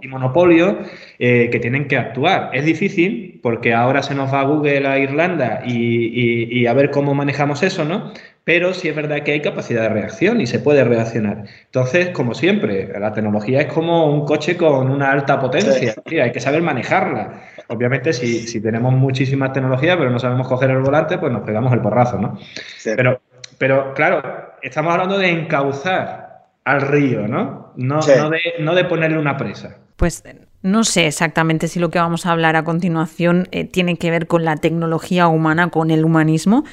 y 0.02 0.08
monopolio 0.08 0.80
eh, 1.20 1.50
que 1.52 1.60
tienen 1.60 1.88
que 1.88 1.98
actuar. 1.98 2.52
Es 2.54 2.66
difícil 2.66 3.40
porque 3.42 3.74
ahora 3.74 4.04
se 4.04 4.16
nos 4.16 4.34
va 4.34 4.42
a 4.42 4.44
Google 4.44 4.88
a 4.88 5.00
Irlanda 5.00 5.62
y, 5.66 6.66
a 6.66 6.74
ver 6.74 6.92
cómo 6.92 7.16
manejamos 7.16 7.64
eso, 7.64 7.86
¿no? 7.86 8.12
Pero 8.44 8.74
sí 8.74 8.88
es 8.88 8.96
verdad 8.96 9.24
que 9.24 9.34
hay 9.34 9.42
capacidad 9.42 9.82
de 9.82 9.90
reacción 9.90 10.40
y 10.40 10.48
se 10.48 10.60
puede 10.60 10.84
reaccionar. 10.84 11.46
Entonces, 11.66 12.10
como 12.10 12.34
siempre, 12.34 12.88
la 12.98 13.12
tecnología 13.12 13.62
es 13.62 13.68
como 13.68 14.10
un 14.10 14.26
coche 14.26 14.56
con 14.56 14.90
una 14.90 15.12
alta 15.12 15.40
potencia. 15.40 15.96
hay 16.06 16.32
que 16.32 16.40
saber 16.40 16.62
manejarla. 16.62 17.42
Obviamente, 17.68 18.14
si, 18.14 18.48
si 18.48 18.62
tenemos 18.62 18.94
muchísima 18.94 19.52
tecnología, 19.52 19.98
pero 19.98 20.10
no 20.10 20.20
sabemos 20.20 20.48
coger 20.48 20.70
el 20.70 20.80
volante, 20.80 21.18
pues 21.18 21.32
nos 21.32 21.42
pegamos 21.42 21.74
el 21.74 21.82
porrazo, 21.82 22.18
¿no? 22.20 22.40
Pero, 22.84 23.20
pero 23.58 23.94
claro, 23.94 24.22
estamos 24.68 24.92
hablando 24.92 25.18
de 25.18 25.30
encauzar 25.30 26.50
al 26.66 26.82
río, 26.82 27.28
¿no? 27.28 27.72
No, 27.78 28.02
de, 28.02 28.86
ponerle 28.86 29.18
una 29.18 29.38
presa. 29.38 29.78
Pues 29.96 30.24
No 30.62 30.84
sé 30.84 31.08
exactamente 31.08 31.68
si 31.68 31.80
lo 31.80 31.90
que 31.90 32.00
vamos 32.00 32.26
a 32.26 32.32
hablar 32.32 32.56
a 32.56 32.64
continuación 32.64 33.48
eh, 33.52 33.64
tiene 33.64 33.98
que 33.98 34.12
ver 34.12 34.28
con 34.28 34.44
la 34.44 34.58
tecnología 34.58 35.28
humana, 35.28 35.70
con 35.70 35.92
el 35.92 36.04
humanismo, 36.04 36.66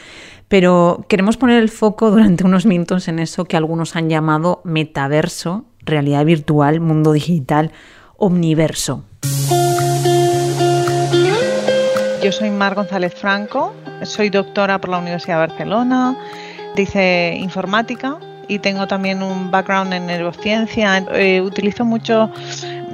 pero 0.48 1.06
queremos 1.08 1.36
poner 1.36 1.62
el 1.62 1.68
foco 1.68 2.10
durante 2.10 2.44
unos 2.44 2.66
minutos 2.66 3.06
en 3.08 3.18
eso 3.18 3.44
que 3.44 3.56
algunos 3.56 3.96
han 3.96 4.08
llamado 4.08 4.60
metaverso, 4.64 5.64
realidad 5.80 6.24
virtual, 6.24 6.80
mundo 6.80 7.12
digital, 7.12 7.70
omniverso. 8.16 9.04
Yo 12.22 12.32
soy 12.32 12.50
Mar 12.50 12.74
González 12.74 13.14
Franco, 13.14 13.74
soy 14.02 14.30
doctora 14.30 14.80
por 14.80 14.90
la 14.90 14.98
Universidad 14.98 15.40
de 15.40 15.46
Barcelona, 15.46 16.16
dice 16.74 17.36
informática 17.38 18.18
y 18.48 18.58
tengo 18.58 18.86
también 18.86 19.22
un 19.22 19.50
background 19.50 19.92
en 19.92 20.06
neurociencia. 20.06 20.98
Eh, 21.14 21.40
utilizo 21.40 21.84
mucho 21.84 22.30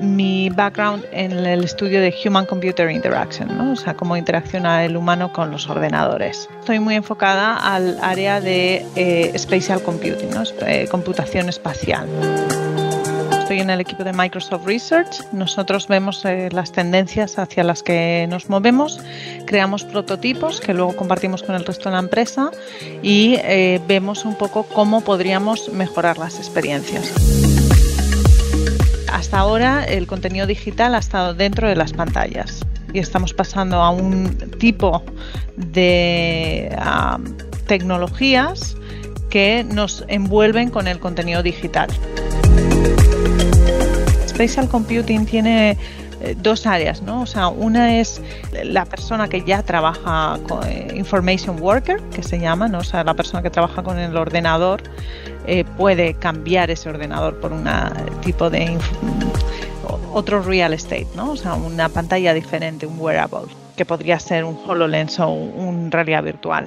mi 0.00 0.48
background 0.50 1.04
en 1.12 1.32
el 1.32 1.64
estudio 1.64 2.00
de 2.00 2.14
Human 2.24 2.46
Computer 2.46 2.90
Interaction, 2.90 3.56
¿no? 3.56 3.72
o 3.72 3.76
sea, 3.76 3.94
cómo 3.94 4.16
interacciona 4.16 4.84
el 4.84 4.96
humano 4.96 5.32
con 5.32 5.50
los 5.50 5.68
ordenadores. 5.68 6.48
Estoy 6.60 6.80
muy 6.80 6.94
enfocada 6.94 7.56
al 7.56 7.98
área 8.02 8.40
de 8.40 8.86
eh, 8.96 9.32
Spatial 9.36 9.82
Computing, 9.82 10.30
¿no? 10.30 10.42
Eh, 10.66 10.88
computación 10.90 11.48
espacial 11.48 12.06
estoy 13.50 13.62
en 13.62 13.70
el 13.70 13.80
equipo 13.80 14.04
de 14.04 14.12
Microsoft 14.12 14.64
Research. 14.64 15.24
Nosotros 15.32 15.88
vemos 15.88 16.24
eh, 16.24 16.50
las 16.52 16.70
tendencias 16.70 17.36
hacia 17.36 17.64
las 17.64 17.82
que 17.82 18.28
nos 18.30 18.48
movemos, 18.48 19.00
creamos 19.44 19.82
prototipos 19.82 20.60
que 20.60 20.72
luego 20.72 20.94
compartimos 20.94 21.42
con 21.42 21.56
el 21.56 21.64
resto 21.64 21.88
de 21.88 21.94
la 21.94 21.98
empresa 21.98 22.52
y 23.02 23.34
eh, 23.42 23.80
vemos 23.88 24.24
un 24.24 24.36
poco 24.36 24.62
cómo 24.62 25.00
podríamos 25.00 25.68
mejorar 25.72 26.16
las 26.16 26.38
experiencias. 26.38 27.12
Hasta 29.12 29.40
ahora 29.40 29.84
el 29.84 30.06
contenido 30.06 30.46
digital 30.46 30.94
ha 30.94 30.98
estado 30.98 31.34
dentro 31.34 31.66
de 31.66 31.74
las 31.74 31.92
pantallas 31.92 32.64
y 32.92 33.00
estamos 33.00 33.34
pasando 33.34 33.82
a 33.82 33.90
un 33.90 34.28
tipo 34.60 35.02
de 35.56 36.72
tecnologías 37.66 38.76
que 39.28 39.64
nos 39.64 40.04
envuelven 40.06 40.70
con 40.70 40.86
el 40.86 41.00
contenido 41.00 41.42
digital. 41.42 41.88
Spatial 44.40 44.70
Computing 44.70 45.26
tiene 45.26 45.76
eh, 46.22 46.34
dos 46.38 46.66
áreas, 46.66 47.02
¿no? 47.02 47.20
O 47.20 47.26
sea, 47.26 47.48
una 47.48 47.98
es 47.98 48.22
la 48.64 48.86
persona 48.86 49.28
que 49.28 49.44
ya 49.44 49.62
trabaja 49.62 50.38
con 50.48 50.66
eh, 50.66 50.94
Information 50.96 51.60
Worker, 51.60 52.00
que 52.04 52.22
se 52.22 52.38
llama, 52.40 52.66
¿no? 52.66 52.78
O 52.78 52.82
sea, 52.82 53.04
la 53.04 53.12
persona 53.12 53.42
que 53.42 53.50
trabaja 53.50 53.82
con 53.82 53.98
el 53.98 54.16
ordenador 54.16 54.82
eh, 55.46 55.64
puede 55.76 56.14
cambiar 56.14 56.70
ese 56.70 56.88
ordenador 56.88 57.38
por 57.38 57.52
un 57.52 57.68
tipo 58.22 58.48
de 58.48 58.78
otro 60.14 60.40
real 60.40 60.72
estate, 60.72 61.08
¿no? 61.14 61.32
O 61.32 61.36
sea, 61.36 61.52
una 61.52 61.90
pantalla 61.90 62.32
diferente, 62.32 62.86
un 62.86 62.98
wearable, 62.98 63.52
que 63.76 63.84
podría 63.84 64.18
ser 64.18 64.46
un 64.46 64.58
HoloLens 64.66 65.20
o 65.20 65.28
un 65.28 65.90
realidad 65.90 66.22
virtual. 66.22 66.66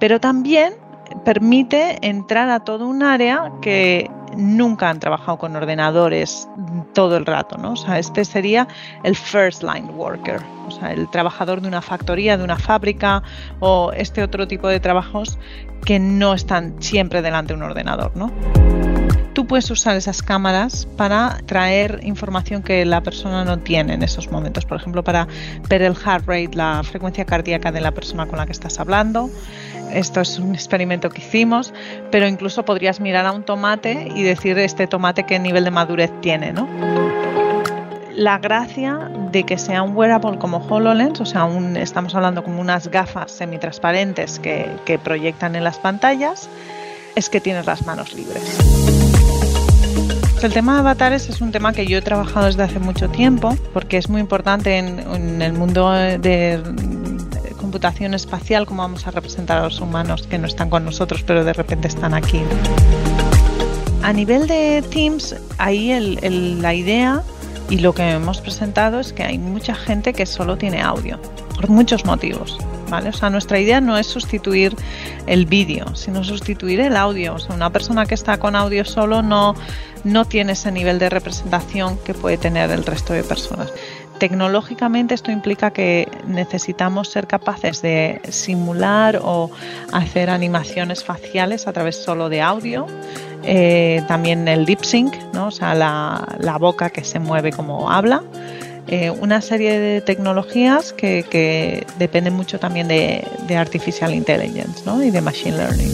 Pero 0.00 0.20
también 0.20 0.72
permite 1.22 1.98
entrar 2.00 2.48
a 2.48 2.60
todo 2.60 2.86
un 2.86 3.02
área 3.02 3.52
que 3.60 4.10
nunca 4.38 4.88
han 4.88 5.00
trabajado 5.00 5.36
con 5.36 5.56
ordenadores 5.56 6.48
todo 6.94 7.16
el 7.16 7.26
rato, 7.26 7.58
¿no? 7.58 7.72
O 7.72 7.76
sea, 7.76 7.98
este 7.98 8.24
sería 8.24 8.68
el 9.02 9.16
first 9.16 9.62
line 9.62 9.90
worker, 9.90 10.40
o 10.66 10.70
sea, 10.70 10.92
el 10.92 11.10
trabajador 11.10 11.60
de 11.60 11.68
una 11.68 11.82
factoría, 11.82 12.38
de 12.38 12.44
una 12.44 12.56
fábrica 12.56 13.22
o 13.58 13.92
este 13.92 14.22
otro 14.22 14.46
tipo 14.46 14.68
de 14.68 14.78
trabajos 14.78 15.38
que 15.84 15.98
no 15.98 16.34
están 16.34 16.80
siempre 16.80 17.20
delante 17.20 17.52
de 17.52 17.56
un 17.56 17.64
ordenador, 17.64 18.16
¿no? 18.16 18.30
Tú 19.38 19.46
puedes 19.46 19.70
usar 19.70 19.94
esas 19.94 20.20
cámaras 20.20 20.88
para 20.96 21.38
traer 21.46 22.00
información 22.02 22.60
que 22.60 22.84
la 22.84 23.02
persona 23.04 23.44
no 23.44 23.60
tiene 23.60 23.94
en 23.94 24.02
esos 24.02 24.32
momentos, 24.32 24.64
por 24.64 24.78
ejemplo, 24.78 25.04
para 25.04 25.28
ver 25.68 25.82
el 25.82 25.94
heart 25.94 26.26
rate, 26.26 26.50
la 26.54 26.82
frecuencia 26.82 27.24
cardíaca 27.24 27.70
de 27.70 27.80
la 27.80 27.92
persona 27.92 28.26
con 28.26 28.38
la 28.40 28.46
que 28.46 28.50
estás 28.50 28.80
hablando, 28.80 29.30
esto 29.92 30.20
es 30.22 30.40
un 30.40 30.56
experimento 30.56 31.08
que 31.10 31.20
hicimos, 31.20 31.72
pero 32.10 32.26
incluso 32.26 32.64
podrías 32.64 32.98
mirar 32.98 33.26
a 33.26 33.30
un 33.30 33.44
tomate 33.44 34.08
y 34.12 34.24
decir 34.24 34.58
este 34.58 34.88
tomate 34.88 35.22
qué 35.22 35.38
nivel 35.38 35.62
de 35.62 35.70
madurez 35.70 36.10
tiene, 36.20 36.52
¿no? 36.52 36.68
La 38.16 38.38
gracia 38.38 39.08
de 39.30 39.44
que 39.44 39.56
sea 39.56 39.84
un 39.84 39.96
wearable 39.96 40.38
como 40.38 40.56
HoloLens, 40.68 41.20
o 41.20 41.26
sea, 41.26 41.48
estamos 41.76 42.12
hablando 42.16 42.42
como 42.42 42.60
unas 42.60 42.88
gafas 42.88 43.30
semitransparentes 43.30 44.40
que, 44.40 44.68
que 44.84 44.98
proyectan 44.98 45.54
en 45.54 45.62
las 45.62 45.78
pantallas, 45.78 46.48
es 47.14 47.28
que 47.28 47.40
tienes 47.40 47.66
las 47.66 47.86
manos 47.86 48.14
libres. 48.14 48.97
El 50.42 50.52
tema 50.52 50.74
de 50.74 50.78
avatares 50.80 51.28
es 51.28 51.40
un 51.40 51.50
tema 51.50 51.72
que 51.72 51.84
yo 51.86 51.98
he 51.98 52.02
trabajado 52.02 52.46
desde 52.46 52.62
hace 52.62 52.78
mucho 52.78 53.08
tiempo 53.08 53.56
porque 53.72 53.96
es 53.96 54.08
muy 54.08 54.20
importante 54.20 54.78
en, 54.78 55.00
en 55.00 55.42
el 55.42 55.52
mundo 55.52 55.90
de 55.90 56.62
computación 57.58 58.14
espacial, 58.14 58.64
cómo 58.64 58.82
vamos 58.82 59.06
a 59.06 59.10
representar 59.10 59.58
a 59.58 59.64
los 59.64 59.80
humanos 59.80 60.26
que 60.26 60.38
no 60.38 60.46
están 60.46 60.70
con 60.70 60.84
nosotros, 60.84 61.22
pero 61.26 61.44
de 61.44 61.52
repente 61.52 61.88
están 61.88 62.14
aquí. 62.14 62.40
A 64.02 64.12
nivel 64.12 64.46
de 64.46 64.82
Teams, 64.90 65.36
ahí 65.58 66.16
la 66.60 66.72
idea 66.72 67.22
y 67.68 67.78
lo 67.80 67.92
que 67.92 68.08
hemos 68.08 68.40
presentado 68.40 69.00
es 69.00 69.12
que 69.12 69.24
hay 69.24 69.38
mucha 69.38 69.74
gente 69.74 70.14
que 70.14 70.24
solo 70.24 70.56
tiene 70.56 70.80
audio, 70.80 71.20
por 71.56 71.68
muchos 71.68 72.04
motivos. 72.06 72.56
¿Vale? 72.88 73.10
O 73.10 73.12
sea, 73.12 73.30
nuestra 73.30 73.58
idea 73.58 73.80
no 73.80 73.98
es 73.98 74.06
sustituir 74.06 74.74
el 75.26 75.46
vídeo, 75.46 75.94
sino 75.94 76.24
sustituir 76.24 76.80
el 76.80 76.96
audio. 76.96 77.34
O 77.34 77.38
sea, 77.38 77.54
una 77.54 77.70
persona 77.70 78.06
que 78.06 78.14
está 78.14 78.38
con 78.38 78.56
audio 78.56 78.84
solo 78.84 79.22
no, 79.22 79.54
no 80.04 80.24
tiene 80.24 80.52
ese 80.52 80.72
nivel 80.72 80.98
de 80.98 81.10
representación 81.10 81.98
que 81.98 82.14
puede 82.14 82.38
tener 82.38 82.70
el 82.70 82.84
resto 82.84 83.12
de 83.12 83.22
personas. 83.24 83.72
Tecnológicamente 84.18 85.14
esto 85.14 85.30
implica 85.30 85.70
que 85.70 86.08
necesitamos 86.26 87.08
ser 87.08 87.26
capaces 87.28 87.82
de 87.82 88.20
simular 88.30 89.20
o 89.22 89.50
hacer 89.92 90.28
animaciones 90.28 91.04
faciales 91.04 91.68
a 91.68 91.72
través 91.72 91.96
solo 91.96 92.28
de 92.28 92.40
audio. 92.40 92.86
Eh, 93.44 94.02
también 94.08 94.48
el 94.48 94.64
lip 94.64 94.82
sync, 94.82 95.14
¿no? 95.32 95.46
o 95.46 95.50
sea, 95.50 95.74
la, 95.74 96.58
boca 96.58 96.90
que 96.90 97.04
se 97.04 97.20
mueve 97.20 97.52
como 97.52 97.90
habla. 97.90 98.22
Eh, 98.90 99.10
una 99.10 99.42
serie 99.42 99.78
de 99.78 100.00
tecnologías 100.00 100.94
que, 100.94 101.86
dependen 101.98 102.34
mucho 102.34 102.58
también 102.58 102.88
de, 102.88 103.26
artificial 103.56 104.14
intelligence 104.14 104.82
y 105.04 105.10
de 105.10 105.20
machine 105.20 105.56
learning. 105.56 105.90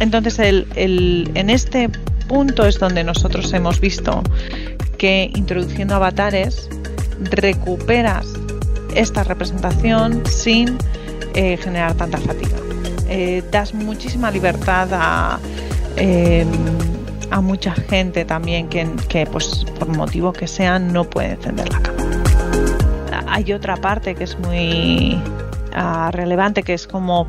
Entonces, 0.00 0.38
en 0.76 1.50
este 1.50 1.88
punto 2.28 2.66
es 2.66 2.78
donde 2.78 3.04
nosotros 3.04 3.52
hemos 3.52 3.80
visto 3.80 4.22
que 4.98 5.30
introduciendo 5.34 5.94
avatares 5.94 6.68
recuperas 7.30 8.26
esta 8.94 9.24
representación 9.24 10.22
sin 10.26 10.76
eh, 11.34 11.56
generar 11.56 11.94
tanta 11.94 12.18
fatiga. 12.18 12.56
Eh, 13.08 13.42
das 13.50 13.74
muchísima 13.74 14.30
libertad 14.30 14.88
a, 14.92 15.40
em, 15.96 16.48
a 17.30 17.40
mucha 17.40 17.72
gente 17.72 18.24
también 18.24 18.68
que, 18.68 18.88
que, 19.08 19.26
pues, 19.26 19.64
por 19.78 19.88
motivo 19.88 20.32
que 20.32 20.46
sea 20.46 20.78
no 20.78 21.04
puede 21.04 21.32
encender 21.32 21.72
la 21.72 21.80
cámara. 21.80 23.24
Hay 23.28 23.52
otra 23.52 23.76
parte 23.76 24.14
que 24.14 24.24
es 24.24 24.38
muy 24.38 25.20
ah, 25.72 26.10
relevante 26.12 26.62
que 26.62 26.74
es 26.74 26.86
como 26.86 27.28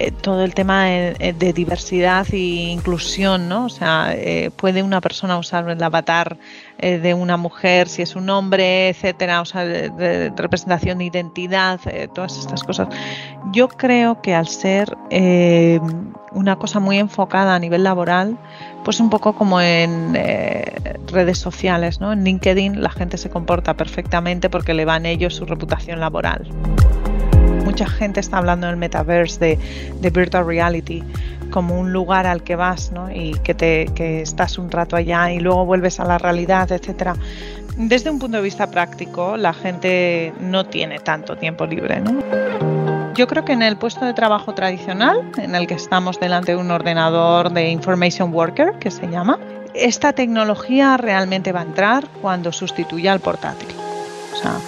eh, 0.00 0.12
todo 0.12 0.44
el 0.44 0.54
tema 0.54 0.84
de, 0.84 1.52
diversidad 1.52 2.26
e 2.32 2.38
inclusión, 2.38 3.50
¿no? 3.50 3.66
O 3.66 3.68
sea, 3.68 4.14
eh, 4.14 4.50
puede 4.56 4.82
una 4.82 5.02
persona 5.02 5.36
usar 5.36 5.68
el 5.68 5.82
avatar 5.82 6.38
eh, 6.78 6.98
de 6.98 7.12
una 7.12 7.36
mujer 7.36 7.86
si 7.86 8.00
es 8.00 8.16
un 8.16 8.30
hombre, 8.30 8.88
etcétera, 8.88 9.42
o 9.42 9.44
sea, 9.44 9.64
representación 10.36 10.98
de 10.98 11.04
identidad, 11.04 11.80
todas 12.14 12.38
estas 12.38 12.62
cosas. 12.62 12.88
Yo 13.52 13.68
creo 13.68 14.22
que 14.22 14.34
al 14.34 14.48
ser 14.48 14.96
una 16.32 16.56
cosa 16.56 16.80
muy 16.80 16.98
enfocada 16.98 17.54
a 17.54 17.58
nivel 17.58 17.84
laboral, 17.84 18.38
pues 18.84 19.00
un 19.00 19.10
poco 19.10 19.34
como 19.34 19.60
en 19.60 20.14
redes 21.06 21.38
sociales, 21.38 22.00
¿no? 22.00 22.12
En 22.12 22.24
LinkedIn 22.24 22.82
la 22.82 22.90
gente 22.90 23.18
se 23.18 23.30
comporta 23.30 23.74
perfectamente 23.74 24.48
porque 24.50 24.74
le 24.74 24.84
va 24.84 24.96
en 24.96 25.06
ellos 25.06 25.34
su 25.34 25.44
reputación 25.44 26.00
laboral 26.00 26.48
mucha 27.70 27.86
gente 27.86 28.18
está 28.18 28.38
hablando 28.38 28.66
del 28.66 28.76
metaverse, 28.76 29.38
de, 29.38 29.58
de 30.00 30.10
virtual 30.10 30.44
reality, 30.44 31.04
como 31.52 31.78
un 31.78 31.92
lugar 31.92 32.26
al 32.26 32.42
que 32.42 32.56
vas 32.56 32.90
¿no? 32.90 33.12
y 33.12 33.34
que, 33.44 33.54
te, 33.54 33.86
que 33.94 34.22
estás 34.22 34.58
un 34.58 34.72
rato 34.72 34.96
allá 34.96 35.30
y 35.30 35.38
luego 35.38 35.64
vuelves 35.64 36.00
a 36.00 36.04
la 36.04 36.18
realidad, 36.18 36.72
etcétera. 36.72 37.14
Desde 37.82 38.10
un 38.10 38.18
punto 38.18 38.36
de 38.36 38.42
vista 38.42 38.70
práctico, 38.70 39.38
la 39.38 39.54
gente 39.54 40.34
no 40.38 40.66
tiene 40.66 40.98
tanto 40.98 41.36
tiempo 41.36 41.64
libre. 41.64 41.98
¿no? 41.98 42.22
Yo 43.14 43.26
creo 43.26 43.46
que 43.46 43.52
en 43.52 43.62
el 43.62 43.78
puesto 43.78 44.04
de 44.04 44.12
trabajo 44.12 44.52
tradicional, 44.52 45.32
en 45.38 45.54
el 45.54 45.66
que 45.66 45.74
estamos 45.74 46.20
delante 46.20 46.52
de 46.52 46.58
un 46.58 46.70
ordenador 46.70 47.50
de 47.50 47.70
information 47.70 48.34
worker, 48.34 48.74
que 48.78 48.90
se 48.90 49.08
llama, 49.08 49.38
esta 49.72 50.12
tecnología 50.12 50.98
realmente 50.98 51.52
va 51.52 51.60
a 51.60 51.62
entrar 51.62 52.06
cuando 52.20 52.52
sustituya 52.52 53.12
al 53.12 53.20
portátil. 53.20 53.68
O 54.34 54.36
sea, 54.36 54.58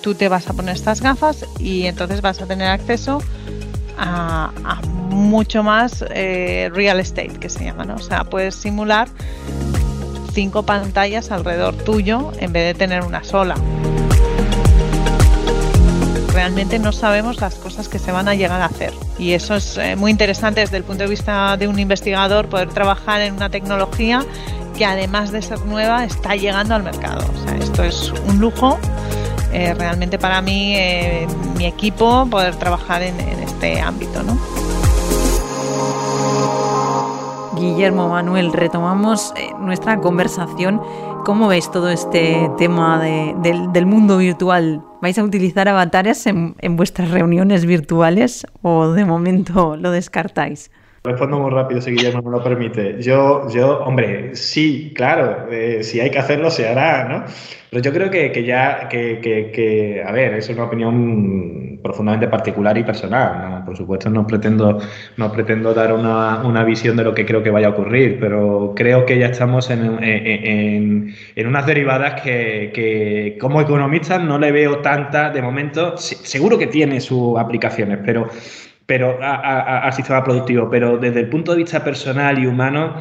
tú 0.00 0.16
te 0.16 0.28
vas 0.28 0.48
a 0.48 0.52
poner 0.52 0.74
estas 0.74 1.00
gafas 1.00 1.46
y 1.60 1.86
entonces 1.86 2.22
vas 2.22 2.42
a 2.42 2.46
tener 2.46 2.70
acceso 2.70 3.22
a, 3.96 4.50
mucho 5.10 5.62
más 5.62 6.04
eh, 6.10 6.70
real 6.74 6.98
estate, 6.98 7.38
que 7.38 7.48
se 7.48 7.64
llama, 7.64 7.84
¿no? 7.84 7.94
O 7.94 8.00
sea, 8.00 8.24
puedes 8.24 8.56
simular 8.56 9.08
cinco 10.38 10.62
pantallas 10.62 11.32
alrededor 11.32 11.74
tuyo 11.74 12.30
en 12.38 12.52
vez 12.52 12.72
de 12.72 12.78
tener 12.78 13.02
una 13.02 13.24
sola. 13.24 13.56
Realmente 16.32 16.78
no 16.78 16.92
sabemos 16.92 17.40
las 17.40 17.56
cosas 17.56 17.88
que 17.88 17.98
se 17.98 18.12
van 18.12 18.28
a 18.28 18.36
llegar 18.36 18.60
a 18.60 18.66
hacer 18.66 18.92
y 19.18 19.32
eso 19.32 19.56
es 19.56 19.76
eh, 19.78 19.96
muy 19.96 20.12
interesante 20.12 20.60
desde 20.60 20.76
el 20.76 20.84
punto 20.84 21.02
de 21.02 21.10
vista 21.10 21.56
de 21.56 21.66
un 21.66 21.80
investigador 21.80 22.48
poder 22.48 22.68
trabajar 22.68 23.20
en 23.22 23.34
una 23.34 23.50
tecnología 23.50 24.24
que 24.76 24.84
además 24.84 25.32
de 25.32 25.42
ser 25.42 25.58
nueva 25.66 26.04
está 26.04 26.36
llegando 26.36 26.76
al 26.76 26.84
mercado. 26.84 27.28
Esto 27.58 27.82
es 27.82 28.12
un 28.28 28.38
lujo 28.38 28.78
eh, 29.52 29.74
realmente 29.74 30.20
para 30.20 30.40
mí, 30.40 30.76
eh, 30.76 31.26
mi 31.56 31.66
equipo, 31.66 32.28
poder 32.30 32.54
trabajar 32.54 33.02
en, 33.02 33.18
en 33.18 33.40
este 33.40 33.80
ámbito. 33.80 34.22
¿no? 34.22 34.38
Guillermo, 37.58 38.08
Manuel, 38.08 38.52
retomamos 38.52 39.32
eh, 39.36 39.50
nuestra 39.58 40.00
conversación. 40.00 40.80
¿Cómo 41.24 41.48
veis 41.48 41.70
todo 41.70 41.88
este 41.88 42.50
tema 42.56 43.02
de, 43.02 43.34
del, 43.42 43.86
mundo 43.86 44.18
virtual? 44.18 44.84
¿Vais 45.02 45.18
a 45.18 45.24
utilizar 45.24 45.68
avatares 45.68 46.26
en, 46.26 46.54
en 46.60 46.76
vuestras 46.76 47.10
reuniones 47.10 47.66
virtuales 47.66 48.46
o 48.62 48.88
de 48.92 49.04
momento 49.04 49.76
lo 49.76 49.90
descartáis? 49.90 50.70
Respondo 51.04 51.38
muy 51.38 51.50
rápido 51.50 51.80
si 51.80 51.92
Guillermo 51.92 52.22
me 52.22 52.30
lo 52.30 52.42
permite. 52.42 53.00
Yo, 53.00 53.48
yo 53.48 53.80
hombre, 53.84 54.34
sí, 54.34 54.92
claro, 54.94 55.46
eh, 55.50 55.82
si 55.82 56.00
hay 56.00 56.10
que 56.10 56.18
hacerlo 56.18 56.50
se 56.50 56.68
hará, 56.68 57.04
¿no? 57.08 57.24
Pero 57.70 57.82
yo 57.82 57.92
creo 57.92 58.10
que, 58.10 58.32
que 58.32 58.44
ya, 58.44 58.88
que, 58.88 59.20
que, 59.20 59.50
que, 59.52 60.02
a 60.04 60.10
ver, 60.10 60.34
es 60.34 60.48
una 60.48 60.64
opinión 60.64 61.78
profundamente 61.82 62.28
particular 62.28 62.76
y 62.76 62.82
personal, 62.82 63.50
¿no? 63.50 63.64
Por 63.64 63.76
supuesto 63.76 64.10
no 64.10 64.26
pretendo, 64.26 64.78
no 65.16 65.32
pretendo 65.32 65.72
dar 65.72 65.92
una, 65.92 66.42
una, 66.44 66.64
visión 66.64 66.96
de 66.96 67.04
lo 67.04 67.14
que 67.14 67.24
creo 67.24 67.42
que 67.42 67.50
vaya 67.50 67.68
a 67.68 67.70
ocurrir, 67.70 68.18
pero 68.20 68.72
creo 68.74 69.06
que 69.06 69.18
ya 69.18 69.26
estamos 69.26 69.70
en, 69.70 70.02
en, 70.02 71.14
en 71.36 71.46
unas 71.46 71.66
derivadas 71.66 72.20
que, 72.20 73.36
como 73.40 73.60
economista 73.60 74.18
no 74.18 74.38
le 74.38 74.50
veo 74.52 74.78
tanta, 74.78 75.30
de 75.30 75.42
momento, 75.42 75.96
seguro 75.96 76.58
que 76.58 76.66
tiene 76.66 77.00
sus 77.00 77.38
aplicaciones, 77.38 78.00
pero 78.04 78.28
pero 78.88 79.18
al 79.20 79.92
sistema 79.92 80.24
productivo, 80.24 80.70
pero 80.70 80.96
desde 80.96 81.20
el 81.20 81.28
punto 81.28 81.52
de 81.52 81.58
vista 81.58 81.84
personal 81.84 82.38
y 82.38 82.46
humano, 82.46 82.94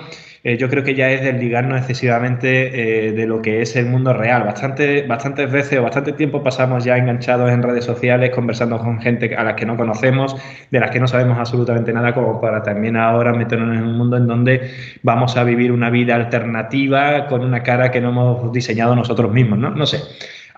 eh, 0.43 0.57
yo 0.57 0.69
creo 0.69 0.83
que 0.83 0.93
ya 0.95 1.09
es 1.11 1.21
desligarnos 1.21 1.77
excesivamente 1.77 3.07
eh, 3.07 3.13
de 3.13 3.25
lo 3.25 3.41
que 3.41 3.61
es 3.61 3.73
el 3.77 3.85
mundo 3.85 4.11
real. 4.11 4.43
Bastante, 4.43 5.03
bastantes 5.03 5.49
veces 5.49 5.79
o 5.79 5.83
bastante 5.83 6.11
tiempo 6.11 6.43
pasamos 6.43 6.83
ya 6.83 6.97
enganchados 6.97 7.49
en 7.49 7.63
redes 7.63 7.85
sociales, 7.85 8.31
conversando 8.31 8.77
con 8.79 8.99
gente 8.99 9.33
a 9.33 9.45
las 9.45 9.53
que 9.53 9.65
no 9.65 9.77
conocemos, 9.77 10.35
de 10.71 10.79
las 10.81 10.91
que 10.91 10.99
no 10.99 11.07
sabemos 11.07 11.37
absolutamente 11.39 11.93
nada, 11.93 12.13
como 12.13 12.41
para 12.41 12.61
también 12.63 12.97
ahora 12.97 13.31
meternos 13.31 13.73
en 13.77 13.83
un 13.85 13.97
mundo 13.97 14.17
en 14.17 14.27
donde 14.27 14.69
vamos 15.03 15.37
a 15.37 15.45
vivir 15.45 15.71
una 15.71 15.89
vida 15.89 16.15
alternativa 16.15 17.27
con 17.27 17.45
una 17.45 17.63
cara 17.63 17.91
que 17.91 18.01
no 18.01 18.09
hemos 18.09 18.51
diseñado 18.51 18.93
nosotros 18.93 19.31
mismos, 19.31 19.57
¿no? 19.57 19.69
No 19.69 19.85
sé. 19.85 19.99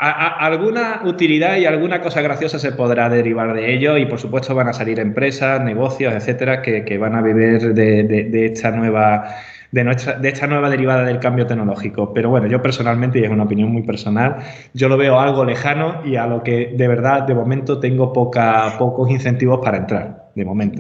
A, 0.02 0.46
alguna 0.46 1.02
utilidad 1.04 1.58
y 1.58 1.66
alguna 1.66 2.00
cosa 2.00 2.22
graciosa 2.22 2.58
se 2.58 2.72
podrá 2.72 3.10
derivar 3.10 3.54
de 3.54 3.74
ello 3.74 3.98
y 3.98 4.06
por 4.06 4.18
supuesto 4.18 4.56
van 4.56 4.70
a 4.70 4.74
salir 4.74 4.98
empresas, 4.98 5.62
negocios, 5.62 6.14
etcétera, 6.14 6.62
que, 6.62 6.86
que 6.86 6.98
van 6.98 7.16
a 7.16 7.22
vivir 7.22 7.74
de, 7.74 8.04
de, 8.04 8.46
esta 8.46 8.72
nueva 8.72 9.36
de, 9.72 9.84
nuestra, 9.84 10.14
de 10.18 10.30
esta 10.30 10.48
nueva 10.48 10.70
derivada 10.70 11.04
del 11.04 11.20
cambio 11.20 11.46
tecnológico. 11.46 12.14
Pero 12.14 12.30
bueno, 12.30 12.48
yo 12.48 12.62
personalmente, 12.62 13.20
y 13.20 13.26
es 13.26 13.30
una 13.30 13.44
opinión 13.44 13.74
muy 13.74 13.84
personal, 13.84 14.38
yo 14.74 14.88
lo 14.88 14.96
veo 14.96 15.20
algo 15.20 15.44
lejano 15.44 16.02
y 16.06 16.16
a 16.16 16.28
lo 16.28 16.44
que 16.44 16.74
de 16.78 16.88
verdad 16.88 17.24
de 17.24 17.36
momento 17.36 17.82
tengo 17.82 18.14
poca, 18.14 18.76
pocos 18.80 19.12
incentivos 19.12 19.60
para 19.62 19.80
entrar, 19.80 20.30
de 20.34 20.46
momento. 20.46 20.80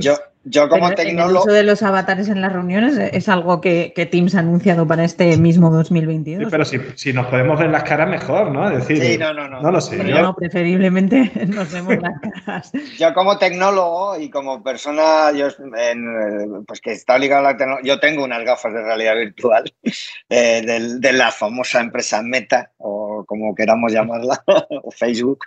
Yo 0.49 0.67
como 0.67 0.91
tecnólogo... 0.91 1.29
El 1.29 1.37
uso 1.37 1.51
de 1.51 1.63
los 1.63 1.83
avatares 1.83 2.27
en 2.27 2.41
las 2.41 2.51
reuniones 2.51 2.97
es 2.97 3.29
algo 3.29 3.61
que, 3.61 3.93
que, 3.95 4.05
Teams 4.07 4.33
ha 4.33 4.39
anunciado 4.39 4.87
para 4.87 5.03
este 5.03 5.37
mismo 5.37 5.69
2022. 5.69 6.45
Sí, 6.45 6.49
pero 6.49 6.65
si, 6.65 6.79
si, 6.95 7.13
nos 7.13 7.27
podemos 7.27 7.59
ver 7.59 7.69
las 7.69 7.83
caras 7.83 8.09
mejor, 8.09 8.51
¿no? 8.51 8.69
Es 8.69 8.79
decir, 8.79 9.03
sí, 9.03 9.17
no, 9.17 9.33
no, 9.33 9.47
no. 9.47 9.61
No 9.61 9.71
lo 9.71 9.79
sé. 9.79 9.97
Pero 9.97 10.09
yo... 10.09 10.21
no, 10.21 10.35
preferiblemente 10.35 11.31
nos 11.47 11.71
vemos 11.71 11.97
las 12.01 12.19
caras. 12.19 12.71
Yo 12.97 13.13
como 13.13 13.37
tecnólogo 13.37 14.19
y 14.19 14.29
como 14.29 14.63
persona 14.63 15.31
yo, 15.31 15.47
en, 15.77 16.65
pues 16.65 16.81
que 16.81 16.93
está 16.93 17.19
ligada 17.19 17.41
a 17.41 17.51
la 17.51 17.57
tecnología, 17.57 17.93
yo 17.93 17.99
tengo 17.99 18.23
unas 18.23 18.43
gafas 18.43 18.73
de 18.73 18.81
realidad 18.81 19.15
virtual 19.15 19.71
eh, 20.29 20.61
de, 20.65 20.99
de 20.99 21.13
la 21.13 21.31
famosa 21.31 21.79
empresa 21.79 22.21
Meta, 22.23 22.71
o 22.77 23.23
como 23.25 23.53
queramos 23.53 23.91
llamarla, 23.91 24.43
o 24.83 24.89
Facebook. 24.89 25.45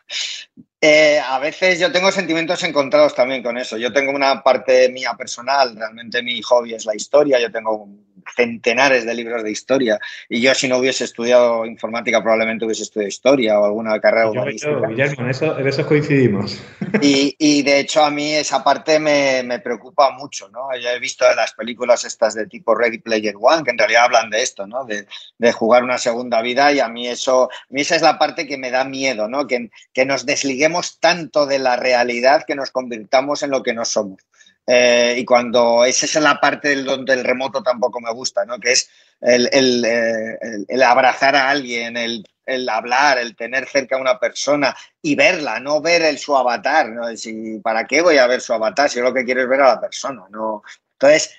Eh, 0.85 1.21
a 1.21 1.39
veces 1.39 1.79
yo 1.79 1.93
tengo 1.93 2.11
sentimientos 2.11 2.65
encontrados 2.65 3.15
también 3.15 3.41
con 3.41 3.57
eso. 3.57 3.77
Yo 3.77 3.93
tengo 3.93 4.11
una 4.11 4.43
parte 4.43 4.89
mía 4.89 5.15
personal, 5.17 5.77
realmente 5.77 6.25
mi 6.25 6.43
hobby 6.43 6.75
es 6.75 6.85
la 6.87 6.97
historia, 6.97 7.39
yo 7.39 7.53
tengo 7.53 7.89
centenares 8.35 9.05
de 9.05 9.15
libros 9.15 9.43
de 9.43 9.51
historia 9.51 9.99
y 10.29 10.41
yo 10.41 10.55
si 10.55 10.69
no 10.69 10.79
hubiese 10.79 11.05
estudiado 11.05 11.65
informática 11.67 12.23
probablemente 12.23 12.65
hubiese 12.65 12.83
estudiado 12.83 13.09
historia 13.09 13.61
o 13.61 13.65
alguna 13.65 14.01
carrera 14.01 14.27
yo, 14.27 14.31
humanística. 14.33 14.89
Guillermo, 14.89 15.25
en 15.25 15.31
eso, 15.31 15.59
en 15.59 15.67
eso 15.67 15.87
coincidimos. 15.87 16.61
Y, 17.01 17.35
y, 17.39 17.63
de 17.63 17.81
hecho 17.81 18.05
a 18.05 18.11
mí 18.11 18.35
esa 18.35 18.63
parte 18.63 18.99
me, 18.99 19.43
me, 19.43 19.59
preocupa 19.59 20.11
mucho, 20.11 20.49
¿no? 20.49 20.69
Yo 20.77 20.89
he 20.91 20.99
visto 20.99 21.25
las 21.35 21.53
películas 21.55 22.05
estas 22.05 22.35
de 22.35 22.47
tipo 22.47 22.75
Ready 22.75 22.99
Player 22.99 23.35
One 23.39 23.65
que 23.65 23.71
en 23.71 23.79
realidad 23.79 24.05
hablan 24.05 24.31
de 24.31 24.43
esto, 24.43 24.67
¿no? 24.67 24.85
De, 24.85 25.07
de 25.39 25.53
jugar 25.53 25.85
una 25.85 25.99
segunda 25.99 26.43
vida 26.43 26.73
y 26.73 26.81
a 26.81 26.89
mí 26.89 27.09
eso, 27.09 27.45
a 27.45 27.67
mí 27.71 27.81
esa 27.81 27.97
es 27.97 28.03
la 28.03 28.19
parte 28.19 28.47
que 28.47 28.59
me 28.59 28.71
da 28.71 28.85
miedo, 28.85 29.29
¿no? 29.29 29.47
Que, 29.47 29.71
que 29.93 30.05
nos 30.05 30.27
desliguemos 30.27 30.99
tanto 31.01 31.47
de 31.47 31.59
la 31.59 31.77
realidad 31.77 32.45
que 32.47 32.55
nos 32.55 32.71
convirtamos 32.71 33.43
en 33.43 33.51
lo 33.51 33.63
que 33.63 33.75
no 33.75 33.85
somos. 33.85 34.21
Eh, 34.67 35.17
y 35.19 35.25
cuando 35.25 35.85
esa 35.85 36.07
es 36.07 36.15
la 36.17 36.41
parte 36.41 36.69
del, 36.69 36.85
donde 36.85 37.15
el 37.15 37.25
remoto 37.25 37.63
tampoco 37.63 38.01
me 38.01 38.13
gusta, 38.13 38.45
¿no? 38.45 38.59
que 38.61 38.73
es 38.73 38.89
el, 39.21 39.49
el, 39.53 39.85
eh, 39.85 40.39
el, 40.41 40.67
el 40.69 40.83
abrazar 40.83 41.35
a 41.35 41.51
alguien, 41.51 41.97
el, 41.97 42.25
hablar, 42.69 43.19
el 43.19 43.35
tener 43.35 43.69
cerca 43.69 43.97
a 43.97 44.01
una 44.01 44.19
persona 44.19 44.75
y 45.01 45.15
verla, 45.17 45.59
no 45.59 45.81
ver 45.81 46.03
el, 46.03 46.19
su 46.19 46.37
avatar. 46.37 46.89
¿no? 46.91 47.17
Si, 47.17 47.59
¿Para 47.59 47.85
qué 47.87 48.03
voy 48.03 48.19
a 48.19 48.27
ver 48.27 48.41
su 48.41 48.53
avatar 48.53 48.89
si 48.89 48.99
yo 48.99 49.05
lo 49.05 49.15
que 49.15 49.25
quiero 49.25 49.43
es 49.43 49.49
ver 49.49 49.63
a 49.63 49.75
la 49.75 49.81
persona? 49.81 50.25
¿no? 50.31 50.63
Entonces, 50.93 51.31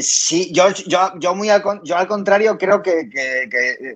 sí, 0.00 0.50
yo, 0.52 0.70
yo, 0.86 1.12
yo, 1.18 1.34
muy 1.34 1.50
al, 1.50 1.62
yo 1.84 1.96
al 1.96 2.06
contrario 2.06 2.56
creo 2.56 2.82
que, 2.82 3.10
que, 3.10 3.48
que, 3.50 3.94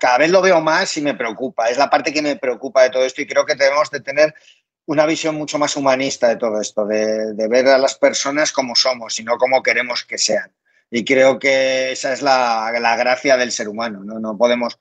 cada 0.00 0.18
vez 0.18 0.30
lo 0.30 0.40
veo 0.40 0.60
más 0.62 0.96
y 0.96 1.02
me 1.02 1.14
preocupa. 1.14 1.68
Es 1.68 1.76
la 1.76 1.90
parte 1.90 2.12
que 2.12 2.22
me 2.22 2.36
preocupa 2.36 2.84
de 2.84 2.90
todo 2.90 3.04
esto 3.04 3.20
y 3.20 3.26
creo 3.26 3.44
que 3.44 3.54
debemos 3.54 3.90
de 3.90 4.00
tener 4.00 4.34
una 4.86 5.06
visión 5.06 5.36
mucho 5.36 5.58
más 5.58 5.76
humanista 5.76 6.28
de 6.28 6.36
todo 6.36 6.60
esto, 6.60 6.84
de, 6.84 7.34
de, 7.34 7.48
ver 7.48 7.68
a 7.68 7.78
las 7.78 7.94
personas 7.94 8.52
como 8.52 8.74
somos 8.74 9.18
y 9.20 9.24
no 9.24 9.36
como 9.38 9.62
queremos 9.62 10.04
que 10.04 10.18
sean. 10.18 10.50
Y 10.90 11.04
creo 11.04 11.38
que 11.38 11.92
esa 11.92 12.12
es 12.12 12.20
la, 12.20 12.70
la 12.78 12.96
gracia 12.96 13.36
del 13.36 13.52
ser 13.52 13.68
humano. 13.68 14.02
¿no? 14.04 14.18
no 14.18 14.36
podemos 14.36 14.78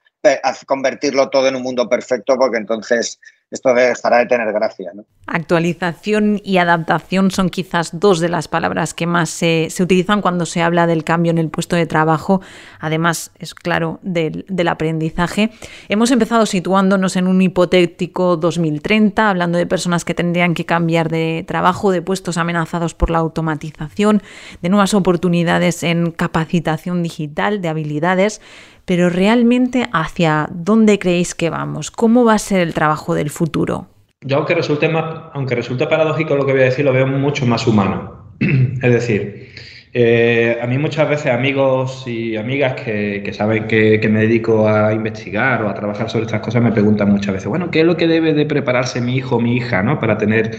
convertirlo 0.66 1.30
todo 1.30 1.48
en 1.48 1.56
un 1.56 1.64
mundo 1.64 1.88
perfecto 1.88 2.38
porque 2.38 2.58
entonces 2.58 3.20
esto 3.52 3.74
dejará 3.74 4.20
de 4.20 4.26
tener 4.28 4.52
gracia. 4.54 4.92
¿no? 4.94 5.04
Actualización 5.28 6.42
y 6.44 6.58
adaptación 6.58 7.32
son 7.32 7.50
quizás 7.50 8.00
dos 8.00 8.22
de 8.22 8.30
las 8.30 8.48
palabras 8.48 8.94
que 8.94 9.06
más 9.06 9.30
se, 9.30 9.68
utilizan 9.82 10.22
cuando 10.22 10.46
se 10.46 10.62
habla 10.62 10.88
del 10.88 11.04
cambio 11.04 11.32
en 11.32 11.38
el 11.38 11.50
puesto 11.50 11.76
de 11.76 11.86
trabajo. 11.86 12.42
Además, 12.80 13.32
es 13.40 13.54
claro, 13.54 14.00
del, 14.04 14.46
del, 14.48 14.68
aprendizaje. 14.70 15.52
Hemos 15.90 16.12
empezado 16.12 16.46
situándonos 16.46 17.18
en 17.18 17.28
un 17.28 17.42
hipotético 17.42 18.38
2030, 18.38 19.30
hablando 19.30 19.58
de 19.58 19.66
personas 19.66 20.06
que 20.06 20.14
tendrían 20.14 20.54
que 20.54 20.66
cambiar 20.66 21.10
de 21.10 21.44
trabajo, 21.46 21.92
de 21.92 22.02
puestos 22.02 22.38
amenazados 22.38 22.94
por 22.94 23.10
la 23.10 23.20
automatización, 23.20 24.24
de 24.62 24.70
nuevas 24.70 24.94
oportunidades 24.94 25.84
en 25.84 26.12
capacitación 26.12 27.04
digital, 27.04 27.62
de 27.62 27.68
habilidades 27.68 28.42
pero 28.92 29.10
realmente 29.10 29.88
hacia 29.94 30.50
dónde 30.52 31.00
creéis 31.00 31.34
que 31.34 31.50
vamos, 31.50 31.92
cómo 31.92 32.26
va 32.26 32.34
a 32.34 32.38
ser 32.38 32.60
el 32.60 32.74
trabajo 32.74 33.16
del 33.16 33.30
futuro. 33.30 33.88
Yo 34.20 34.36
aunque 34.36 34.54
resulte 34.54 34.90
más, 34.90 35.30
aunque 35.34 35.56
resulte 35.56 35.88
paradójico 35.88 36.36
lo 36.36 36.46
que 36.46 36.52
voy 36.52 36.64
a 36.64 36.66
decir, 36.66 36.84
lo 36.84 36.92
veo 36.92 37.08
mucho 37.08 37.46
más 37.46 37.66
humano. 37.66 38.34
es 38.42 38.92
decir, 38.92 39.48
eh, 39.94 40.60
a 40.62 40.68
mí 40.68 40.78
muchas 40.78 41.08
veces 41.08 41.32
amigos 41.32 42.04
y 42.06 42.36
amigas 42.36 42.74
que, 42.84 43.22
que 43.24 43.32
saben 43.32 43.66
que, 43.66 44.02
que, 44.02 44.10
me 44.10 44.24
dedico 44.24 44.68
a 44.68 44.92
investigar 44.92 45.64
o 45.64 45.70
a 45.70 45.74
trabajar 45.74 46.10
sobre 46.10 46.26
estas 46.26 46.42
cosas 46.42 46.62
me 46.62 46.74
preguntan 46.74 47.10
muchas 47.10 47.36
veces, 47.36 47.48
bueno, 47.48 47.72
¿qué 47.72 47.80
es 47.80 47.86
lo 47.86 47.96
que 47.96 48.08
debe 48.08 48.34
de 48.34 48.46
prepararse 48.46 49.00
mi 49.00 49.16
hijo 49.16 49.38
o 49.38 49.40
mi 49.40 49.56
hija 49.56 49.82
¿no? 49.84 50.02
para 50.02 50.18
tener 50.18 50.52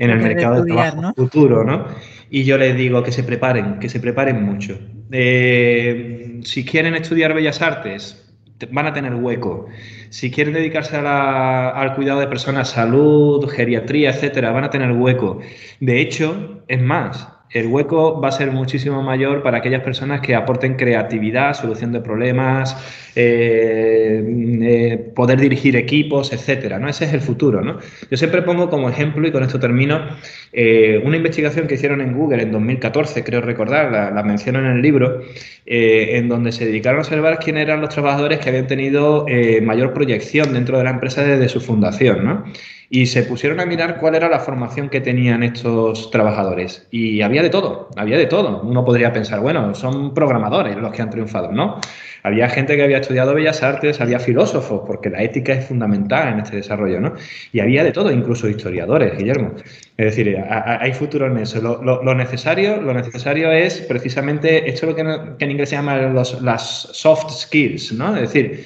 en 0.00 0.10
el 0.10 0.18
mercado 0.18 0.64
de 0.64 0.72
trabajo 0.72 1.00
¿no? 1.00 1.14
futuro? 1.14 1.62
¿no? 1.62 1.86
Y 2.30 2.44
yo 2.44 2.58
les 2.58 2.76
digo 2.76 3.02
que 3.02 3.12
se 3.12 3.22
preparen, 3.22 3.78
que 3.78 3.88
se 3.88 4.00
preparen 4.00 4.42
mucho. 4.42 4.78
Eh, 5.10 6.40
si 6.44 6.64
quieren 6.64 6.94
estudiar 6.94 7.34
Bellas 7.34 7.62
Artes, 7.62 8.28
van 8.70 8.86
a 8.86 8.92
tener 8.92 9.14
hueco. 9.14 9.66
Si 10.10 10.30
quieren 10.30 10.54
dedicarse 10.54 10.96
al 10.96 11.94
cuidado 11.94 12.20
de 12.20 12.26
personas, 12.26 12.70
salud, 12.70 13.48
geriatría, 13.48 14.10
etcétera, 14.10 14.50
van 14.50 14.64
a 14.64 14.70
tener 14.70 14.92
hueco. 14.92 15.40
De 15.80 16.00
hecho, 16.00 16.62
es 16.68 16.82
más, 16.82 17.28
el 17.50 17.66
hueco 17.66 18.20
va 18.20 18.28
a 18.28 18.32
ser 18.32 18.52
muchísimo 18.52 19.02
mayor 19.02 19.42
para 19.42 19.58
aquellas 19.58 19.82
personas 19.82 20.20
que 20.20 20.34
aporten 20.34 20.74
creatividad, 20.76 21.54
solución 21.54 21.92
de 21.92 22.00
problemas, 22.00 22.76
eh, 23.16 24.22
eh, 24.62 25.12
poder 25.14 25.40
dirigir 25.40 25.76
equipos, 25.76 26.32
etcétera. 26.32 26.78
¿no? 26.78 26.88
Ese 26.88 27.06
es 27.06 27.14
el 27.14 27.20
futuro. 27.20 27.62
¿no? 27.62 27.78
Yo 28.10 28.16
siempre 28.16 28.42
pongo 28.42 28.68
como 28.68 28.88
ejemplo, 28.90 29.26
y 29.26 29.32
con 29.32 29.42
esto 29.42 29.58
termino, 29.58 30.00
eh, 30.52 31.00
una 31.04 31.16
investigación 31.16 31.66
que 31.66 31.74
hicieron 31.74 32.00
en 32.00 32.12
Google 32.12 32.42
en 32.42 32.52
2014, 32.52 33.24
creo 33.24 33.40
recordar, 33.40 33.90
la, 33.90 34.10
la 34.10 34.22
menciono 34.22 34.58
en 34.58 34.66
el 34.66 34.82
libro, 34.82 35.22
en 35.70 36.28
donde 36.28 36.50
se 36.52 36.64
dedicaron 36.64 36.98
a 36.98 37.02
observar 37.02 37.38
quiénes 37.38 37.64
eran 37.64 37.82
los 37.82 37.90
trabajadores 37.90 38.38
que 38.38 38.48
habían 38.48 38.66
tenido 38.66 39.26
mayor 39.62 39.92
proyección 39.92 40.54
dentro 40.54 40.78
de 40.78 40.84
la 40.84 40.90
empresa 40.90 41.22
desde 41.22 41.48
su 41.50 41.60
fundación. 41.60 42.24
¿no? 42.24 42.44
Y 42.90 43.06
se 43.06 43.22
pusieron 43.22 43.60
a 43.60 43.66
mirar 43.66 43.98
cuál 43.98 44.14
era 44.14 44.28
la 44.28 44.40
formación 44.40 44.88
que 44.88 45.00
tenían 45.00 45.42
estos 45.42 46.10
trabajadores. 46.10 46.86
Y 46.90 47.20
había 47.20 47.42
de 47.42 47.50
todo, 47.50 47.90
había 47.96 48.16
de 48.16 48.26
todo. 48.26 48.62
Uno 48.62 48.84
podría 48.84 49.12
pensar, 49.12 49.40
bueno, 49.40 49.74
son 49.74 50.14
programadores 50.14 50.76
los 50.76 50.92
que 50.92 51.02
han 51.02 51.10
triunfado, 51.10 51.52
¿no? 51.52 51.80
Había 52.22 52.48
gente 52.48 52.76
que 52.76 52.82
había 52.82 52.98
estudiado 52.98 53.34
bellas 53.34 53.62
artes, 53.62 54.00
había 54.00 54.18
filósofos, 54.18 54.82
porque 54.86 55.10
la 55.10 55.22
ética 55.22 55.52
es 55.52 55.66
fundamental 55.66 56.32
en 56.32 56.40
este 56.40 56.56
desarrollo, 56.56 57.00
¿no? 57.00 57.14
Y 57.52 57.60
había 57.60 57.84
de 57.84 57.92
todo, 57.92 58.10
incluso 58.10 58.48
historiadores, 58.48 59.16
Guillermo. 59.18 59.52
Es 59.96 60.16
decir, 60.16 60.36
hay 60.48 60.92
futuro 60.94 61.26
en 61.26 61.38
eso. 61.38 61.60
Lo, 61.60 62.14
necesario, 62.14 62.80
lo 62.80 62.94
necesario 62.94 63.52
es 63.52 63.82
precisamente 63.82 64.68
esto 64.68 64.86
lo 64.86 64.96
que, 64.96 65.02
en 65.02 65.50
inglés 65.50 65.68
se 65.68 65.76
llama 65.76 65.96
los, 65.98 66.40
las 66.40 66.88
soft 66.92 67.30
skills, 67.32 67.92
¿no? 67.92 68.14
Es 68.16 68.22
decir, 68.22 68.64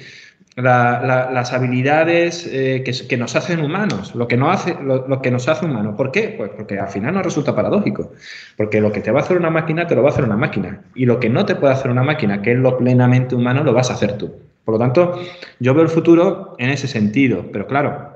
las 0.56 1.52
habilidades 1.52 2.46
eh, 2.46 2.84
que, 2.84 3.16
nos 3.16 3.36
hacen 3.36 3.64
humanos, 3.64 4.14
lo 4.14 4.28
que, 4.28 4.36
no 4.36 4.50
hace, 4.50 4.76
lo, 4.82 5.22
que 5.22 5.30
nos 5.30 5.48
hace 5.48 5.64
humanos. 5.64 5.94
¿Por 5.96 6.12
qué? 6.12 6.34
Pues 6.36 6.50
porque 6.50 6.78
al 6.78 6.88
final 6.88 7.14
nos 7.14 7.24
resulta 7.24 7.54
paradójico. 7.54 8.12
Porque 8.56 8.80
lo 8.80 8.92
que 8.92 9.00
te 9.00 9.10
va 9.10 9.20
a 9.20 9.22
hacer 9.22 9.38
una 9.38 9.50
máquina, 9.50 9.86
te 9.86 9.94
lo 9.94 10.02
va 10.02 10.10
a 10.10 10.12
hacer 10.12 10.24
una 10.24 10.36
máquina. 10.36 10.82
Y 10.94 11.06
lo 11.06 11.18
que 11.20 11.30
no 11.30 11.46
te 11.46 11.54
puede 11.54 11.72
hacer 11.72 11.90
una 11.90 12.02
máquina, 12.02 12.42
que 12.42 12.52
es 12.52 12.58
lo 12.58 12.76
plenamente 12.76 13.34
humano, 13.34 13.64
lo 13.64 13.72
vas 13.72 13.90
a 13.90 13.94
hacer 13.94 14.18
tú. 14.18 14.34
Por 14.64 14.74
lo 14.74 14.78
tanto, 14.78 15.20
yo 15.58 15.74
veo 15.74 15.82
el 15.82 15.88
futuro 15.88 16.54
en 16.58 16.70
ese 16.70 16.86
sentido. 16.86 17.46
Pero 17.50 17.66
claro, 17.66 18.11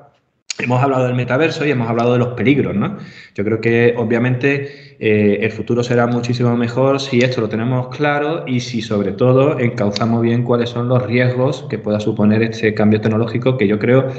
Hemos 0.59 0.83
hablado 0.83 1.05
del 1.05 1.15
metaverso 1.15 1.67
y 1.67 1.71
hemos 1.71 1.89
hablado 1.89 2.15
de 2.15 2.19
los 2.19 2.29
peligros, 2.29 2.75
¿no? 2.75 2.97
Yo 3.35 3.45
creo 3.45 3.61
que 3.61 3.95
obviamente 3.97 4.97
eh, 4.99 5.39
el 5.43 5.53
futuro 5.53 5.83
será 5.83 6.07
muchísimo 6.07 6.57
mejor 6.57 6.99
si 6.99 7.21
esto 7.21 7.43
lo 7.43 7.49
tenemos 7.49 7.95
claro 7.95 8.45
y 8.47 8.61
si 8.61 8.81
sobre 8.81 9.13
todo 9.13 9.59
encauzamos 9.59 10.23
bien 10.23 10.45
cuáles 10.45 10.71
son 10.71 10.89
los 10.89 11.03
riesgos 11.03 11.67
que 11.69 11.79
pueda 11.79 12.01
suponer 12.01 12.43
este 12.43 12.73
cambio 12.73 13.03
tecnológico 13.03 13.59
que 13.59 13.69
yo 13.69 13.79
creo 13.79 14.11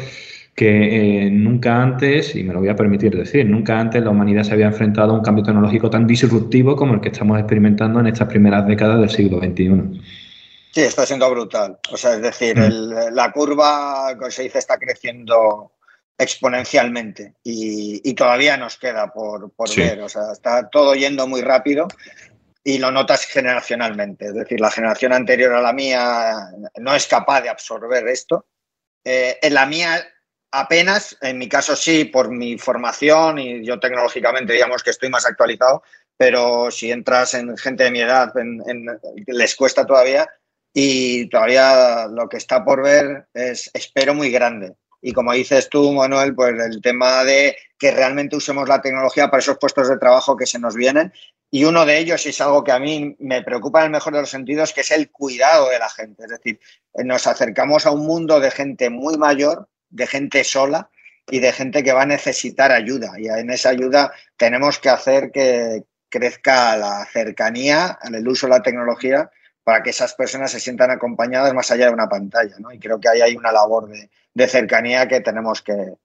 que 0.57 1.25
eh, 1.25 1.29
nunca 1.29 1.81
antes, 1.81 2.35
y 2.35 2.43
me 2.43 2.51
lo 2.51 2.59
voy 2.59 2.69
a 2.69 2.75
permitir 2.75 3.15
decir, 3.15 3.45
nunca 3.45 3.79
antes 3.79 4.03
la 4.03 4.09
humanidad 4.09 4.43
se 4.43 4.53
había 4.53 4.65
enfrentado 4.65 5.13
a 5.13 5.15
un 5.15 5.21
cambio 5.21 5.43
tecnológico 5.43 5.89
tan 5.89 6.07
disruptivo 6.07 6.75
como 6.75 6.95
el 6.95 7.01
que 7.01 7.09
estamos 7.09 7.37
experimentando 7.37 7.99
en 7.99 8.07
estas 8.07 8.27
primeras 8.27 8.65
décadas 8.67 8.99
del 8.99 9.09
siglo 9.09 9.37
XXI. 9.37 10.01
Sí, 10.71 10.81
está 10.81 11.05
siendo 11.05 11.29
brutal. 11.29 11.77
O 11.91 11.97
sea, 11.97 12.15
es 12.15 12.23
decir, 12.23 12.57
mm. 12.57 13.13
la 13.13 13.31
curva, 13.31 14.15
como 14.17 14.31
se 14.31 14.43
dice, 14.43 14.57
está 14.57 14.77
creciendo 14.79 15.71
exponencialmente 16.17 17.35
y, 17.43 18.13
todavía 18.15 18.57
nos 18.57 18.77
queda 18.77 19.13
por, 19.13 19.51
ver. 19.75 20.01
O 20.01 20.09
sea, 20.09 20.31
está 20.33 20.69
todo 20.69 20.95
yendo 20.95 21.27
muy 21.27 21.41
rápido 21.41 21.87
y 22.63 22.79
lo 22.79 22.91
notas 22.91 23.25
generacionalmente. 23.25 24.25
Es 24.25 24.33
decir, 24.33 24.59
la 24.59 24.71
generación 24.71 25.13
anterior 25.13 25.53
a 25.53 25.61
la 25.61 25.73
mía 25.73 26.49
no 26.77 26.95
es 26.95 27.07
capaz 27.07 27.41
de 27.41 27.49
absorber 27.49 28.07
esto. 28.07 28.47
Eh, 29.03 29.37
en 29.41 29.53
la 29.53 29.65
mía 29.65 30.05
apenas, 30.51 31.17
en 31.21 31.37
mi 31.37 31.47
caso 31.47 31.75
sí, 31.75 32.05
por 32.05 32.31
mi 32.31 32.57
formación 32.57 33.37
y 33.37 33.65
yo 33.65 33.79
tecnológicamente 33.79 34.53
digamos 34.53 34.81
que 34.81 34.89
estoy 34.89 35.09
más 35.09 35.25
actualizado, 35.25 35.83
pero 36.17 36.71
si 36.71 36.91
entras 36.91 37.35
en 37.35 37.55
gente 37.57 37.83
de 37.83 37.91
mi 37.91 38.01
edad, 38.01 38.33
les 39.27 39.55
cuesta 39.55 39.85
todavía 39.85 40.27
y 40.73 41.29
todavía 41.29 42.07
lo 42.07 42.27
que 42.27 42.37
está 42.37 42.63
por 42.63 42.83
ver 42.83 43.27
es, 43.33 43.69
espero, 43.73 44.13
muy 44.13 44.31
grande. 44.31 44.75
Y 45.07 45.13
como 45.13 45.31
dices 45.31 45.69
tú, 45.69 45.93
Manuel, 45.93 46.35
pues 46.35 46.53
el 46.59 46.81
tema 46.81 47.23
de 47.23 47.55
que 47.79 47.91
realmente 47.91 48.35
usemos 48.35 48.67
la 48.67 48.81
tecnología 48.81 49.29
para 49.29 49.39
esos 49.39 49.57
puestos 49.57 49.87
de 49.87 49.97
trabajo 49.97 50.35
que 50.35 50.45
se 50.45 50.59
nos 50.59 50.75
vienen. 50.75 51.13
Y 51.49 51.63
uno 51.63 51.85
de 51.85 51.97
ellos, 51.97 52.25
es 52.25 52.41
algo 52.41 52.61
que 52.61 52.73
a 52.73 52.79
mí 52.79 53.15
me 53.19 53.41
preocupa 53.41 53.79
en 53.79 53.85
el 53.85 53.91
mejor 53.91 54.13
de 54.13 54.19
los 54.19 54.29
sentidos, 54.29 54.73
que 54.73 54.81
es 54.81 54.91
el 54.91 55.09
cuidado 55.09 55.69
de 55.69 55.79
la 55.79 55.87
gente. 55.87 56.23
Es 56.23 56.31
decir, 56.31 56.59
nos 57.05 57.25
acercamos 57.25 57.85
a 57.85 57.91
un 57.91 58.05
mundo 58.05 58.41
de 58.41 58.51
gente 58.51 58.89
muy 58.89 59.17
mayor, 59.17 59.69
de 59.89 60.07
gente 60.07 60.43
sola 60.43 60.89
y 61.25 61.39
de 61.39 61.53
gente 61.53 61.85
que 61.85 61.93
va 61.93 62.01
a 62.01 62.05
necesitar 62.05 62.73
ayuda. 62.73 63.13
Y 63.17 63.29
en 63.29 63.49
esa 63.49 63.69
ayuda 63.69 64.11
tenemos 64.35 64.77
que 64.77 64.89
hacer 64.89 65.31
que 65.31 65.85
crezca 66.09 66.75
la 66.75 67.05
cercanía, 67.05 67.97
el 68.03 68.27
uso 68.27 68.47
de 68.47 68.51
la 68.51 68.61
tecnología, 68.61 69.31
para 69.63 69.83
que 69.83 69.89
esas 69.89 70.13
personas 70.13 70.51
se 70.51 70.59
sientan 70.59 70.91
acompañadas 70.91 71.53
más 71.53 71.71
allá 71.71 71.87
de 71.87 71.93
una 71.93 72.09
pantalla. 72.09 72.55
¿no? 72.59 72.73
Y 72.73 72.79
creo 72.79 72.99
que 72.99 73.07
ahí 73.07 73.21
hay 73.21 73.35
una 73.37 73.53
labor 73.53 73.87
de, 73.89 74.09
de 74.37 74.47
cercanía 74.47 75.07
que 75.07 75.19
tenemos 75.19 75.63
que, 75.63 75.95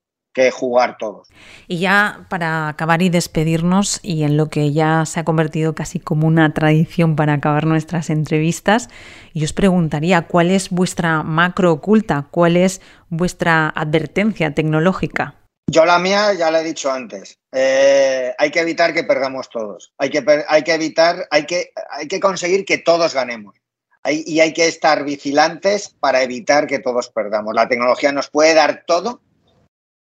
jugar 0.51 0.97
todos. 0.97 1.29
Y 1.69 1.81
ya 1.81 2.25
para 2.31 2.69
acabar 2.69 3.03
y 3.03 3.11
despedirnos, 3.11 4.01
y 4.03 4.23
en 4.23 4.39
lo 4.39 4.49
que 4.49 4.73
ya 4.73 5.05
se 5.05 5.21
ha 5.21 5.25
convertido 5.25 5.75
casi 5.75 6.01
como 6.01 6.27
una 6.27 6.55
tradición 6.55 7.17
para 7.17 7.35
acabar 7.35 7.67
nuestras 7.67 8.09
entrevistas, 8.09 8.89
yo 9.35 9.45
os 9.45 9.53
preguntaría 9.53 10.23
cuál 10.23 10.51
es 10.51 10.71
vuestra 10.71 11.23
macro 11.23 11.71
oculta, 11.73 12.29
cuál 12.31 12.57
es 12.57 12.81
vuestra 13.11 13.69
advertencia 13.69 14.55
tecnológica. 14.55 15.35
Yo 15.71 15.85
la 15.85 15.99
mía 15.99 16.33
ya 16.33 16.51
la 16.51 16.63
he 16.63 16.65
dicho 16.65 16.91
antes. 16.91 17.39
Eh, 17.53 18.33
hay 18.39 18.51
que 18.51 18.61
evitar 18.61 18.95
que 18.95 19.05
perdamos 19.05 19.51
todos. 19.51 19.93
Hay 19.99 20.09
que, 20.09 20.25
hay 20.49 20.63
que 20.63 20.73
evitar, 20.73 21.29
hay 21.31 21.45
que, 21.45 21.73
hay 21.91 22.09
que 22.09 22.21
conseguir 22.21 22.65
que 22.65 22.79
todos 22.79 23.13
ganemos 23.13 23.62
y 24.11 24.41
hay 24.41 24.53
que 24.53 24.67
estar 24.67 25.05
vigilantes 25.05 25.95
para 26.01 26.23
evitar 26.23 26.67
que 26.67 26.81
todos 26.81 27.09
perdamos. 27.09 27.55
La 27.55 27.69
tecnología 27.69 28.11
nos 28.13 28.31
puede 28.31 28.55
dar 28.55 28.85
todo, 28.87 29.21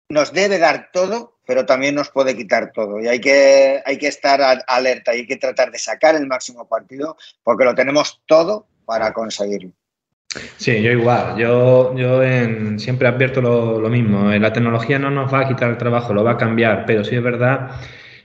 nos 0.08 0.32
debe 0.32 0.58
dar 0.58 0.90
todo, 0.92 1.38
pero 1.46 1.66
también 1.66 1.94
nos 1.94 2.10
puede 2.10 2.36
quitar 2.36 2.72
todo. 2.72 3.00
Y 3.00 3.08
hay 3.08 3.20
que, 3.20 3.82
hay 3.84 3.98
que 3.98 4.08
estar 4.08 4.40
alerta 4.66 5.14
y 5.14 5.20
hay 5.20 5.26
que 5.26 5.36
tratar 5.36 5.70
de 5.70 5.78
sacar 5.78 6.14
el 6.14 6.26
máximo 6.26 6.68
partido 6.68 7.16
porque 7.42 7.64
lo 7.64 7.74
tenemos 7.74 8.22
todo 8.26 8.66
para 8.84 9.12
conseguirlo. 9.12 9.72
Sí, 10.58 10.82
yo 10.82 10.92
igual. 10.92 11.36
Yo, 11.36 11.96
yo 11.96 12.20
siempre 12.78 13.08
advierto 13.08 13.40
lo, 13.40 13.80
lo, 13.80 13.88
mismo. 13.88 14.30
La 14.30 14.52
tecnología 14.52 14.98
no 14.98 15.10
nos 15.10 15.32
va 15.32 15.40
a 15.40 15.48
quitar 15.48 15.70
el 15.70 15.78
trabajo, 15.78 16.12
lo 16.12 16.22
va 16.22 16.32
a 16.32 16.36
cambiar, 16.36 16.84
pero 16.86 17.02
sí 17.02 17.16
es 17.16 17.22
verdad 17.22 17.70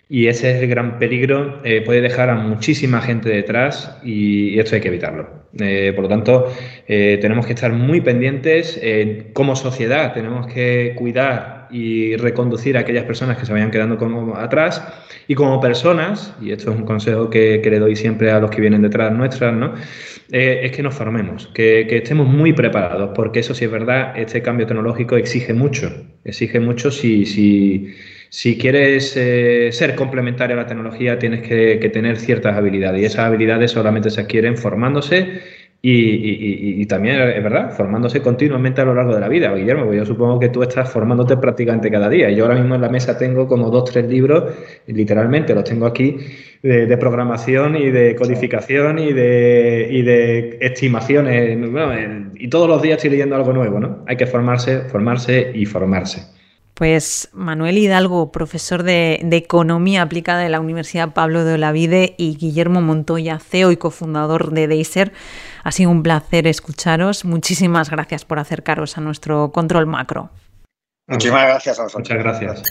y 0.10 0.28
ese 0.28 0.52
es 0.52 0.62
el 0.62 0.70
gran 0.70 1.00
peligro, 1.00 1.60
eh, 1.64 1.82
puede 1.82 2.02
dejar 2.02 2.30
a 2.30 2.36
muchísima 2.36 3.02
gente 3.02 3.30
detrás 3.30 3.98
y, 4.04 4.60
esto 4.60 4.76
hay 4.76 4.82
que 4.82 4.90
evitarlo. 4.90 5.44
Eh, 5.60 5.92
por 5.96 6.04
lo 6.04 6.10
tanto, 6.10 6.54
eh, 6.88 7.18
tenemos 7.22 7.46
que 7.46 7.54
estar 7.54 7.72
muy 7.72 8.02
pendientes 8.02 8.80
como 9.34 9.56
sociedad, 9.56 10.14
tenemos 10.14 10.48
que 10.48 10.94
cuidar 10.98 11.68
y 11.72 12.16
reconducir 12.18 12.78
a 12.78 12.82
aquellas 12.82 13.06
personas 13.06 13.38
que 13.38 13.46
se 13.46 13.54
vayan 13.54 13.72
quedando 13.72 13.98
como 13.98 14.36
atrás 14.36 14.84
y 15.28 15.36
como 15.36 15.60
personas, 15.60 16.36
y 16.42 16.52
esto 16.52 16.72
es 16.72 16.78
un 16.78 16.86
consejo 16.86 17.30
que, 17.30 17.62
le 17.64 17.80
doy 17.80 17.96
siempre 17.96 18.30
a 18.30 18.40
los 18.40 18.52
que 18.52 18.62
vienen 18.62 18.82
detrás 18.82 19.12
nuestras, 19.12 19.54
¿no? 19.54 19.74
es 20.30 20.72
que 20.72 20.84
nos 20.84 20.94
formemos, 20.96 21.48
que, 21.54 21.86
que, 21.88 21.98
estemos 21.98 22.28
muy 22.28 22.54
preparados, 22.54 23.12
porque 23.16 23.40
eso 23.40 23.54
sí 23.54 23.66
es 23.66 23.72
verdad, 23.72 24.14
este 24.16 24.42
cambio 24.42 24.68
tecnológico 24.68 25.16
exige 25.18 25.54
mucho, 25.54 25.92
exige 26.24 26.60
mucho 26.60 26.92
si, 26.92 27.26
si 27.26 27.94
si 28.34 28.58
quieres 28.58 29.16
eh, 29.16 29.70
ser 29.72 29.94
complementario 29.94 30.56
a 30.56 30.62
la 30.64 30.66
tecnología, 30.66 31.20
tienes 31.20 31.48
que, 31.48 31.78
tener 31.94 32.18
ciertas 32.18 32.58
habilidades 32.58 33.00
y 33.00 33.06
esas 33.06 33.26
habilidades 33.28 33.70
solamente 33.70 34.10
se 34.10 34.22
adquieren 34.22 34.58
formándose 34.58 35.42
y, 35.84 36.84
también, 36.88 37.22
es 37.22 37.44
verdad, 37.44 37.72
formándose 37.78 38.24
continuamente 38.24 38.82
a 38.82 38.86
lo 38.86 38.96
largo 38.96 39.14
de 39.14 39.20
la 39.20 39.30
vida. 39.30 39.54
Guillermo, 39.54 39.86
pues 39.86 40.00
yo 40.00 40.06
supongo 40.06 40.40
que 40.40 40.50
tú 40.50 40.64
estás 40.64 40.90
formándote 40.90 41.38
prácticamente 41.38 41.92
cada 41.92 42.10
día. 42.10 42.32
Y 42.32 42.36
yo 42.36 42.46
ahora 42.46 42.56
mismo 42.56 42.74
en 42.74 42.82
la 42.82 42.90
mesa 42.90 43.20
tengo 43.20 43.48
como 43.48 43.70
dos, 43.70 43.92
tres 43.92 44.08
libros, 44.08 44.46
literalmente 44.88 45.54
los 45.54 45.64
tengo 45.64 45.86
aquí, 45.86 46.18
de, 46.64 46.98
programación 46.98 47.76
y 47.76 47.92
de 47.92 48.16
codificación 48.16 48.98
y 48.98 49.14
de, 49.14 49.90
y 49.92 50.02
de 50.02 50.58
estimaciones. 50.60 51.56
y 52.36 52.48
todos 52.48 52.68
los 52.68 52.82
días 52.82 52.98
estoy 52.98 53.12
leyendo 53.12 53.36
algo 53.36 53.54
nuevo, 53.54 53.80
¿no? 53.80 54.04
Hay 54.08 54.18
que 54.18 54.26
formarse, 54.26 54.90
formarse 54.90 55.52
y 55.54 55.66
formarse. 55.68 56.43
Pues 56.84 57.30
Manuel 57.32 57.78
Hidalgo, 57.78 58.34
profesor 58.34 58.84
de, 58.84 59.26
Economía 59.32 60.02
Aplicada 60.02 60.42
de 60.42 60.50
la 60.50 60.60
Universidad 60.60 61.14
Pablo 61.14 61.46
de 61.46 61.54
Olavide 61.54 62.14
y 62.18 62.36
Guillermo 62.36 62.82
Montoya, 62.82 63.40
CEO 63.40 63.72
y 63.72 63.78
cofundador 63.78 64.52
de 64.52 64.68
Deiser, 64.68 65.14
ha 65.64 65.72
sido 65.72 65.92
un 65.92 66.04
placer 66.04 66.46
escucharos. 66.46 67.24
Muchísimas 67.24 67.90
gracias 67.90 68.26
por 68.26 68.38
acercaros 68.38 68.98
a 68.98 69.02
nuestro 69.02 69.54
control 69.54 69.88
macro. 69.88 70.30
Muchísimas 71.08 71.46
gracias 71.46 71.80
a 71.80 71.84
vosotros. 71.84 72.10
Muchas 72.10 72.22
gracias. 72.22 72.64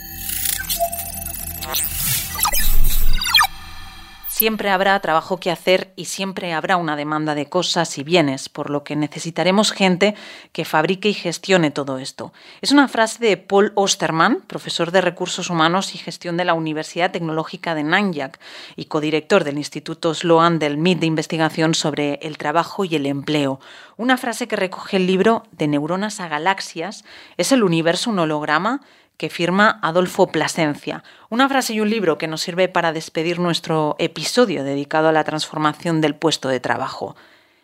Siempre 4.33 4.71
habrá 4.71 4.99
trabajo 4.99 5.39
que 5.39 5.51
hacer 5.51 5.93
y 5.95 6.05
siempre 6.05 6.53
habrá 6.53 6.77
una 6.77 6.95
demanda 6.95 7.35
de 7.35 7.45
cosas 7.45 7.99
y 7.99 8.03
bienes, 8.03 8.49
por 8.49 8.71
lo 8.71 8.83
que 8.83 8.95
necesitaremos 8.95 9.71
gente 9.71 10.15
que 10.51 10.65
fabrique 10.65 11.07
y 11.07 11.13
gestione 11.13 11.69
todo 11.69 11.99
esto. 11.99 12.33
Es 12.59 12.71
una 12.71 12.87
frase 12.87 13.23
de 13.23 13.37
Paul 13.37 13.73
Osterman, 13.75 14.41
profesor 14.47 14.89
de 14.89 15.01
Recursos 15.01 15.51
Humanos 15.51 15.93
y 15.93 15.99
Gestión 15.99 16.35
de 16.35 16.45
la 16.45 16.55
Universidad 16.55 17.11
Tecnológica 17.11 17.75
de 17.75 17.83
Nanyang 17.83 18.31
y 18.75 18.85
codirector 18.85 19.43
del 19.43 19.59
Instituto 19.59 20.15
Sloan 20.15 20.57
del 20.57 20.79
MIT 20.79 21.01
de 21.01 21.05
Investigación 21.05 21.75
sobre 21.75 22.15
el 22.23 22.39
Trabajo 22.39 22.85
y 22.85 22.95
el 22.95 23.05
Empleo. 23.05 23.59
Una 23.97 24.17
frase 24.17 24.47
que 24.47 24.55
recoge 24.55 24.97
el 24.97 25.05
libro 25.05 25.43
De 25.51 25.67
neuronas 25.67 26.19
a 26.19 26.27
galaxias. 26.27 27.05
¿Es 27.37 27.51
el 27.51 27.61
universo 27.61 28.09
un 28.09 28.17
holograma? 28.17 28.81
Que 29.17 29.29
firma 29.29 29.79
Adolfo 29.81 30.27
Plasencia. 30.27 31.03
Una 31.29 31.47
frase 31.49 31.73
y 31.73 31.79
un 31.79 31.89
libro 31.89 32.17
que 32.17 32.27
nos 32.27 32.41
sirve 32.41 32.67
para 32.67 32.93
despedir 32.93 33.39
nuestro 33.39 33.95
episodio 33.99 34.63
dedicado 34.63 35.07
a 35.07 35.11
la 35.11 35.23
transformación 35.23 36.01
del 36.01 36.15
puesto 36.15 36.49
de 36.49 36.59
trabajo. 36.59 37.15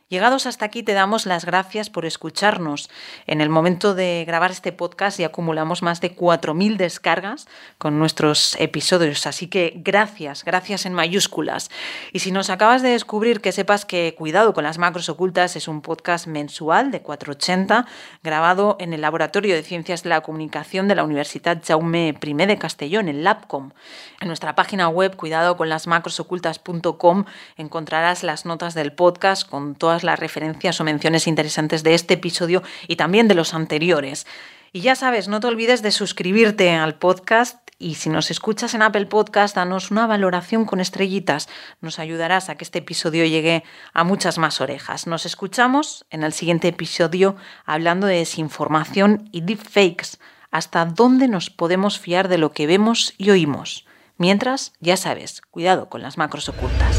Llegados 0.10 0.45
hasta 0.47 0.66
aquí 0.66 0.82
te 0.82 0.93
damos 0.93 1.28
las 1.28 1.45
gracias 1.45 1.91
por 1.91 2.03
escucharnos. 2.03 2.89
En 3.28 3.41
el 3.41 3.49
momento 3.49 3.93
de 3.93 4.24
grabar 4.26 4.49
este 4.49 4.72
podcast 4.72 5.20
ya 5.20 5.28
acumulamos 5.28 5.84
más 5.84 6.01
de 6.01 6.16
4.000 6.16 6.78
descargas 6.78 7.47
con 7.78 7.99
nuestros 7.99 8.60
episodios, 8.60 9.28
así 9.28 9.45
que 9.45 9.74
gracias, 9.76 10.43
gracias 10.43 10.88
en 10.88 10.95
mayúsculas. 10.95 11.70
Y 12.12 12.18
si 12.20 12.32
nos 12.32 12.49
acabas 12.49 12.82
de 12.82 12.89
descubrir, 12.89 13.39
que 13.39 13.51
sepas 13.51 13.86
que 13.86 14.16
Cuidado 14.18 14.55
con 14.55 14.64
las 14.64 14.80
Macros 14.80 15.10
Ocultas 15.10 15.55
es 15.55 15.68
un 15.68 15.84
podcast 15.84 16.26
mensual 16.26 16.89
de 16.89 17.03
480 17.03 17.86
grabado 18.24 18.78
en 18.80 18.93
el 18.93 19.01
Laboratorio 19.01 19.53
de 19.53 19.62
Ciencias 19.62 20.01
de 20.01 20.10
la 20.10 20.22
Comunicación 20.22 20.88
de 20.88 20.95
la 20.95 21.03
Universidad 21.03 21.62
Jaume 21.64 22.18
I 22.20 22.34
de 22.34 22.57
Castellón, 22.57 23.10
en 23.10 23.24
LabCom. 23.24 23.74
En 24.22 24.28
nuestra 24.28 24.55
página 24.55 24.89
web 24.89 25.16
cuidadoconlasmacrosocultas.com 25.16 27.26
encontrarás 27.57 28.24
las 28.24 28.47
notas 28.47 28.74
del 28.74 28.93
podcast 28.93 29.47
con 29.47 29.76
las 30.03 30.19
referencias 30.19 30.79
o 30.79 30.83
menciones 30.83 31.27
interesantes 31.27 31.83
de 31.83 31.93
este 31.93 32.15
episodio 32.15 32.63
y 32.87 32.95
también 32.95 33.27
de 33.27 33.35
los 33.35 33.53
anteriores. 33.53 34.25
Y 34.71 34.81
ya 34.81 34.95
sabes, 34.95 35.27
no 35.27 35.39
te 35.39 35.47
olvides 35.47 35.81
de 35.81 35.91
suscribirte 35.91 36.71
al 36.71 36.95
podcast 36.95 37.69
y 37.81 37.95
si 37.95 38.09
nos 38.09 38.29
escuchas 38.29 38.73
en 38.73 38.81
Apple 38.81 39.05
Podcast, 39.05 39.55
danos 39.55 39.89
una 39.89 40.05
valoración 40.05 40.65
con 40.65 40.81
estrellitas. 40.81 41.47
Nos 41.79 41.97
ayudarás 41.97 42.49
a 42.49 42.55
que 42.55 42.65
este 42.65 42.79
episodio 42.79 43.23
llegue 43.23 43.63
a 43.93 44.03
muchas 44.03 44.37
más 44.37 44.59
orejas. 44.59 45.07
Nos 45.07 45.25
escuchamos 45.25 46.05
en 46.09 46.23
el 46.23 46.33
siguiente 46.33 46.67
episodio 46.67 47.37
hablando 47.65 48.05
de 48.05 48.17
desinformación 48.17 49.29
y 49.31 49.41
deepfakes. 49.41 50.19
¿Hasta 50.51 50.83
dónde 50.83 51.29
nos 51.29 51.49
podemos 51.49 51.99
fiar 51.99 52.27
de 52.27 52.37
lo 52.37 52.51
que 52.51 52.67
vemos 52.67 53.13
y 53.17 53.29
oímos? 53.29 53.85
Mientras, 54.17 54.73
ya 54.81 54.97
sabes, 54.97 55.41
cuidado 55.49 55.87
con 55.87 56.01
las 56.01 56.17
macros 56.17 56.49
ocultas. 56.49 56.98